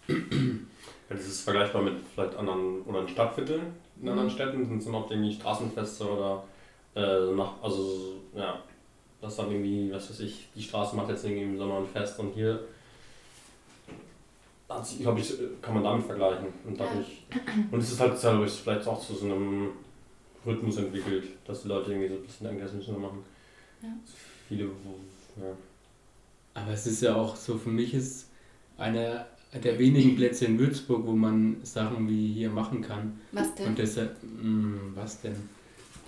Ja, 0.06 1.16
das 1.16 1.26
ist 1.26 1.40
vergleichbar 1.42 1.82
mit 1.82 1.94
vielleicht 2.14 2.36
anderen 2.36 2.82
oder 2.82 3.00
in 3.00 3.08
Stadtvierteln 3.08 3.62
in 4.00 4.08
anderen 4.08 4.28
Mhm. 4.28 4.32
Städten, 4.32 4.66
sind 4.66 4.78
es 4.78 4.86
immer 4.86 4.98
auch 4.98 5.10
irgendwie 5.10 5.32
Straßenfeste 5.32 6.04
oder 6.04 6.44
äh, 6.94 7.32
nach, 7.34 7.62
also 7.62 8.14
ja, 8.34 8.58
das 9.24 9.36
dann 9.36 9.50
irgendwie, 9.50 9.90
was 9.92 10.10
weiß 10.10 10.20
ich, 10.20 10.48
die 10.54 10.62
Straße 10.62 10.94
macht 10.96 11.08
jetzt 11.08 11.24
irgendwie 11.24 11.44
im 11.44 11.58
Sommer 11.58 11.78
ein 11.78 11.86
Fest 11.86 12.18
und 12.20 12.32
hier 12.34 12.60
glaube 15.00 15.20
ich, 15.20 15.34
kann 15.62 15.74
man 15.74 15.84
damit 15.84 16.04
vergleichen. 16.04 16.46
Und 16.64 16.78
dadurch, 16.78 17.22
und 17.70 17.78
es 17.78 17.92
ist 17.92 18.00
halt, 18.00 18.18
glaube 18.18 18.46
ich, 18.46 18.52
vielleicht 18.52 18.86
auch 18.86 19.00
zu 19.00 19.14
so 19.14 19.26
einem 19.26 19.68
Rhythmus 20.44 20.76
entwickelt, 20.78 21.24
dass 21.46 21.62
die 21.62 21.68
Leute 21.68 21.92
irgendwie 21.92 22.08
so 22.08 22.14
ein 22.14 22.22
bisschen 22.22 22.46
denken, 22.46 22.62
das 22.62 22.72
müssen 22.72 22.94
wir 22.94 23.00
machen. 23.00 23.24
Ja. 23.82 23.88
Viele, 24.48 24.64
ja. 24.64 25.56
Aber 26.54 26.72
es 26.72 26.86
ist 26.86 27.02
ja 27.02 27.14
auch 27.14 27.36
so, 27.36 27.56
für 27.56 27.70
mich 27.70 27.94
ist 27.94 28.28
einer 28.76 29.26
der 29.52 29.78
wenigen 29.78 30.16
Plätze 30.16 30.46
in 30.46 30.58
Würzburg, 30.58 31.06
wo 31.06 31.12
man 31.12 31.56
Sachen 31.62 32.08
wie 32.08 32.32
hier 32.32 32.50
machen 32.50 32.82
kann. 32.82 33.20
Was 33.32 33.54
denn? 33.54 33.68
Und 33.68 33.78
deshalb, 33.78 34.16
mh, 34.22 34.78
was 34.94 35.20
denn? 35.20 35.36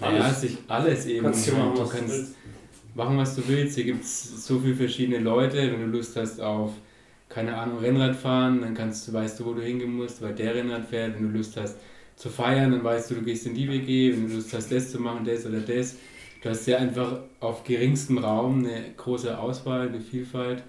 Alles. 0.01 0.19
Ja, 0.19 0.33
sich 0.33 0.59
alles 0.69 1.07
eben. 1.07 1.25
Kannst 1.25 1.49
du 1.49 1.53
machen, 1.53 1.75
du 1.75 1.81
was 1.81 1.91
du 1.91 1.97
kannst. 1.97 2.35
Machen, 2.97 3.19
was 3.19 3.37
du 3.37 3.47
willst. 3.47 3.77
Hier 3.77 3.85
gibt 3.85 4.05
es 4.05 4.47
so 4.47 4.59
viele 4.59 4.75
verschiedene 4.75 5.19
Leute. 5.19 5.57
Wenn 5.59 5.81
du 5.91 5.97
Lust 5.99 6.17
hast 6.17 6.41
auf, 6.41 6.73
keine 7.29 7.57
Ahnung, 7.57 7.79
Rennrad 7.79 8.17
fahren, 8.17 8.61
dann 8.63 8.75
kannst 8.75 9.07
du, 9.07 9.13
weißt 9.13 9.39
du, 9.41 9.45
wo 9.47 9.53
du 9.55 9.63
hingehen 9.63 9.95
musst, 9.95 10.23
weil 10.23 10.35
der 10.35 10.55
Rennrad 10.55 10.87
fährt. 10.87 11.15
Wenn 11.17 11.33
du 11.33 11.39
Lust 11.39 11.57
hast 11.57 11.77
zu 12.17 12.29
feiern, 12.31 12.73
dann 12.73 12.83
weißt 12.83 13.11
du, 13.11 13.17
du 13.17 13.23
gehst 13.23 13.47
in 13.47 13.55
die 13.55 13.69
WG. 13.69 14.13
Wenn 14.13 14.29
du 14.29 14.35
Lust 14.37 14.53
hast, 14.55 14.73
das 14.73 14.91
zu 14.91 14.99
machen, 15.01 15.25
das 15.25 15.45
oder 15.47 15.61
das. 15.61 15.97
Du 16.43 16.49
hast 16.51 16.67
ja 16.67 16.79
einfach 16.79 17.21
auf 17.41 17.65
geringstem 17.65 18.19
Raum 18.19 18.61
eine 18.65 18.93
große 18.97 19.39
Auswahl, 19.39 19.89
eine 19.89 20.01
Vielfalt, 20.01 20.63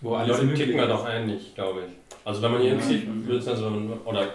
wo 0.00 0.10
Die 0.10 0.16
alles 0.16 0.40
Leute 0.42 0.54
kicken 0.54 0.78
halt 0.80 0.90
ist. 0.90 0.94
auch 0.96 1.08
ähnlich, 1.08 1.54
glaube 1.54 1.80
ich. 1.80 2.16
Also 2.24 2.42
wenn 2.42 2.52
man 2.52 2.60
hier 2.62 2.72
Ja. 2.72 2.78
hinzieht, 2.78 3.06
Würzburg, 3.26 3.54
also, 3.54 4.00
oder 4.04 4.28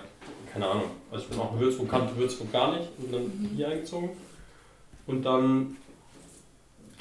keine 0.52 0.68
Ahnung, 0.68 0.84
also 1.12 1.24
ich 1.24 1.30
bin 1.30 1.40
auch 1.40 1.54
in 1.54 1.60
Würzburg, 1.60 1.90
kannte 1.90 2.16
Würzburg 2.18 2.52
gar 2.52 2.76
nicht 2.78 2.88
und 2.98 3.14
dann 3.14 3.50
hier 3.56 3.70
eingezogen. 3.70 4.10
Und 5.08 5.24
dann, 5.26 5.78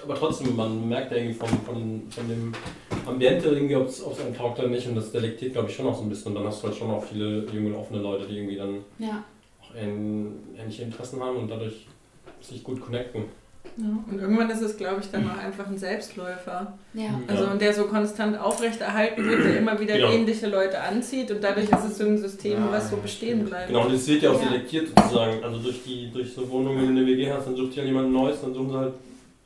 aber 0.05 0.15
trotzdem, 0.15 0.55
man 0.57 0.89
merkt 0.89 1.11
ja 1.13 1.19
irgendwie 1.19 1.35
von, 1.35 1.49
von, 1.49 2.03
von 2.11 2.29
dem 2.29 2.53
Ambiente 3.07 3.49
irgendwie, 3.49 3.77
ob 3.77 3.89
es 3.89 4.03
einem 4.05 4.35
taugt 4.37 4.59
oder 4.59 4.69
nicht 4.69 4.87
und 4.89 4.95
das 4.95 5.13
delektiert, 5.13 5.53
glaube 5.53 5.69
ich, 5.69 5.75
schon 5.77 5.87
auch 5.87 5.97
so 5.97 6.03
ein 6.03 6.09
bisschen. 6.09 6.29
Und 6.29 6.35
dann 6.37 6.45
hast 6.47 6.63
du 6.63 6.69
halt 6.69 6.77
schon 6.77 6.91
auch 6.91 7.03
viele 7.05 7.45
junge, 7.53 7.77
offene 7.77 8.01
Leute, 8.01 8.27
die 8.27 8.37
irgendwie 8.39 8.57
dann 8.57 8.77
Ja. 8.99 9.23
auch 9.63 9.75
ähn- 9.77 10.33
ähnliche 10.59 10.83
Interessen 10.83 11.21
haben 11.23 11.37
und 11.37 11.49
dadurch 11.51 11.87
sich 12.41 12.63
gut 12.65 12.81
connecten. 12.81 13.25
Ja. 13.77 13.85
Und 14.11 14.19
irgendwann 14.19 14.49
ist 14.51 14.63
es, 14.63 14.77
glaube 14.77 15.01
ich, 15.01 15.11
dann 15.11 15.31
auch 15.31 15.37
einfach 15.37 15.67
ein 15.67 15.77
Selbstläufer. 15.77 16.73
Ja. 16.95 17.21
Also 17.27 17.45
und 17.47 17.61
der 17.61 17.73
so 17.75 17.85
konstant 17.85 18.39
aufrechterhalten 18.39 19.23
wird, 19.29 19.45
der 19.45 19.59
immer 19.59 19.79
wieder 19.79 19.97
Genau. 19.97 20.11
ähnliche 20.13 20.47
Leute 20.49 20.81
anzieht 20.81 21.31
und 21.31 21.45
dadurch 21.45 21.71
ist 21.71 21.85
es 21.85 21.99
so 21.99 22.05
ein 22.07 22.17
System, 22.17 22.53
Ja, 22.55 22.69
was 22.73 22.91
so 22.91 22.97
bestehen 22.97 23.45
bleibt. 23.45 23.69
Genau, 23.69 23.85
und 23.87 23.93
es 23.93 24.09
wird 24.09 24.23
ja 24.23 24.31
auch 24.33 24.41
Ja. 24.43 24.49
selektiert 24.49 24.89
sozusagen. 24.89 25.45
Also 25.45 25.59
durch 25.59 25.83
die 25.85 26.11
durch 26.11 26.33
so 26.33 26.49
Wohnungen, 26.51 26.79
wenn 26.79 26.95
du 26.97 27.03
eine 27.03 27.07
WG 27.07 27.31
hast, 27.31 27.47
dann 27.47 27.57
sucht 27.57 27.77
ja 27.77 27.85
jemand 27.85 28.11
Neues, 28.13 28.41
dann 28.41 28.55
suchen 28.55 28.71
sie 28.71 28.77
halt 28.79 28.93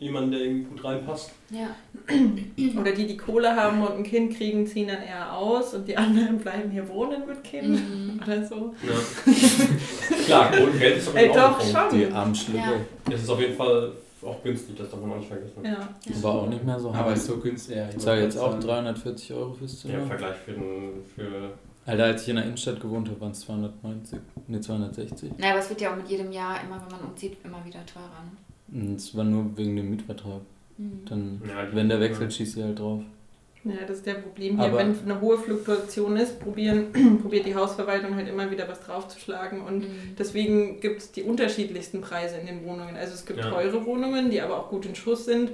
jemanden, 0.05 0.31
der 0.33 0.41
irgendwie 0.41 0.65
gut 0.65 0.85
reinpasst. 0.85 1.31
Ja. 1.51 1.69
Oder 2.81 2.93
die, 2.93 3.07
die 3.07 3.17
Kohle 3.17 3.55
haben 3.57 3.81
und 3.83 3.93
ein 3.99 4.03
Kind 4.05 4.37
kriegen, 4.37 4.67
ziehen 4.67 4.89
dann 4.89 5.03
eher 5.03 5.37
aus 5.37 5.75
und 5.75 5.89
die 5.89 5.97
anderen 5.97 6.39
bleiben 6.45 6.71
hier 6.71 6.87
wohnen 6.89 7.27
mit 7.27 7.43
Kind 7.43 7.65
Mhm. 7.69 8.21
oder 8.25 8.45
so. 8.47 8.75
Ja. 8.83 10.17
Klar, 10.27 10.51
Geld 10.53 10.79
Geld 10.79 10.97
ist 10.99 11.09
auf 11.09 11.15
Ey, 11.17 11.23
jeden 11.23 11.35
Fall 11.35 11.51
doch, 11.51 11.59
auch 11.61 11.89
schon. 11.91 11.99
Die 11.99 12.07
Armschläge. 12.07 12.59
Ja. 12.59 13.13
Es 13.15 13.23
ist 13.23 13.29
auf 13.31 13.41
jeden 13.41 13.57
Fall 13.57 13.93
auch 14.23 14.43
günstig, 14.43 14.77
das 14.77 14.91
darf 14.91 15.01
man 15.01 15.13
auch 15.13 15.17
nicht 15.17 15.29
vergessen. 15.29 15.63
Ja. 15.65 15.89
War 16.23 16.35
auch 16.35 16.49
nicht 16.49 16.65
mehr 16.65 16.79
so 16.81 16.89
Aber 16.91 16.99
hart. 16.99 17.17
ist 17.17 17.27
so 17.27 17.37
günstig. 17.39 17.77
Ja, 17.77 17.89
Ich 17.91 17.99
zahle 17.99 18.23
jetzt 18.23 18.39
auch 18.39 18.59
340 18.59 19.33
Euro 19.35 19.53
fürs 19.55 19.83
Ja, 19.83 19.91
Zimmer. 19.91 20.03
im 20.03 20.09
Vergleich 20.09 20.37
für, 20.45 20.53
den, 20.53 20.91
für 21.15 21.51
Alter, 21.87 22.05
als 22.05 22.23
ich 22.23 22.29
in 22.31 22.37
der 22.37 22.45
Innenstadt 22.47 22.81
gewohnt 22.81 23.09
habe, 23.09 23.21
waren 23.21 23.33
es 23.33 23.41
290, 23.41 24.19
ne 24.49 24.61
260. 24.61 25.33
Naja, 25.39 25.53
aber 25.53 25.61
es 25.61 25.69
wird 25.69 25.81
ja 25.83 25.93
auch 25.93 25.97
mit 25.97 26.09
jedem 26.09 26.33
Jahr, 26.33 26.57
immer 26.67 26.81
wenn 26.83 26.97
man 26.99 27.11
umzieht, 27.11 27.37
immer 27.45 27.63
wieder 27.65 27.85
teurer. 27.85 28.25
Ne? 28.25 28.31
Und 28.73 28.97
es 28.97 29.17
war 29.17 29.25
nur 29.25 29.57
wegen 29.57 29.77
dem 29.77 29.91
Mietvertrag. 29.91 30.41
Mhm. 30.79 31.03
Dann, 31.09 31.43
Ja, 31.49 31.69
wenn 31.75 31.89
der 31.89 32.01
wechselt, 32.01 32.33
schießt 32.33 32.55
sie 32.55 32.63
halt 32.65 32.79
drauf. 32.79 33.03
Ja, 33.65 33.73
das 33.87 33.99
ist 33.99 34.07
der 34.07 34.15
Problem 34.15 34.57
hier. 34.59 34.67
Aber- 34.69 34.79
Wenn 34.79 34.95
eine 35.05 35.21
hohe 35.21 35.39
Fluktuation 35.39 36.17
ist, 36.19 36.39
probieren, 36.41 36.87
probiert 37.23 37.47
die 37.47 37.55
Hausverwaltung 37.55 38.15
halt 38.15 38.29
immer 38.29 38.51
wieder 38.51 38.69
was 38.69 38.81
draufzuschlagen. 38.81 39.61
Und 39.63 39.81
Mhm. 39.85 40.17
deswegen 40.19 40.81
gibt 40.81 41.01
es 41.01 41.13
die 41.13 41.23
unterschiedlichsten 41.23 42.01
Preise 42.03 42.37
in 42.37 42.47
den 42.47 42.65
Wohnungen. 42.65 42.97
Also 42.97 43.15
es 43.15 43.25
gibt 43.25 43.39
Ja. 43.41 43.51
teure 43.51 43.87
Wohnungen, 43.87 44.31
die 44.31 44.41
aber 44.43 44.59
auch 44.59 44.69
gut 44.69 44.85
in 44.87 44.95
Schuss 44.95 45.25
sind. 45.25 45.51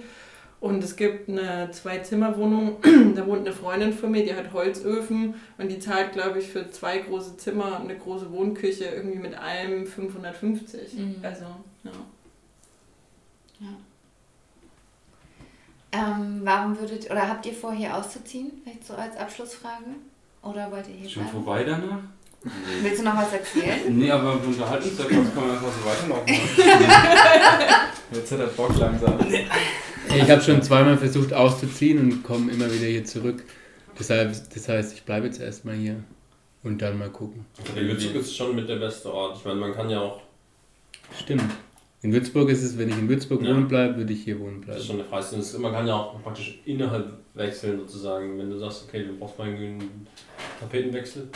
Und 0.60 0.82
es 0.84 0.96
gibt 0.96 1.28
eine 1.28 1.70
Zwei-Zimmer-Wohnung, 1.70 2.76
da 3.14 3.26
wohnt 3.26 3.46
eine 3.46 3.52
Freundin 3.54 3.92
von 3.92 4.10
mir, 4.10 4.24
die 4.24 4.34
hat 4.34 4.52
Holzöfen 4.52 5.34
und 5.56 5.70
die 5.70 5.78
zahlt, 5.78 6.12
glaube 6.12 6.38
ich, 6.40 6.48
für 6.48 6.70
zwei 6.70 6.98
große 6.98 7.36
Zimmer 7.38 7.78
und 7.80 7.88
eine 7.90 7.98
große 7.98 8.30
Wohnküche 8.30 8.84
irgendwie 8.84 9.18
mit 9.20 9.34
allem 9.38 9.86
550. 9.86 10.94
Mhm. 10.94 11.14
Also, 11.22 11.44
ja. 11.84 11.90
Ähm, 15.92 16.40
warum 16.44 16.78
würdet, 16.78 17.10
oder 17.10 17.28
habt 17.28 17.44
ihr 17.46 17.52
vor, 17.52 17.72
hier 17.72 17.96
auszuziehen? 17.96 18.52
Vielleicht 18.62 18.86
so 18.86 18.94
als 18.94 19.16
Abschlussfrage? 19.16 19.84
Oder 20.42 20.70
wollt 20.70 20.86
ihr 20.88 20.94
hier 20.94 21.10
Schon 21.10 21.24
bleiben? 21.24 21.44
vorbei 21.44 21.64
danach? 21.64 21.98
Willst 22.82 23.00
du 23.00 23.04
noch 23.04 23.16
was 23.16 23.32
erzählen? 23.32 23.80
Nee, 23.98 24.10
aber 24.10 24.40
wir 24.40 24.48
unterhalten 24.48 24.88
uns 24.88 25.00
einfach, 25.00 25.34
kann 25.34 25.46
man 25.46 25.56
einfach 25.56 25.68
so 25.72 25.84
weiterlaufen. 25.84 26.34
Jetzt 28.12 28.32
hat 28.32 28.40
er 28.40 28.46
Bock 28.46 28.76
langsam. 28.78 29.18
Ich 30.08 30.30
habe 30.30 30.40
schon 30.40 30.62
zweimal 30.62 30.96
versucht 30.96 31.32
auszuziehen 31.32 31.98
und 31.98 32.22
komme 32.22 32.50
immer 32.50 32.66
wieder 32.72 32.86
hier 32.86 33.04
zurück. 33.04 33.44
Deshalb, 33.98 34.34
das 34.54 34.68
heißt, 34.68 34.94
ich 34.94 35.02
bleibe 35.04 35.26
jetzt 35.26 35.40
erstmal 35.40 35.74
hier 35.74 36.02
und 36.62 36.80
dann 36.80 36.98
mal 36.98 37.10
gucken. 37.10 37.44
Der 37.76 37.82
Würzburg 37.84 38.16
ist 38.16 38.34
schon 38.34 38.56
mit 38.56 38.68
der 38.68 38.76
beste 38.76 39.12
Ort. 39.12 39.36
Ich 39.36 39.44
meine, 39.44 39.60
man 39.60 39.74
kann 39.74 39.90
ja 39.90 40.00
auch, 40.00 40.20
Stimmt. 41.22 41.42
In 42.02 42.12
Würzburg 42.14 42.48
ist 42.48 42.62
es, 42.62 42.78
wenn 42.78 42.88
ich 42.88 42.96
in 42.98 43.08
Würzburg 43.08 43.42
Ja. 43.42 43.50
wohnen 43.50 43.68
bleibe, 43.68 43.96
würde 43.98 44.12
ich 44.12 44.24
hier 44.24 44.40
wohnen 44.40 44.64
das 44.66 44.78
ist 44.78 44.86
bleiben. 44.88 45.04
schon 45.10 45.18
eine 45.34 45.42
ist- 45.42 45.58
Man 45.58 45.72
kann 45.72 45.86
ja 45.86 45.94
auch 45.96 46.22
praktisch 46.22 46.58
innerhalb 46.64 47.12
wechseln 47.34 47.78
sozusagen. 47.80 48.38
Wenn 48.38 48.50
du 48.50 48.58
sagst, 48.58 48.86
okay, 48.88 49.04
du 49.04 49.16
brauchst 49.18 49.38
mal 49.38 49.48
einen 49.48 50.06
Tapetenwechsel. 50.58 51.28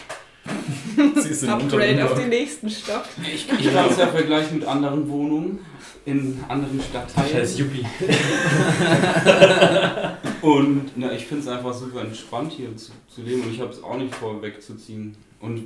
Siehst 1.16 1.42
du 1.42 1.48
Upgrade 1.48 2.04
auf 2.04 2.14
den 2.18 2.28
nächsten 2.28 2.68
Stock. 2.70 3.04
Ich, 3.22 3.46
ich 3.50 3.72
kann 3.72 3.88
es 3.90 3.96
ja 3.98 4.06
vergleichen 4.08 4.58
mit 4.58 4.66
anderen 4.68 5.08
Wohnungen 5.08 5.58
in 6.04 6.38
anderen 6.48 6.80
Stadtteilen. 6.80 7.48
Yuppie. 7.56 7.84
Und 10.42 10.90
na, 10.96 11.12
ich 11.12 11.26
finde 11.26 11.42
es 11.42 11.48
einfach 11.48 11.72
super 11.72 12.02
entspannt 12.02 12.52
hier 12.52 12.74
zu, 12.76 12.92
zu 13.08 13.22
leben 13.22 13.42
und 13.42 13.52
ich 13.54 13.60
habe 13.60 13.70
es 13.72 13.82
auch 13.82 13.96
nicht 13.96 14.14
vor, 14.14 14.42
wegzuziehen. 14.42 15.16
Und 15.40 15.64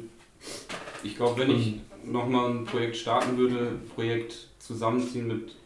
ich 1.02 1.16
glaube, 1.16 1.40
wenn 1.40 1.50
ich 1.50 1.74
nochmal 2.04 2.50
ein 2.50 2.64
Projekt 2.64 2.96
starten 2.96 3.36
würde, 3.36 3.72
ein 3.72 3.88
Projekt 3.94 4.47
zusammenziehen 4.68 5.26
mit 5.26 5.56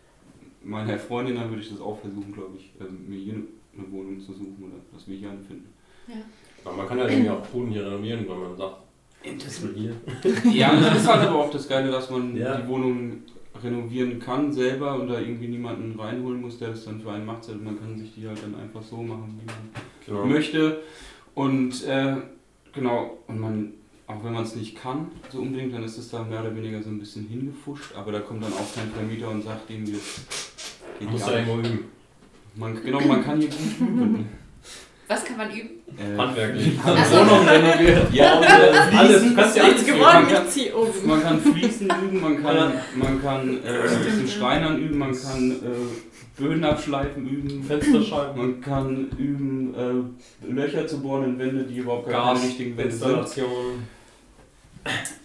meiner 0.64 0.98
Freundin, 0.98 1.34
dann 1.36 1.50
würde 1.50 1.62
ich 1.62 1.70
das 1.70 1.80
auch 1.80 2.00
versuchen, 2.00 2.32
glaube 2.32 2.56
ich, 2.56 2.72
ähm, 2.80 3.04
mir 3.08 3.18
hier 3.18 3.34
eine 3.34 3.90
Wohnung 3.92 4.20
zu 4.20 4.32
suchen 4.32 4.56
oder 4.62 4.74
was 4.92 5.06
wir 5.08 5.16
hier 5.16 5.30
anfinden. 5.30 5.66
Ja, 6.08 6.72
man 6.72 6.86
kann 6.88 6.98
ja 6.98 7.08
irgendwie 7.08 7.30
auch 7.30 7.44
Boden 7.46 7.70
hier 7.72 7.84
renovieren, 7.86 8.26
weil 8.28 8.38
man 8.38 8.56
sagt, 8.56 8.76
das 9.44 9.62
will 9.62 9.74
hier. 10.44 10.52
Ja, 10.52 10.74
das 10.80 10.98
ist 11.02 11.08
halt 11.08 11.28
aber 11.28 11.38
auch 11.44 11.50
das 11.50 11.68
Geile, 11.68 11.90
dass 11.90 12.10
man 12.10 12.36
Ja. 12.36 12.56
die 12.60 12.68
Wohnung 12.68 13.22
renovieren 13.62 14.18
kann 14.18 14.52
selber 14.52 14.94
und 14.94 15.08
da 15.08 15.20
irgendwie 15.20 15.48
niemanden 15.48 15.98
reinholen 15.98 16.40
muss, 16.40 16.58
der 16.58 16.68
das 16.70 16.84
dann 16.84 17.00
für 17.00 17.12
einen 17.12 17.26
macht, 17.26 17.44
sondern 17.44 17.64
man 17.64 17.78
kann 17.80 17.98
sich 17.98 18.14
die 18.14 18.26
halt 18.26 18.42
dann 18.42 18.54
einfach 18.56 18.82
so 18.82 18.96
machen, 19.02 19.38
wie 19.40 19.46
man 19.46 19.56
Genau. 20.06 20.26
möchte. 20.26 20.80
Und 21.34 21.84
äh, 21.86 22.16
genau, 22.72 23.18
und 23.26 23.38
man, 23.40 23.74
auch 24.12 24.24
wenn 24.24 24.32
man 24.32 24.44
es 24.44 24.54
nicht 24.56 24.80
kann, 24.80 25.08
so 25.30 25.38
unbedingt, 25.38 25.74
dann 25.74 25.84
ist 25.84 25.98
es 25.98 26.10
da 26.10 26.22
mehr 26.22 26.40
oder 26.40 26.54
weniger 26.54 26.82
so 26.82 26.90
ein 26.90 26.98
bisschen 26.98 27.26
hingefuscht, 27.28 27.92
aber 27.96 28.12
da 28.12 28.20
kommt 28.20 28.42
dann 28.44 28.52
auch 28.52 28.74
kein 28.74 28.90
Vermieter 28.92 29.28
und 29.30 29.42
sagt 29.44 29.68
irgendwie, 29.70 29.92
das 29.92 30.24
geht 30.98 31.08
Man 31.08 31.12
muss 31.12 31.26
nicht. 31.26 31.34
irgendwo 31.36 31.58
üben. 31.58 31.84
Man, 32.54 32.82
genau, 32.84 33.00
man 33.00 33.24
kann 33.24 33.40
hier 33.40 33.48
gut 33.48 33.80
üben. 33.80 34.28
Was 35.08 35.24
kann 35.24 35.36
man 35.36 35.50
üben? 35.50 35.70
Äh, 35.98 36.16
Handwerklich. 36.16 36.78
Also- 36.84 37.16
Wohnung 37.18 37.46
renoviert. 37.46 38.06
Ja, 38.14 38.38
und 38.38 38.44
äh, 38.44 38.96
alles. 38.96 39.22
Du 39.24 39.34
kannst 39.34 39.56
ja 39.56 39.62
alles 39.64 39.84
geworden, 39.84 40.00
man 40.02 40.28
kann- 40.28 40.44
ich 40.46 40.50
zieh 40.52 40.70
um. 40.72 40.88
Man 41.06 41.22
kann 41.22 41.40
Fließen 41.40 41.86
üben, 42.04 42.20
man 42.20 42.42
kann, 42.42 42.72
man 42.96 43.22
kann 43.22 43.48
äh, 43.64 43.68
ein 43.68 44.04
bisschen 44.04 44.28
Schreinern 44.28 44.78
üben, 44.78 44.98
man 44.98 45.12
kann 45.12 45.50
äh, 45.50 46.40
Böden 46.40 46.64
abschleifen 46.64 47.28
üben, 47.28 47.62
Fensterscheiben. 47.62 48.36
man 48.38 48.60
kann 48.62 49.10
üben, 49.18 49.74
äh, 49.74 50.50
Löcher 50.50 50.86
zu 50.86 51.00
bohren 51.02 51.24
in 51.24 51.38
Wände, 51.38 51.64
die 51.64 51.78
überhaupt 51.78 52.08
gar 52.08 52.32
keine 52.34 52.46
richtigen 52.46 52.76
Wände 52.78 52.92
sind. 52.92 53.46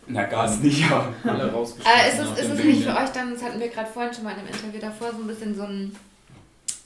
Na, 0.08 0.24
Gas 0.24 0.60
nicht, 0.60 0.90
aber. 0.90 1.14
Alle 1.24 1.52
rausgeschmissen. 1.52 2.00
Äh, 2.00 2.10
ist 2.10 2.20
es, 2.20 2.46
ist 2.46 2.60
es 2.60 2.64
nicht 2.64 2.86
ja. 2.86 2.96
für 2.96 3.04
euch 3.04 3.10
dann, 3.10 3.34
das 3.34 3.44
hatten 3.44 3.60
wir 3.60 3.68
gerade 3.68 3.90
vorhin 3.90 4.14
schon 4.14 4.24
mal 4.24 4.32
in 4.32 4.40
einem 4.40 4.48
Interview 4.48 4.80
davor, 4.80 5.12
so 5.12 5.22
ein 5.22 5.28
bisschen 5.28 5.56
so 5.56 5.64
ein, 5.64 5.96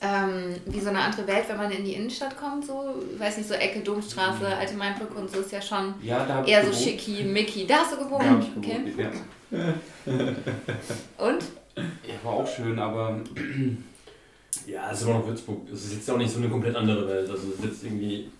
ähm, 0.00 0.56
wie 0.66 0.80
so 0.80 0.88
eine 0.88 1.00
andere 1.00 1.26
Welt, 1.26 1.44
wenn 1.48 1.56
man 1.56 1.70
in 1.70 1.84
die 1.84 1.92
Innenstadt 1.94 2.36
kommt, 2.36 2.66
so, 2.66 2.94
ich 3.14 3.20
weiß 3.20 3.36
nicht, 3.36 3.48
so 3.48 3.54
Ecke 3.54 3.80
Domstraße, 3.80 4.46
Alte 4.46 4.74
Mainbrücke 4.74 5.14
und 5.14 5.30
so 5.30 5.40
ist 5.40 5.52
ja 5.52 5.62
schon 5.62 5.94
Ja, 6.02 6.44
eher 6.44 6.64
so 6.64 6.72
schicki, 6.72 7.22
Mickey. 7.22 7.66
Da 7.66 7.76
hast 7.76 7.92
du 7.92 7.98
gewohnt? 7.98 8.24
Hab 8.24 8.40
ich 8.40 8.56
okay. 8.56 8.80
gewohnt, 8.84 9.14
ja. 9.50 9.74
Und? 11.24 11.42
ja. 11.76 12.14
War 12.24 12.32
auch 12.32 12.48
schön, 12.48 12.78
aber 12.78 13.20
Ja, 14.66 14.90
es 14.90 15.00
ist 15.00 15.06
immer 15.06 15.18
noch 15.18 15.26
Würzburg. 15.26 15.60
Es 15.72 15.84
ist 15.84 15.94
jetzt 15.94 16.10
auch 16.10 16.18
nicht 16.18 16.30
so 16.30 16.38
eine 16.38 16.48
komplett 16.48 16.76
andere 16.76 17.08
Welt. 17.08 17.30
Also 17.30 17.48
es 17.48 17.54
ist 17.58 17.64
jetzt 17.64 17.84
irgendwie. 17.84 18.30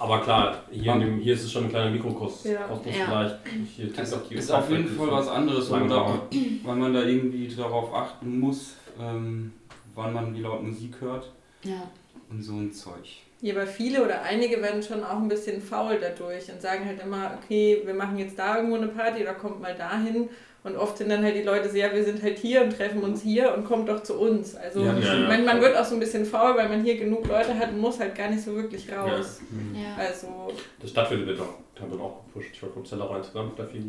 Aber 0.00 0.20
klar, 0.22 0.64
hier, 0.70 0.94
dem, 0.94 1.18
hier 1.18 1.34
ist 1.34 1.44
es 1.44 1.52
schon 1.52 1.64
ein 1.64 1.68
kleiner 1.68 1.90
Mikrokosmos 1.90 2.44
Ja. 2.44 2.80
Vielleicht. 2.82 3.36
Hier 3.76 3.92
es 3.98 4.14
auch 4.14 4.26
die 4.26 4.34
ist 4.34 4.50
auf 4.50 4.70
jeden 4.70 4.88
Fall 4.88 5.10
was 5.10 5.28
anderes, 5.28 5.70
weil 5.70 5.80
man, 5.80 5.88
da, 5.90 5.96
Langsamer. 5.96 6.22
weil 6.64 6.76
man 6.76 6.94
da 6.94 7.02
irgendwie 7.02 7.46
darauf 7.54 7.92
achten 7.94 8.40
muss, 8.40 8.76
ähm, 8.98 9.52
wann 9.94 10.14
man 10.14 10.34
wie 10.34 10.40
laut 10.40 10.62
Musik 10.62 10.94
hört 11.02 11.30
Ja. 11.64 11.82
und 12.30 12.42
so 12.42 12.54
ein 12.54 12.72
Zeug. 12.72 13.04
Ja, 13.42 13.54
aber 13.54 13.66
viele 13.66 14.02
oder 14.02 14.22
einige 14.22 14.62
werden 14.62 14.82
schon 14.82 15.04
auch 15.04 15.18
ein 15.18 15.28
bisschen 15.28 15.60
faul 15.60 15.98
dadurch 16.00 16.50
und 16.50 16.62
sagen 16.62 16.86
halt 16.86 17.02
immer, 17.02 17.32
okay, 17.42 17.82
wir 17.84 17.94
machen 17.94 18.16
jetzt 18.18 18.38
da 18.38 18.56
irgendwo 18.56 18.76
eine 18.76 18.88
Party 18.88 19.22
oder 19.22 19.34
kommt 19.34 19.60
mal 19.60 19.74
dahin. 19.74 20.30
Und 20.62 20.76
oft 20.76 20.98
sind 20.98 21.08
dann 21.08 21.22
halt 21.24 21.34
die 21.36 21.42
Leute 21.42 21.70
so, 21.70 21.76
ja, 21.76 21.90
wir 21.94 22.04
sind 22.04 22.22
halt 22.22 22.38
hier 22.38 22.62
und 22.62 22.76
treffen 22.76 23.02
uns 23.02 23.22
hier 23.22 23.54
und 23.54 23.64
kommt 23.64 23.88
doch 23.88 24.02
zu 24.02 24.14
uns. 24.18 24.54
Also 24.54 24.80
Ja, 24.80 24.98
ja, 24.98 25.26
man, 25.26 25.44
man 25.46 25.60
wird 25.62 25.74
auch 25.74 25.84
so 25.86 25.94
ein 25.94 26.00
bisschen 26.00 26.26
faul, 26.26 26.54
weil 26.56 26.68
man 26.68 26.84
hier 26.84 26.98
genug 26.98 27.26
Leute 27.26 27.58
hat 27.58 27.70
und 27.70 27.78
muss 27.80 27.98
halt 27.98 28.14
gar 28.14 28.28
nicht 28.28 28.42
so 28.44 28.54
wirklich 28.54 28.90
raus. 28.92 29.40
Ja. 29.74 29.96
Also 29.96 30.52
Das 30.80 30.90
Stadtviertel 30.90 31.26
wird 31.28 31.40
auch, 31.40 31.54
da 31.74 31.90
wird 31.90 31.98
auch 32.00 32.24
gepusht. 32.26 32.50
Ich 32.52 32.62
war 32.62 32.68
vom 32.70 32.84
Zeller 32.84 33.08
rein 33.10 33.22
zusammen, 33.24 33.52
da 33.56 33.64
viel, 33.64 33.86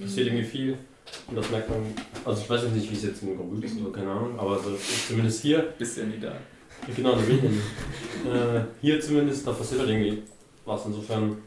passiert 0.00 0.26
irgendwie 0.26 0.44
viel. 0.44 0.78
Und 1.28 1.36
das 1.36 1.48
merkt 1.50 1.70
man, 1.70 1.78
also 2.24 2.42
ich 2.42 2.50
weiß 2.50 2.64
jetzt 2.64 2.74
nicht, 2.74 2.90
wie 2.90 2.96
es 2.96 3.04
jetzt 3.04 3.22
in 3.22 3.36
Grobühl 3.36 3.64
ist 3.64 3.80
oder 3.80 3.92
keine 3.92 4.10
Ahnung, 4.10 4.38
aber 4.38 4.58
so, 4.58 4.70
zumindest 5.06 5.42
hier, 5.42 5.60
Bist 5.78 5.96
ja 5.96 6.04
nie 6.04 6.18
da. 6.20 6.32
genau, 6.94 7.12
da 7.12 7.20
bin 7.20 7.36
ich 7.36 7.42
ja 7.44 7.48
nicht. 7.50 8.56
äh, 8.56 8.60
hier 8.80 9.00
zumindest, 9.00 9.46
da 9.46 9.52
passiert 9.52 9.80
halt 9.80 9.90
irgendwie 9.90 10.22
was. 10.66 10.84
Insofern 10.86 11.38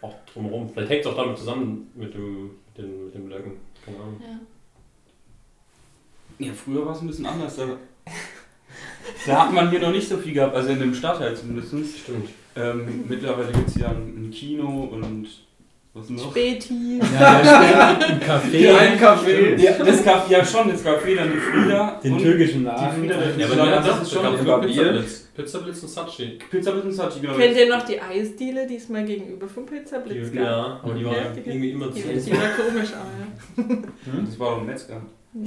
auch 0.00 0.14
drumherum. 0.32 0.70
Vielleicht 0.72 0.90
hängt 0.90 1.00
es 1.02 1.06
auch 1.06 1.16
damit 1.16 1.36
zusammen 1.38 1.90
mit 1.94 2.14
dem, 2.14 2.44
mit 2.46 2.69
den, 2.82 3.04
mit 3.06 3.14
den 3.14 3.26
Blöcken. 3.26 3.52
Keine 3.84 3.98
Ahnung. 3.98 4.20
Ja, 6.38 6.52
früher 6.52 6.86
war 6.86 6.94
es 6.94 7.00
ein 7.00 7.06
bisschen 7.06 7.26
anders. 7.26 7.56
Da, 7.56 7.76
da 9.26 9.44
hat 9.44 9.52
man 9.52 9.70
hier 9.70 9.80
noch 9.80 9.92
nicht 9.92 10.08
so 10.08 10.16
viel 10.16 10.32
gehabt, 10.32 10.54
also 10.54 10.70
in 10.70 10.80
dem 10.80 10.94
Stadtteil 10.94 11.36
zumindest. 11.36 11.98
Stimmt. 11.98 12.30
Ähm, 12.56 13.04
mittlerweile 13.08 13.52
gibt 13.52 13.68
es 13.68 13.76
ja 13.76 13.90
ein, 13.90 14.26
ein 14.26 14.30
Kino 14.30 14.84
und 14.84 15.28
was 15.92 16.08
noch? 16.08 16.30
Späti. 16.30 16.98
Ja, 16.98 17.40
steht 17.40 18.10
ein 18.10 18.20
Café. 18.20 18.76
Ein 18.76 18.98
Kaffee. 18.98 19.56
Ja, 19.56 19.72
das 19.72 20.04
Café, 20.04 20.30
ja 20.30 20.44
schon, 20.44 20.68
das 20.70 20.84
Café, 20.84 21.16
dann 21.16 21.32
die 21.32 21.38
Frieda. 21.38 22.00
Den 22.02 22.12
und 22.12 22.22
türkischen 22.22 22.60
Die 22.60 22.64
Laden. 22.66 23.04
Ja, 23.08 23.16
aber 23.46 23.56
ja, 23.56 23.66
ja, 23.70 23.80
das 23.82 24.02
ist 24.02 24.12
schon 24.12 24.22
Bier. 24.22 24.60
Pizzablitz. 24.60 25.20
Pizzablitz 25.34 25.82
und 25.82 25.88
Sachi. 25.88 26.38
Pizza 26.50 26.74
mit 26.74 26.92
Sachi, 26.94 27.20
genau. 27.20 27.34
Kennt 27.34 27.56
ihr 27.56 27.68
noch 27.68 27.82
die 27.84 28.00
Eisdiele, 28.00 28.66
die 28.66 28.76
es 28.76 28.88
mal 28.88 29.04
gegenüber 29.04 29.48
vom 29.48 29.66
Pizza 29.66 29.98
Blitz 29.98 30.32
gab? 30.32 30.42
Ja, 30.44 30.80
aber 30.82 30.94
die 30.94 31.04
war 31.04 31.12
Ja, 31.16 31.24
die- 31.30 31.48
irgendwie 31.48 31.70
immer 31.70 31.88
Die, 31.88 32.02
zu. 32.02 32.08
die 32.08 32.32
war 32.32 32.48
komisch, 32.50 32.90
aber 32.94 33.68
ja. 33.74 33.76
Das 34.26 34.38
war 34.38 34.50
doch 34.50 34.60
ein 34.60 34.66
Metzger. 34.66 35.00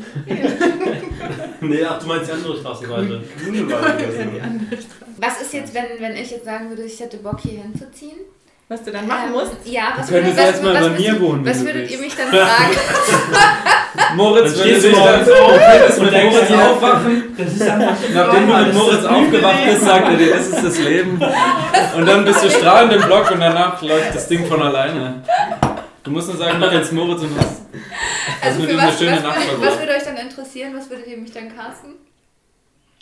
Nee, 1.62 1.84
ach, 1.86 2.00
du 2.00 2.08
meinst 2.08 2.28
die 2.30 2.32
andere 2.34 2.58
Straßenseite. 2.58 3.22
Grüne 3.44 3.72
war 3.72 3.82
das 3.82 4.02
Ja, 4.02 4.08
oder 4.08 4.08
die 4.08 4.38
so. 4.38 4.44
andere 4.44 4.82
Straße. 4.82 5.06
Was 5.18 5.42
ist 5.42 5.54
jetzt, 5.54 5.74
wenn, 5.74 5.84
wenn 6.00 6.14
ich 6.16 6.32
jetzt 6.32 6.46
sagen 6.46 6.70
würde, 6.70 6.84
ich 6.84 7.00
hätte 7.00 7.18
Bock 7.18 7.40
hier 7.42 7.62
hinzuziehen? 7.62 8.18
Was 8.74 8.84
du 8.84 8.92
dann 8.92 9.08
machen 9.08 9.28
Ähm, 9.28 9.32
musst? 9.34 9.52
Ja, 9.66 9.94
was 9.96 10.08
Du 10.08 10.14
könntest 10.14 10.36
was- 10.38 10.46
erstmal 10.46 10.74
was 10.74 11.00
mir 11.00 11.22
wohnen, 11.22 11.46
Was 11.46 11.64
würdet 11.64 11.92
ihr 11.92 11.98
mich 12.00 12.16
dann 12.16 12.28
fragen? 12.28 12.74
Moritz, 14.16 14.58
Dann 14.58 14.66
wenn 14.66 14.74
du 14.74 14.80
stehst 14.80 14.86
du 14.86 15.00
morgens 15.00 15.28
dann 15.28 15.38
auf, 15.44 15.60
könntest 15.60 16.00
mit 16.00 16.08
und 16.08 16.14
denkst 16.14 16.36
Moritz 16.50 16.52
aufwachen. 16.72 17.24
Das 17.38 17.54
ist 17.54 17.62
einfach 17.62 17.96
Nachdem 18.14 18.48
du 18.48 18.54
mit 18.58 18.74
Moritz 18.74 19.06
aufgewacht 19.06 19.66
bist, 19.66 19.82
sagt 19.82 20.08
er 20.10 20.18
dir, 20.18 20.30
das 20.36 20.48
ist 20.48 20.64
das 20.64 20.80
Leben. 20.80 21.22
Und 21.98 22.06
dann 22.08 22.26
bist 22.26 22.44
du 22.44 22.50
strahlend 22.50 22.94
im 22.94 23.02
Block 23.04 23.30
und 23.32 23.40
danach 23.40 23.80
läuft 23.84 24.16
das 24.16 24.28
Ding 24.28 24.46
von 24.48 24.62
alleine. 24.62 25.22
Du 26.04 26.10
musst 26.12 26.28
nur 26.30 26.38
sagen, 26.38 26.60
du 26.60 26.70
kennst 26.70 26.92
Moritz 26.94 27.22
und 27.22 27.38
hast 27.38 27.62
Also 28.42 28.60
mit 28.60 28.70
für 28.70 28.74
ihm 28.74 28.80
eine 28.80 28.88
was, 28.92 28.98
schöne 29.00 29.16
was, 29.18 29.24
Nacht 29.24 29.52
würde, 29.52 29.68
was 29.68 29.80
würde 29.80 29.92
euch 29.94 30.04
dann 30.04 30.18
interessieren? 30.18 30.74
Was 30.76 30.90
würdet 30.90 31.08
ihr 31.08 31.18
mich 31.18 31.32
dann 31.32 31.56
casten? 31.56 31.92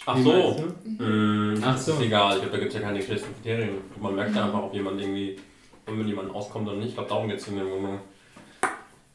Ach 0.05 0.17
so. 0.17 0.65
Mm, 0.99 1.63
Ach 1.65 1.77
so. 1.77 1.93
ist 1.93 2.01
egal. 2.01 2.33
Ich 2.35 2.41
glaube, 2.41 2.51
da 2.51 2.57
gibt 2.57 2.73
es 2.73 2.79
ja 2.81 2.85
keine 2.87 3.01
festen 3.01 3.33
Kriterien. 3.41 3.77
Man 4.01 4.15
merkt 4.15 4.35
ja 4.35 4.45
einfach, 4.45 4.63
ob 4.63 4.73
jemand 4.73 4.99
irgendwie, 4.99 5.37
ob 5.87 5.95
mit 5.95 6.07
jemandem 6.07 6.35
auskommt 6.35 6.67
oder 6.67 6.77
nicht. 6.77 6.89
Ich 6.89 6.93
glaube, 6.95 7.09
darum 7.09 7.27
geht 7.27 7.39
es 7.39 7.47
in 7.47 7.57
dem 7.57 7.69
Moment. 7.69 7.99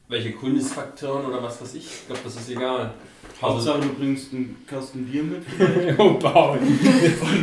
Welche 0.09 0.31
Coolness-Faktoren 0.31 1.25
oder 1.25 1.43
was 1.43 1.61
weiß 1.61 1.73
ich. 1.75 1.85
Ich 1.85 2.07
glaube, 2.07 2.21
das 2.23 2.35
ist 2.35 2.49
egal. 2.49 2.93
Also, 3.41 3.55
Hauptsache, 3.71 3.81
du 3.81 3.93
bringst 3.93 4.33
einen 4.33 4.65
Kasten 4.65 5.05
Bier 5.05 5.23
mit. 5.23 5.43
Oh, 5.99 6.13
Paul. 6.13 6.59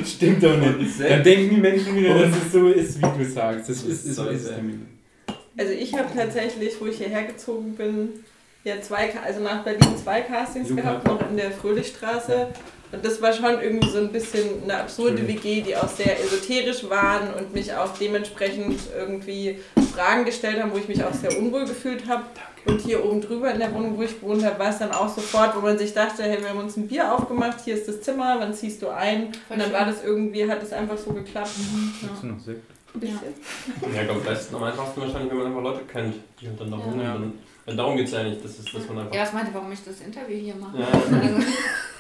Das 0.01 0.11
stimmt 0.13 0.43
doch 0.43 0.57
nicht. 0.57 0.99
Dann 1.01 1.23
denken 1.23 1.55
die 1.57 1.61
Menschen 1.61 1.95
wieder, 1.95 2.19
dass 2.19 2.37
es 2.37 2.53
so 2.53 2.69
ist, 2.69 2.99
wie 2.99 3.19
du 3.19 3.25
sagst. 3.31 3.69
Das 3.69 3.83
ist, 3.83 4.07
ist, 4.07 4.15
so 4.17 4.27
ist 4.29 4.45
es 4.45 4.57
nämlich. 4.57 4.77
Also 5.57 5.73
ich 5.73 5.95
habe 5.95 6.09
tatsächlich, 6.15 6.81
wo 6.81 6.87
ich 6.87 6.97
hierher 6.97 7.25
gezogen 7.25 7.75
bin, 7.75 8.09
ja 8.65 8.81
zwei, 8.81 9.15
also 9.21 9.41
nach 9.41 9.63
Berlin 9.63 9.97
zwei 10.03 10.23
Castings 10.23 10.71
Luca. 10.71 10.83
gehabt, 10.83 11.07
noch 11.07 11.31
in 11.31 11.37
der 11.37 11.53
Fröhlichstraße. 11.53 12.49
Und 12.95 13.05
das 13.05 13.21
war 13.23 13.33
schon 13.33 13.61
irgendwie 13.61 13.89
so 13.91 13.99
ein 13.99 14.13
bisschen 14.13 14.63
eine 14.65 14.79
absurde 14.79 15.27
WG, 15.27 15.63
die 15.63 15.77
auch 15.77 15.89
sehr 15.89 16.19
esoterisch 16.23 16.89
waren 16.89 17.35
und 17.35 17.53
mich 17.55 17.73
auch 17.75 17.97
dementsprechend 17.99 18.81
irgendwie 18.97 19.59
Fragen 19.95 20.25
gestellt 20.25 20.63
haben, 20.63 20.73
wo 20.73 20.77
ich 20.79 20.89
mich 20.89 21.03
auch 21.05 21.13
sehr 21.13 21.37
unwohl 21.39 21.65
gefühlt 21.67 22.07
habe. 22.09 22.25
Und 22.67 22.81
hier 22.81 23.05
oben 23.05 23.21
drüber 23.21 23.53
in 23.53 23.59
der 23.59 23.75
Wohnung, 23.75 23.99
wo 23.99 24.03
ich 24.03 24.19
gewohnt 24.19 24.43
habe, 24.43 24.59
war 24.59 24.71
es 24.71 24.79
dann 24.79 24.91
auch 24.91 25.09
sofort, 25.15 25.55
wo 25.55 25.61
man 25.61 25.77
sich 25.77 25.93
dachte, 25.93 26.23
hey, 26.23 26.41
wir 26.41 26.49
haben 26.49 26.61
uns 26.61 26.79
ein 26.79 26.89
Bier 26.89 27.13
aufgemacht, 27.13 27.59
hier 27.63 27.75
ist 27.75 27.87
das 27.87 28.01
Zimmer, 28.01 28.37
wann 28.39 28.55
ziehst 28.55 28.81
du 28.81 28.89
ein? 28.89 29.33
Und 29.51 29.59
dann 29.61 29.71
war 29.71 29.85
das 29.85 30.03
irgendwie, 30.03 30.51
hat 30.51 30.63
es 30.63 30.73
einfach 30.73 30.97
so 30.97 31.13
geklappt. 31.13 31.51
Ja. 32.03 32.09
Hast 32.11 32.23
du 32.23 32.27
noch 32.29 32.41
Sekt? 32.41 32.63
Ein 32.95 33.01
bisschen. 33.01 33.19
ja, 33.83 34.01
ich 34.01 34.07
glaube, 34.07 34.21
am 34.21 34.23
besten, 34.23 34.55
am 34.55 34.63
einfachsten 34.63 35.01
wahrscheinlich, 35.03 35.31
wenn 35.31 35.39
man 35.39 35.47
einfach 35.49 35.63
Leute 35.63 35.81
kennt, 35.93 36.15
die 36.41 36.47
halt 36.49 36.59
dann 36.61 36.71
da 36.71 36.77
Ja. 36.79 36.85
wohnen. 36.87 37.01
Ja. 37.03 37.13
Dann, 37.13 37.33
denn 37.67 37.77
darum 37.77 37.97
geht 37.99 38.07
es 38.07 38.13
ja 38.13 38.23
nicht. 38.23 38.43
Das 38.45 38.53
ist, 38.59 38.75
dass 38.75 38.89
man 38.89 38.99
einfach. 39.01 39.15
Ja, 39.15 39.23
was 39.23 39.33
meinte, 39.35 39.51
warum 39.53 39.71
ich 39.73 39.85
das 39.85 40.01
Interview 40.01 40.37
hier 40.37 40.55
mache? 40.55 40.79
Ja. 40.79 40.87
Also, 40.91 41.37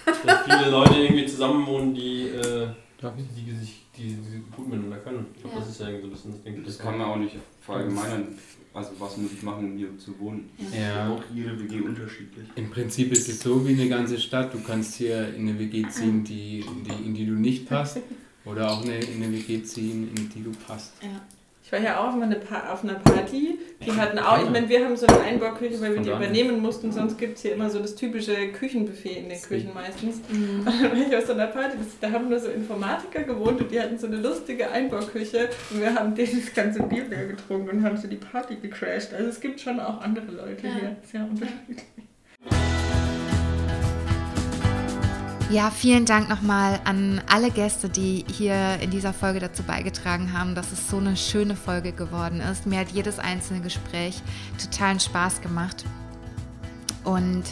dass 0.05 0.45
viele 0.45 0.71
Leute 0.71 0.95
irgendwie 0.97 1.27
zusammen 1.27 1.67
wohnen, 1.67 1.95
die, 1.95 2.29
äh, 2.29 2.69
ich? 3.01 3.45
die, 3.45 3.51
sich 3.53 3.83
die, 3.97 4.03
die 4.17 4.43
gut 4.57 4.69
miteinander 4.69 4.99
können. 4.99 5.27
Ich 5.35 5.41
glaube, 5.43 5.57
Ja. 5.57 5.61
das 5.61 5.71
ist 5.71 5.81
ja 5.81 5.89
irgendwie 5.89 6.03
so 6.03 6.09
ein 6.09 6.13
bisschen 6.13 6.33
das 6.33 6.43
Ding. 6.43 6.65
Das 6.65 6.79
kann 6.79 6.99
man 6.99 7.07
auch 7.09 7.17
nicht 7.17 7.37
verallgemeinern. 7.61 8.29
Also, 8.73 8.91
was 8.99 9.17
muss 9.19 9.33
ich 9.33 9.43
machen, 9.43 9.73
um 9.73 9.77
hier 9.79 9.97
zu 9.99 10.19
wohnen? 10.19 10.51
Ja. 10.77 11.09
Auch 11.09 11.23
jede 11.33 11.57
WG 11.61 11.81
unterschiedlich. 11.81 12.49
Im 12.57 12.71
Prinzip 12.71 13.13
ist 13.13 13.29
es 13.29 13.41
so 13.41 13.65
wie 13.67 13.73
eine 13.73 13.89
ganze 13.89 14.19
Stadt. 14.19 14.53
Du 14.53 14.59
kannst 14.67 14.97
hier 14.97 15.33
in 15.35 15.49
eine 15.49 15.59
WG 15.61 15.87
ziehen, 15.89 16.25
die, 16.25 16.65
die, 16.85 17.07
in 17.07 17.15
die 17.15 17.25
du 17.27 17.33
nicht 17.35 17.69
passt. 17.69 17.99
Oder 18.45 18.71
auch 18.73 18.83
eine, 18.83 18.99
in 18.99 19.23
eine 19.23 19.33
WG 19.33 19.63
ziehen, 19.63 20.09
in 20.17 20.29
die 20.29 20.43
du 20.43 20.51
passt. 20.67 20.95
ja. 21.03 21.09
Ich 21.65 21.73
war 21.73 21.81
ja 21.81 21.99
auch 21.99 22.09
auf, 22.15 22.21
eine 22.21 22.37
auf 22.71 22.85
einer 22.85 22.95
Party. 22.95 23.59
Die 23.85 23.93
hatten 23.93 24.19
auch, 24.19 24.39
ich 24.39 24.51
meine, 24.51 24.69
wir 24.69 24.85
haben 24.85 24.97
so 24.99 25.07
eine 25.07 25.21
Einbauküche, 25.21 25.81
weil 25.81 25.95
wir 25.95 26.03
die 26.03 26.11
übernehmen 26.11 26.61
mussten. 26.61 26.93
Sonst 26.93 27.17
gibt 27.17 27.37
es 27.37 27.43
hier 27.43 27.55
immer 27.55 27.71
so 27.71 27.79
das 27.79 27.95
typische 27.95 28.49
Küchenbuffet 28.53 29.17
in 29.17 29.31
den 29.31 29.41
Küchen 29.41 29.73
meistens. 29.73 30.21
Mhm. 30.29 30.59
Und 30.61 30.67
dann 30.67 30.91
war 30.93 30.99
ich 31.09 31.17
auf 31.17 31.25
so 31.25 31.33
einer 31.33 31.47
Party, 31.47 31.79
das, 31.79 31.99
da 32.03 32.11
haben 32.11 32.29
nur 32.29 32.39
so 32.39 32.51
Informatiker 32.51 33.23
gewohnt 33.23 33.63
und 33.63 33.71
die 33.71 33.81
hatten 33.81 33.99
so 33.99 34.07
eine 34.07 34.17
lustige 34.17 34.71
Einbauküche. 34.71 35.49
Und 35.71 35.81
wir 35.81 35.95
haben 35.95 36.15
dieses 36.15 36.53
ganze 36.53 36.83
Bier 36.83 37.05
leer 37.09 37.29
getrunken 37.29 37.71
und 37.71 37.83
haben 37.83 37.97
so 37.97 38.09
die 38.09 38.17
Party 38.17 38.57
gecrashed. 38.57 39.15
Also 39.15 39.31
es 39.31 39.41
gibt 39.41 39.59
schon 39.59 39.81
auch 39.81 40.03
andere 40.03 40.27
Leute 40.27 40.67
Ja. 40.67 40.75
hier. 40.75 40.97
Sehr 41.11 41.23
unterschiedlich. 41.23 41.83
Ja, 45.51 45.71
vielen 45.71 46.07
Dank 46.07 46.31
nochmal 46.31 46.81
an 46.85 47.21
alle 47.29 47.51
Gäste, 47.51 47.89
die 47.89 48.25
hier 48.33 48.79
in 48.81 48.91
dieser 48.91 49.13
Folge 49.13 49.41
dazu 49.41 49.63
beigetragen 49.63 50.33
haben, 50.33 50.55
dass 50.55 50.73
es 50.73 50.89
so 50.89 50.97
eine 50.97 51.17
schöne 51.17 51.55
Folge 51.55 51.93
geworden 51.93 52.41
ist. 52.41 52.67
Mir 52.67 52.81
hat 52.81 52.89
jedes 52.91 53.19
einzelne 53.19 53.61
Gespräch 53.61 54.23
totalen 54.59 54.99
Spaß 54.99 55.43
gemacht. 55.43 55.85
Und 57.05 57.45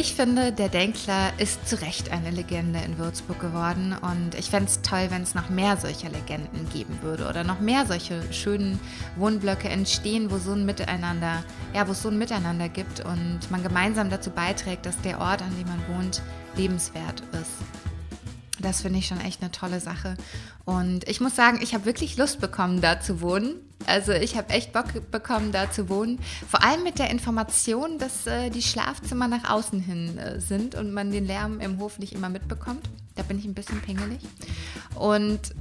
ich 0.00 0.14
finde, 0.14 0.52
der 0.52 0.68
Denkler 0.68 1.32
ist 1.38 1.68
zu 1.68 1.80
Recht 1.80 2.12
eine 2.12 2.30
Legende 2.30 2.78
in 2.78 2.98
Würzburg 2.98 3.40
geworden. 3.40 3.96
Und 4.00 4.36
ich 4.38 4.48
fände 4.48 4.66
es 4.66 4.80
toll, 4.80 5.08
wenn 5.08 5.22
es 5.22 5.34
noch 5.34 5.48
mehr 5.50 5.76
solcher 5.76 6.08
Legenden 6.08 6.68
geben 6.72 7.00
würde 7.02 7.28
oder 7.28 7.42
noch 7.42 7.58
mehr 7.58 7.84
solche 7.84 8.32
schönen 8.32 8.78
Wohnblöcke 9.16 9.68
entstehen, 9.68 10.30
wo 10.30 10.38
so 10.38 10.52
ein 10.52 10.64
Miteinander, 10.64 11.42
ja, 11.74 11.88
wo 11.88 11.92
es 11.92 12.02
so 12.02 12.10
ein 12.10 12.18
Miteinander 12.18 12.68
gibt 12.68 13.04
und 13.04 13.40
man 13.50 13.64
gemeinsam 13.64 14.08
dazu 14.08 14.30
beiträgt, 14.30 14.86
dass 14.86 15.00
der 15.00 15.20
Ort, 15.20 15.42
an 15.42 15.52
dem 15.58 15.66
man 15.66 15.82
wohnt, 15.88 16.22
lebenswert 16.56 17.20
ist. 17.32 17.77
Das 18.60 18.82
finde 18.82 18.98
ich 18.98 19.06
schon 19.06 19.20
echt 19.20 19.40
eine 19.40 19.50
tolle 19.50 19.80
Sache. 19.80 20.16
Und 20.64 21.08
ich 21.08 21.20
muss 21.20 21.36
sagen, 21.36 21.60
ich 21.62 21.74
habe 21.74 21.84
wirklich 21.84 22.16
Lust 22.16 22.40
bekommen, 22.40 22.80
da 22.80 23.00
zu 23.00 23.20
wohnen. 23.20 23.54
Also 23.86 24.12
ich 24.12 24.36
habe 24.36 24.50
echt 24.50 24.72
Bock 24.72 24.86
bekommen, 25.10 25.52
da 25.52 25.70
zu 25.70 25.88
wohnen. 25.88 26.18
Vor 26.48 26.62
allem 26.62 26.82
mit 26.82 26.98
der 26.98 27.10
Information, 27.10 27.98
dass 27.98 28.26
äh, 28.26 28.50
die 28.50 28.62
Schlafzimmer 28.62 29.28
nach 29.28 29.48
außen 29.48 29.80
hin 29.80 30.18
äh, 30.18 30.40
sind 30.40 30.74
und 30.74 30.92
man 30.92 31.10
den 31.10 31.26
Lärm 31.26 31.60
im 31.60 31.78
Hof 31.78 31.98
nicht 31.98 32.12
immer 32.12 32.28
mitbekommt. 32.28 32.90
Da 33.14 33.22
bin 33.22 33.38
ich 33.38 33.44
ein 33.44 33.54
bisschen 33.54 33.80
pingelig. 33.80 34.20
Und 34.94 35.54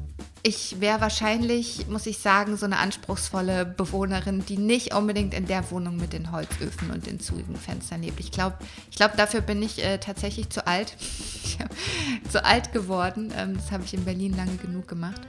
ich 0.47 0.79
wäre 0.79 1.01
wahrscheinlich, 1.01 1.87
muss 1.89 2.05
ich 2.05 2.19
sagen, 2.19 2.55
so 2.55 2.65
eine 2.65 2.77
anspruchsvolle 2.77 3.65
Bewohnerin, 3.65 4.45
die 4.45 4.57
nicht 4.57 4.93
unbedingt 4.93 5.33
in 5.33 5.45
der 5.45 5.69
Wohnung 5.71 5.97
mit 5.97 6.13
den 6.13 6.31
Holzöfen 6.31 6.89
und 6.89 7.05
den 7.05 7.19
zugigen 7.19 7.57
Fenstern 7.57 8.01
lebt. 8.01 8.21
Ich 8.21 8.31
glaube, 8.31 8.55
ich 8.89 8.95
glaub, 8.95 9.17
dafür 9.17 9.41
bin 9.41 9.61
ich 9.61 9.83
äh, 9.83 9.97
tatsächlich 9.97 10.49
zu 10.49 10.65
alt. 10.65 10.95
Zu 12.29 12.43
alt 12.45 12.71
geworden. 12.71 13.33
Ähm, 13.35 13.57
das 13.57 13.71
habe 13.71 13.83
ich 13.83 13.93
in 13.93 14.05
Berlin 14.05 14.35
lange 14.35 14.55
genug 14.57 14.87
gemacht. 14.87 15.21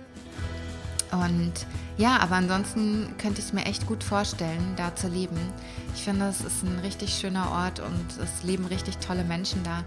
Und 1.13 1.53
ja, 1.97 2.19
aber 2.19 2.37
ansonsten 2.37 3.15
könnte 3.19 3.41
ich 3.41 3.47
es 3.47 3.53
mir 3.53 3.65
echt 3.65 3.87
gut 3.87 4.05
vorstellen, 4.05 4.75
da 4.77 4.95
zu 4.95 5.09
leben. 5.09 5.39
Ich 5.95 6.05
finde, 6.05 6.27
es 6.27 6.43
ist 6.43 6.63
ein 6.63 6.79
richtig 6.81 7.15
schöner 7.15 7.51
Ort 7.51 7.81
und 7.81 8.07
es 8.23 8.45
leben 8.45 8.67
richtig 8.67 8.99
tolle 8.99 9.25
Menschen 9.25 9.63
da. 9.65 9.83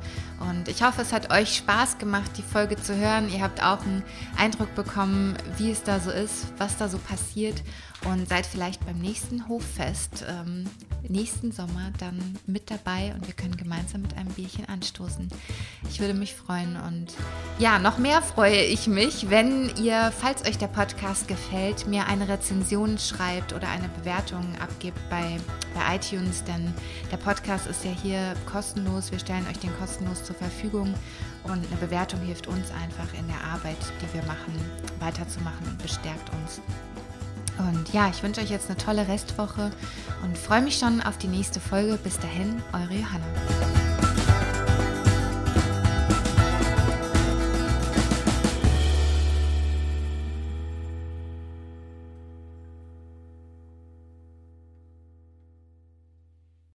Und 0.50 0.68
ich 0.68 0.84
hoffe, 0.84 1.02
es 1.02 1.14
hat 1.14 1.32
euch 1.32 1.56
Spaß 1.56 2.00
gemacht, 2.00 2.32
die 2.38 2.44
Folge 2.44 2.76
zu 2.76 2.96
hören. 2.96 3.30
Ihr 3.30 3.42
habt 3.42 3.64
auch 3.64 3.82
einen 3.82 4.04
Eindruck 4.38 4.74
bekommen, 4.76 5.38
wie 5.58 5.72
es 5.72 5.84
da 5.84 6.00
so 6.00 6.12
ist, 6.12 6.48
was 6.58 6.78
da 6.78 6.90
so 6.90 6.98
passiert. 6.98 7.62
Und 8.06 8.28
seid 8.28 8.46
vielleicht 8.46 8.86
beim 8.86 9.00
nächsten 9.00 9.48
Hoffest 9.48 10.26
ähm, 10.28 10.66
nächsten 11.08 11.52
Sommer 11.52 11.92
dann 12.00 12.20
mit 12.46 12.70
dabei 12.72 13.14
und 13.14 13.28
wir 13.28 13.34
können 13.34 13.58
gemeinsam 13.58 14.02
mit 14.02 14.16
einem 14.18 14.30
Bierchen 14.30 14.68
anstoßen. 14.68 15.28
Ich 15.90 16.00
würde 16.00 16.14
mich 16.14 16.36
freuen 16.36 16.78
und 16.78 17.14
ja, 17.60 17.80
noch 17.80 17.98
mehr 17.98 18.22
freue 18.22 18.64
ich 18.64 18.88
mich, 18.88 19.30
wenn 19.30 19.76
ihr, 19.78 20.12
falls 20.18 20.46
euch 20.46 20.58
der 20.58 20.68
Podcast 20.68 21.28
gefällt, 21.28 21.88
mir 21.88 22.08
eine 22.08 22.28
Rezension 22.28 22.98
schreibt 22.98 23.54
oder 23.54 23.68
eine 23.70 23.90
Bewertung 23.90 24.46
abgibt 24.60 24.98
bei, 25.10 25.38
bei 25.74 25.96
iTunes, 25.96 26.44
denn 26.44 26.74
der 27.12 27.18
Podcast 27.18 27.68
ist 27.68 27.84
ja 27.84 27.92
hier 27.92 28.34
kostenlos. 28.52 29.12
Wir 29.12 29.20
stellen 29.20 29.46
euch 29.50 29.60
den 29.60 29.76
kostenlos 29.78 30.24
zur 30.24 30.36
Verfügung 30.36 30.94
und 31.44 31.54
eine 31.54 31.78
Bewertung 31.80 32.22
hilft 32.22 32.48
uns 32.48 32.72
einfach 32.72 33.14
in 33.18 33.28
der 33.28 33.44
Arbeit, 33.44 33.78
die 34.02 34.14
wir 34.14 34.24
machen, 34.24 34.54
weiterzumachen 35.00 35.68
und 35.68 35.82
bestärkt 35.82 36.30
uns. 36.42 36.62
Und 37.70 37.94
ja, 37.94 38.10
ich 38.10 38.24
wünsche 38.24 38.42
euch 38.42 38.50
jetzt 38.50 38.70
eine 38.70 38.78
tolle 38.78 39.08
Restwoche 39.08 39.72
und 40.24 40.38
freue 40.38 40.62
mich 40.62 40.78
schon 40.78 41.02
auf 41.02 41.18
die 41.18 41.28
nächste 41.28 41.60
Folge. 41.60 41.98
Bis 42.04 42.18
dahin, 42.20 42.62
eure 42.74 42.94
Johanna. 42.94 43.91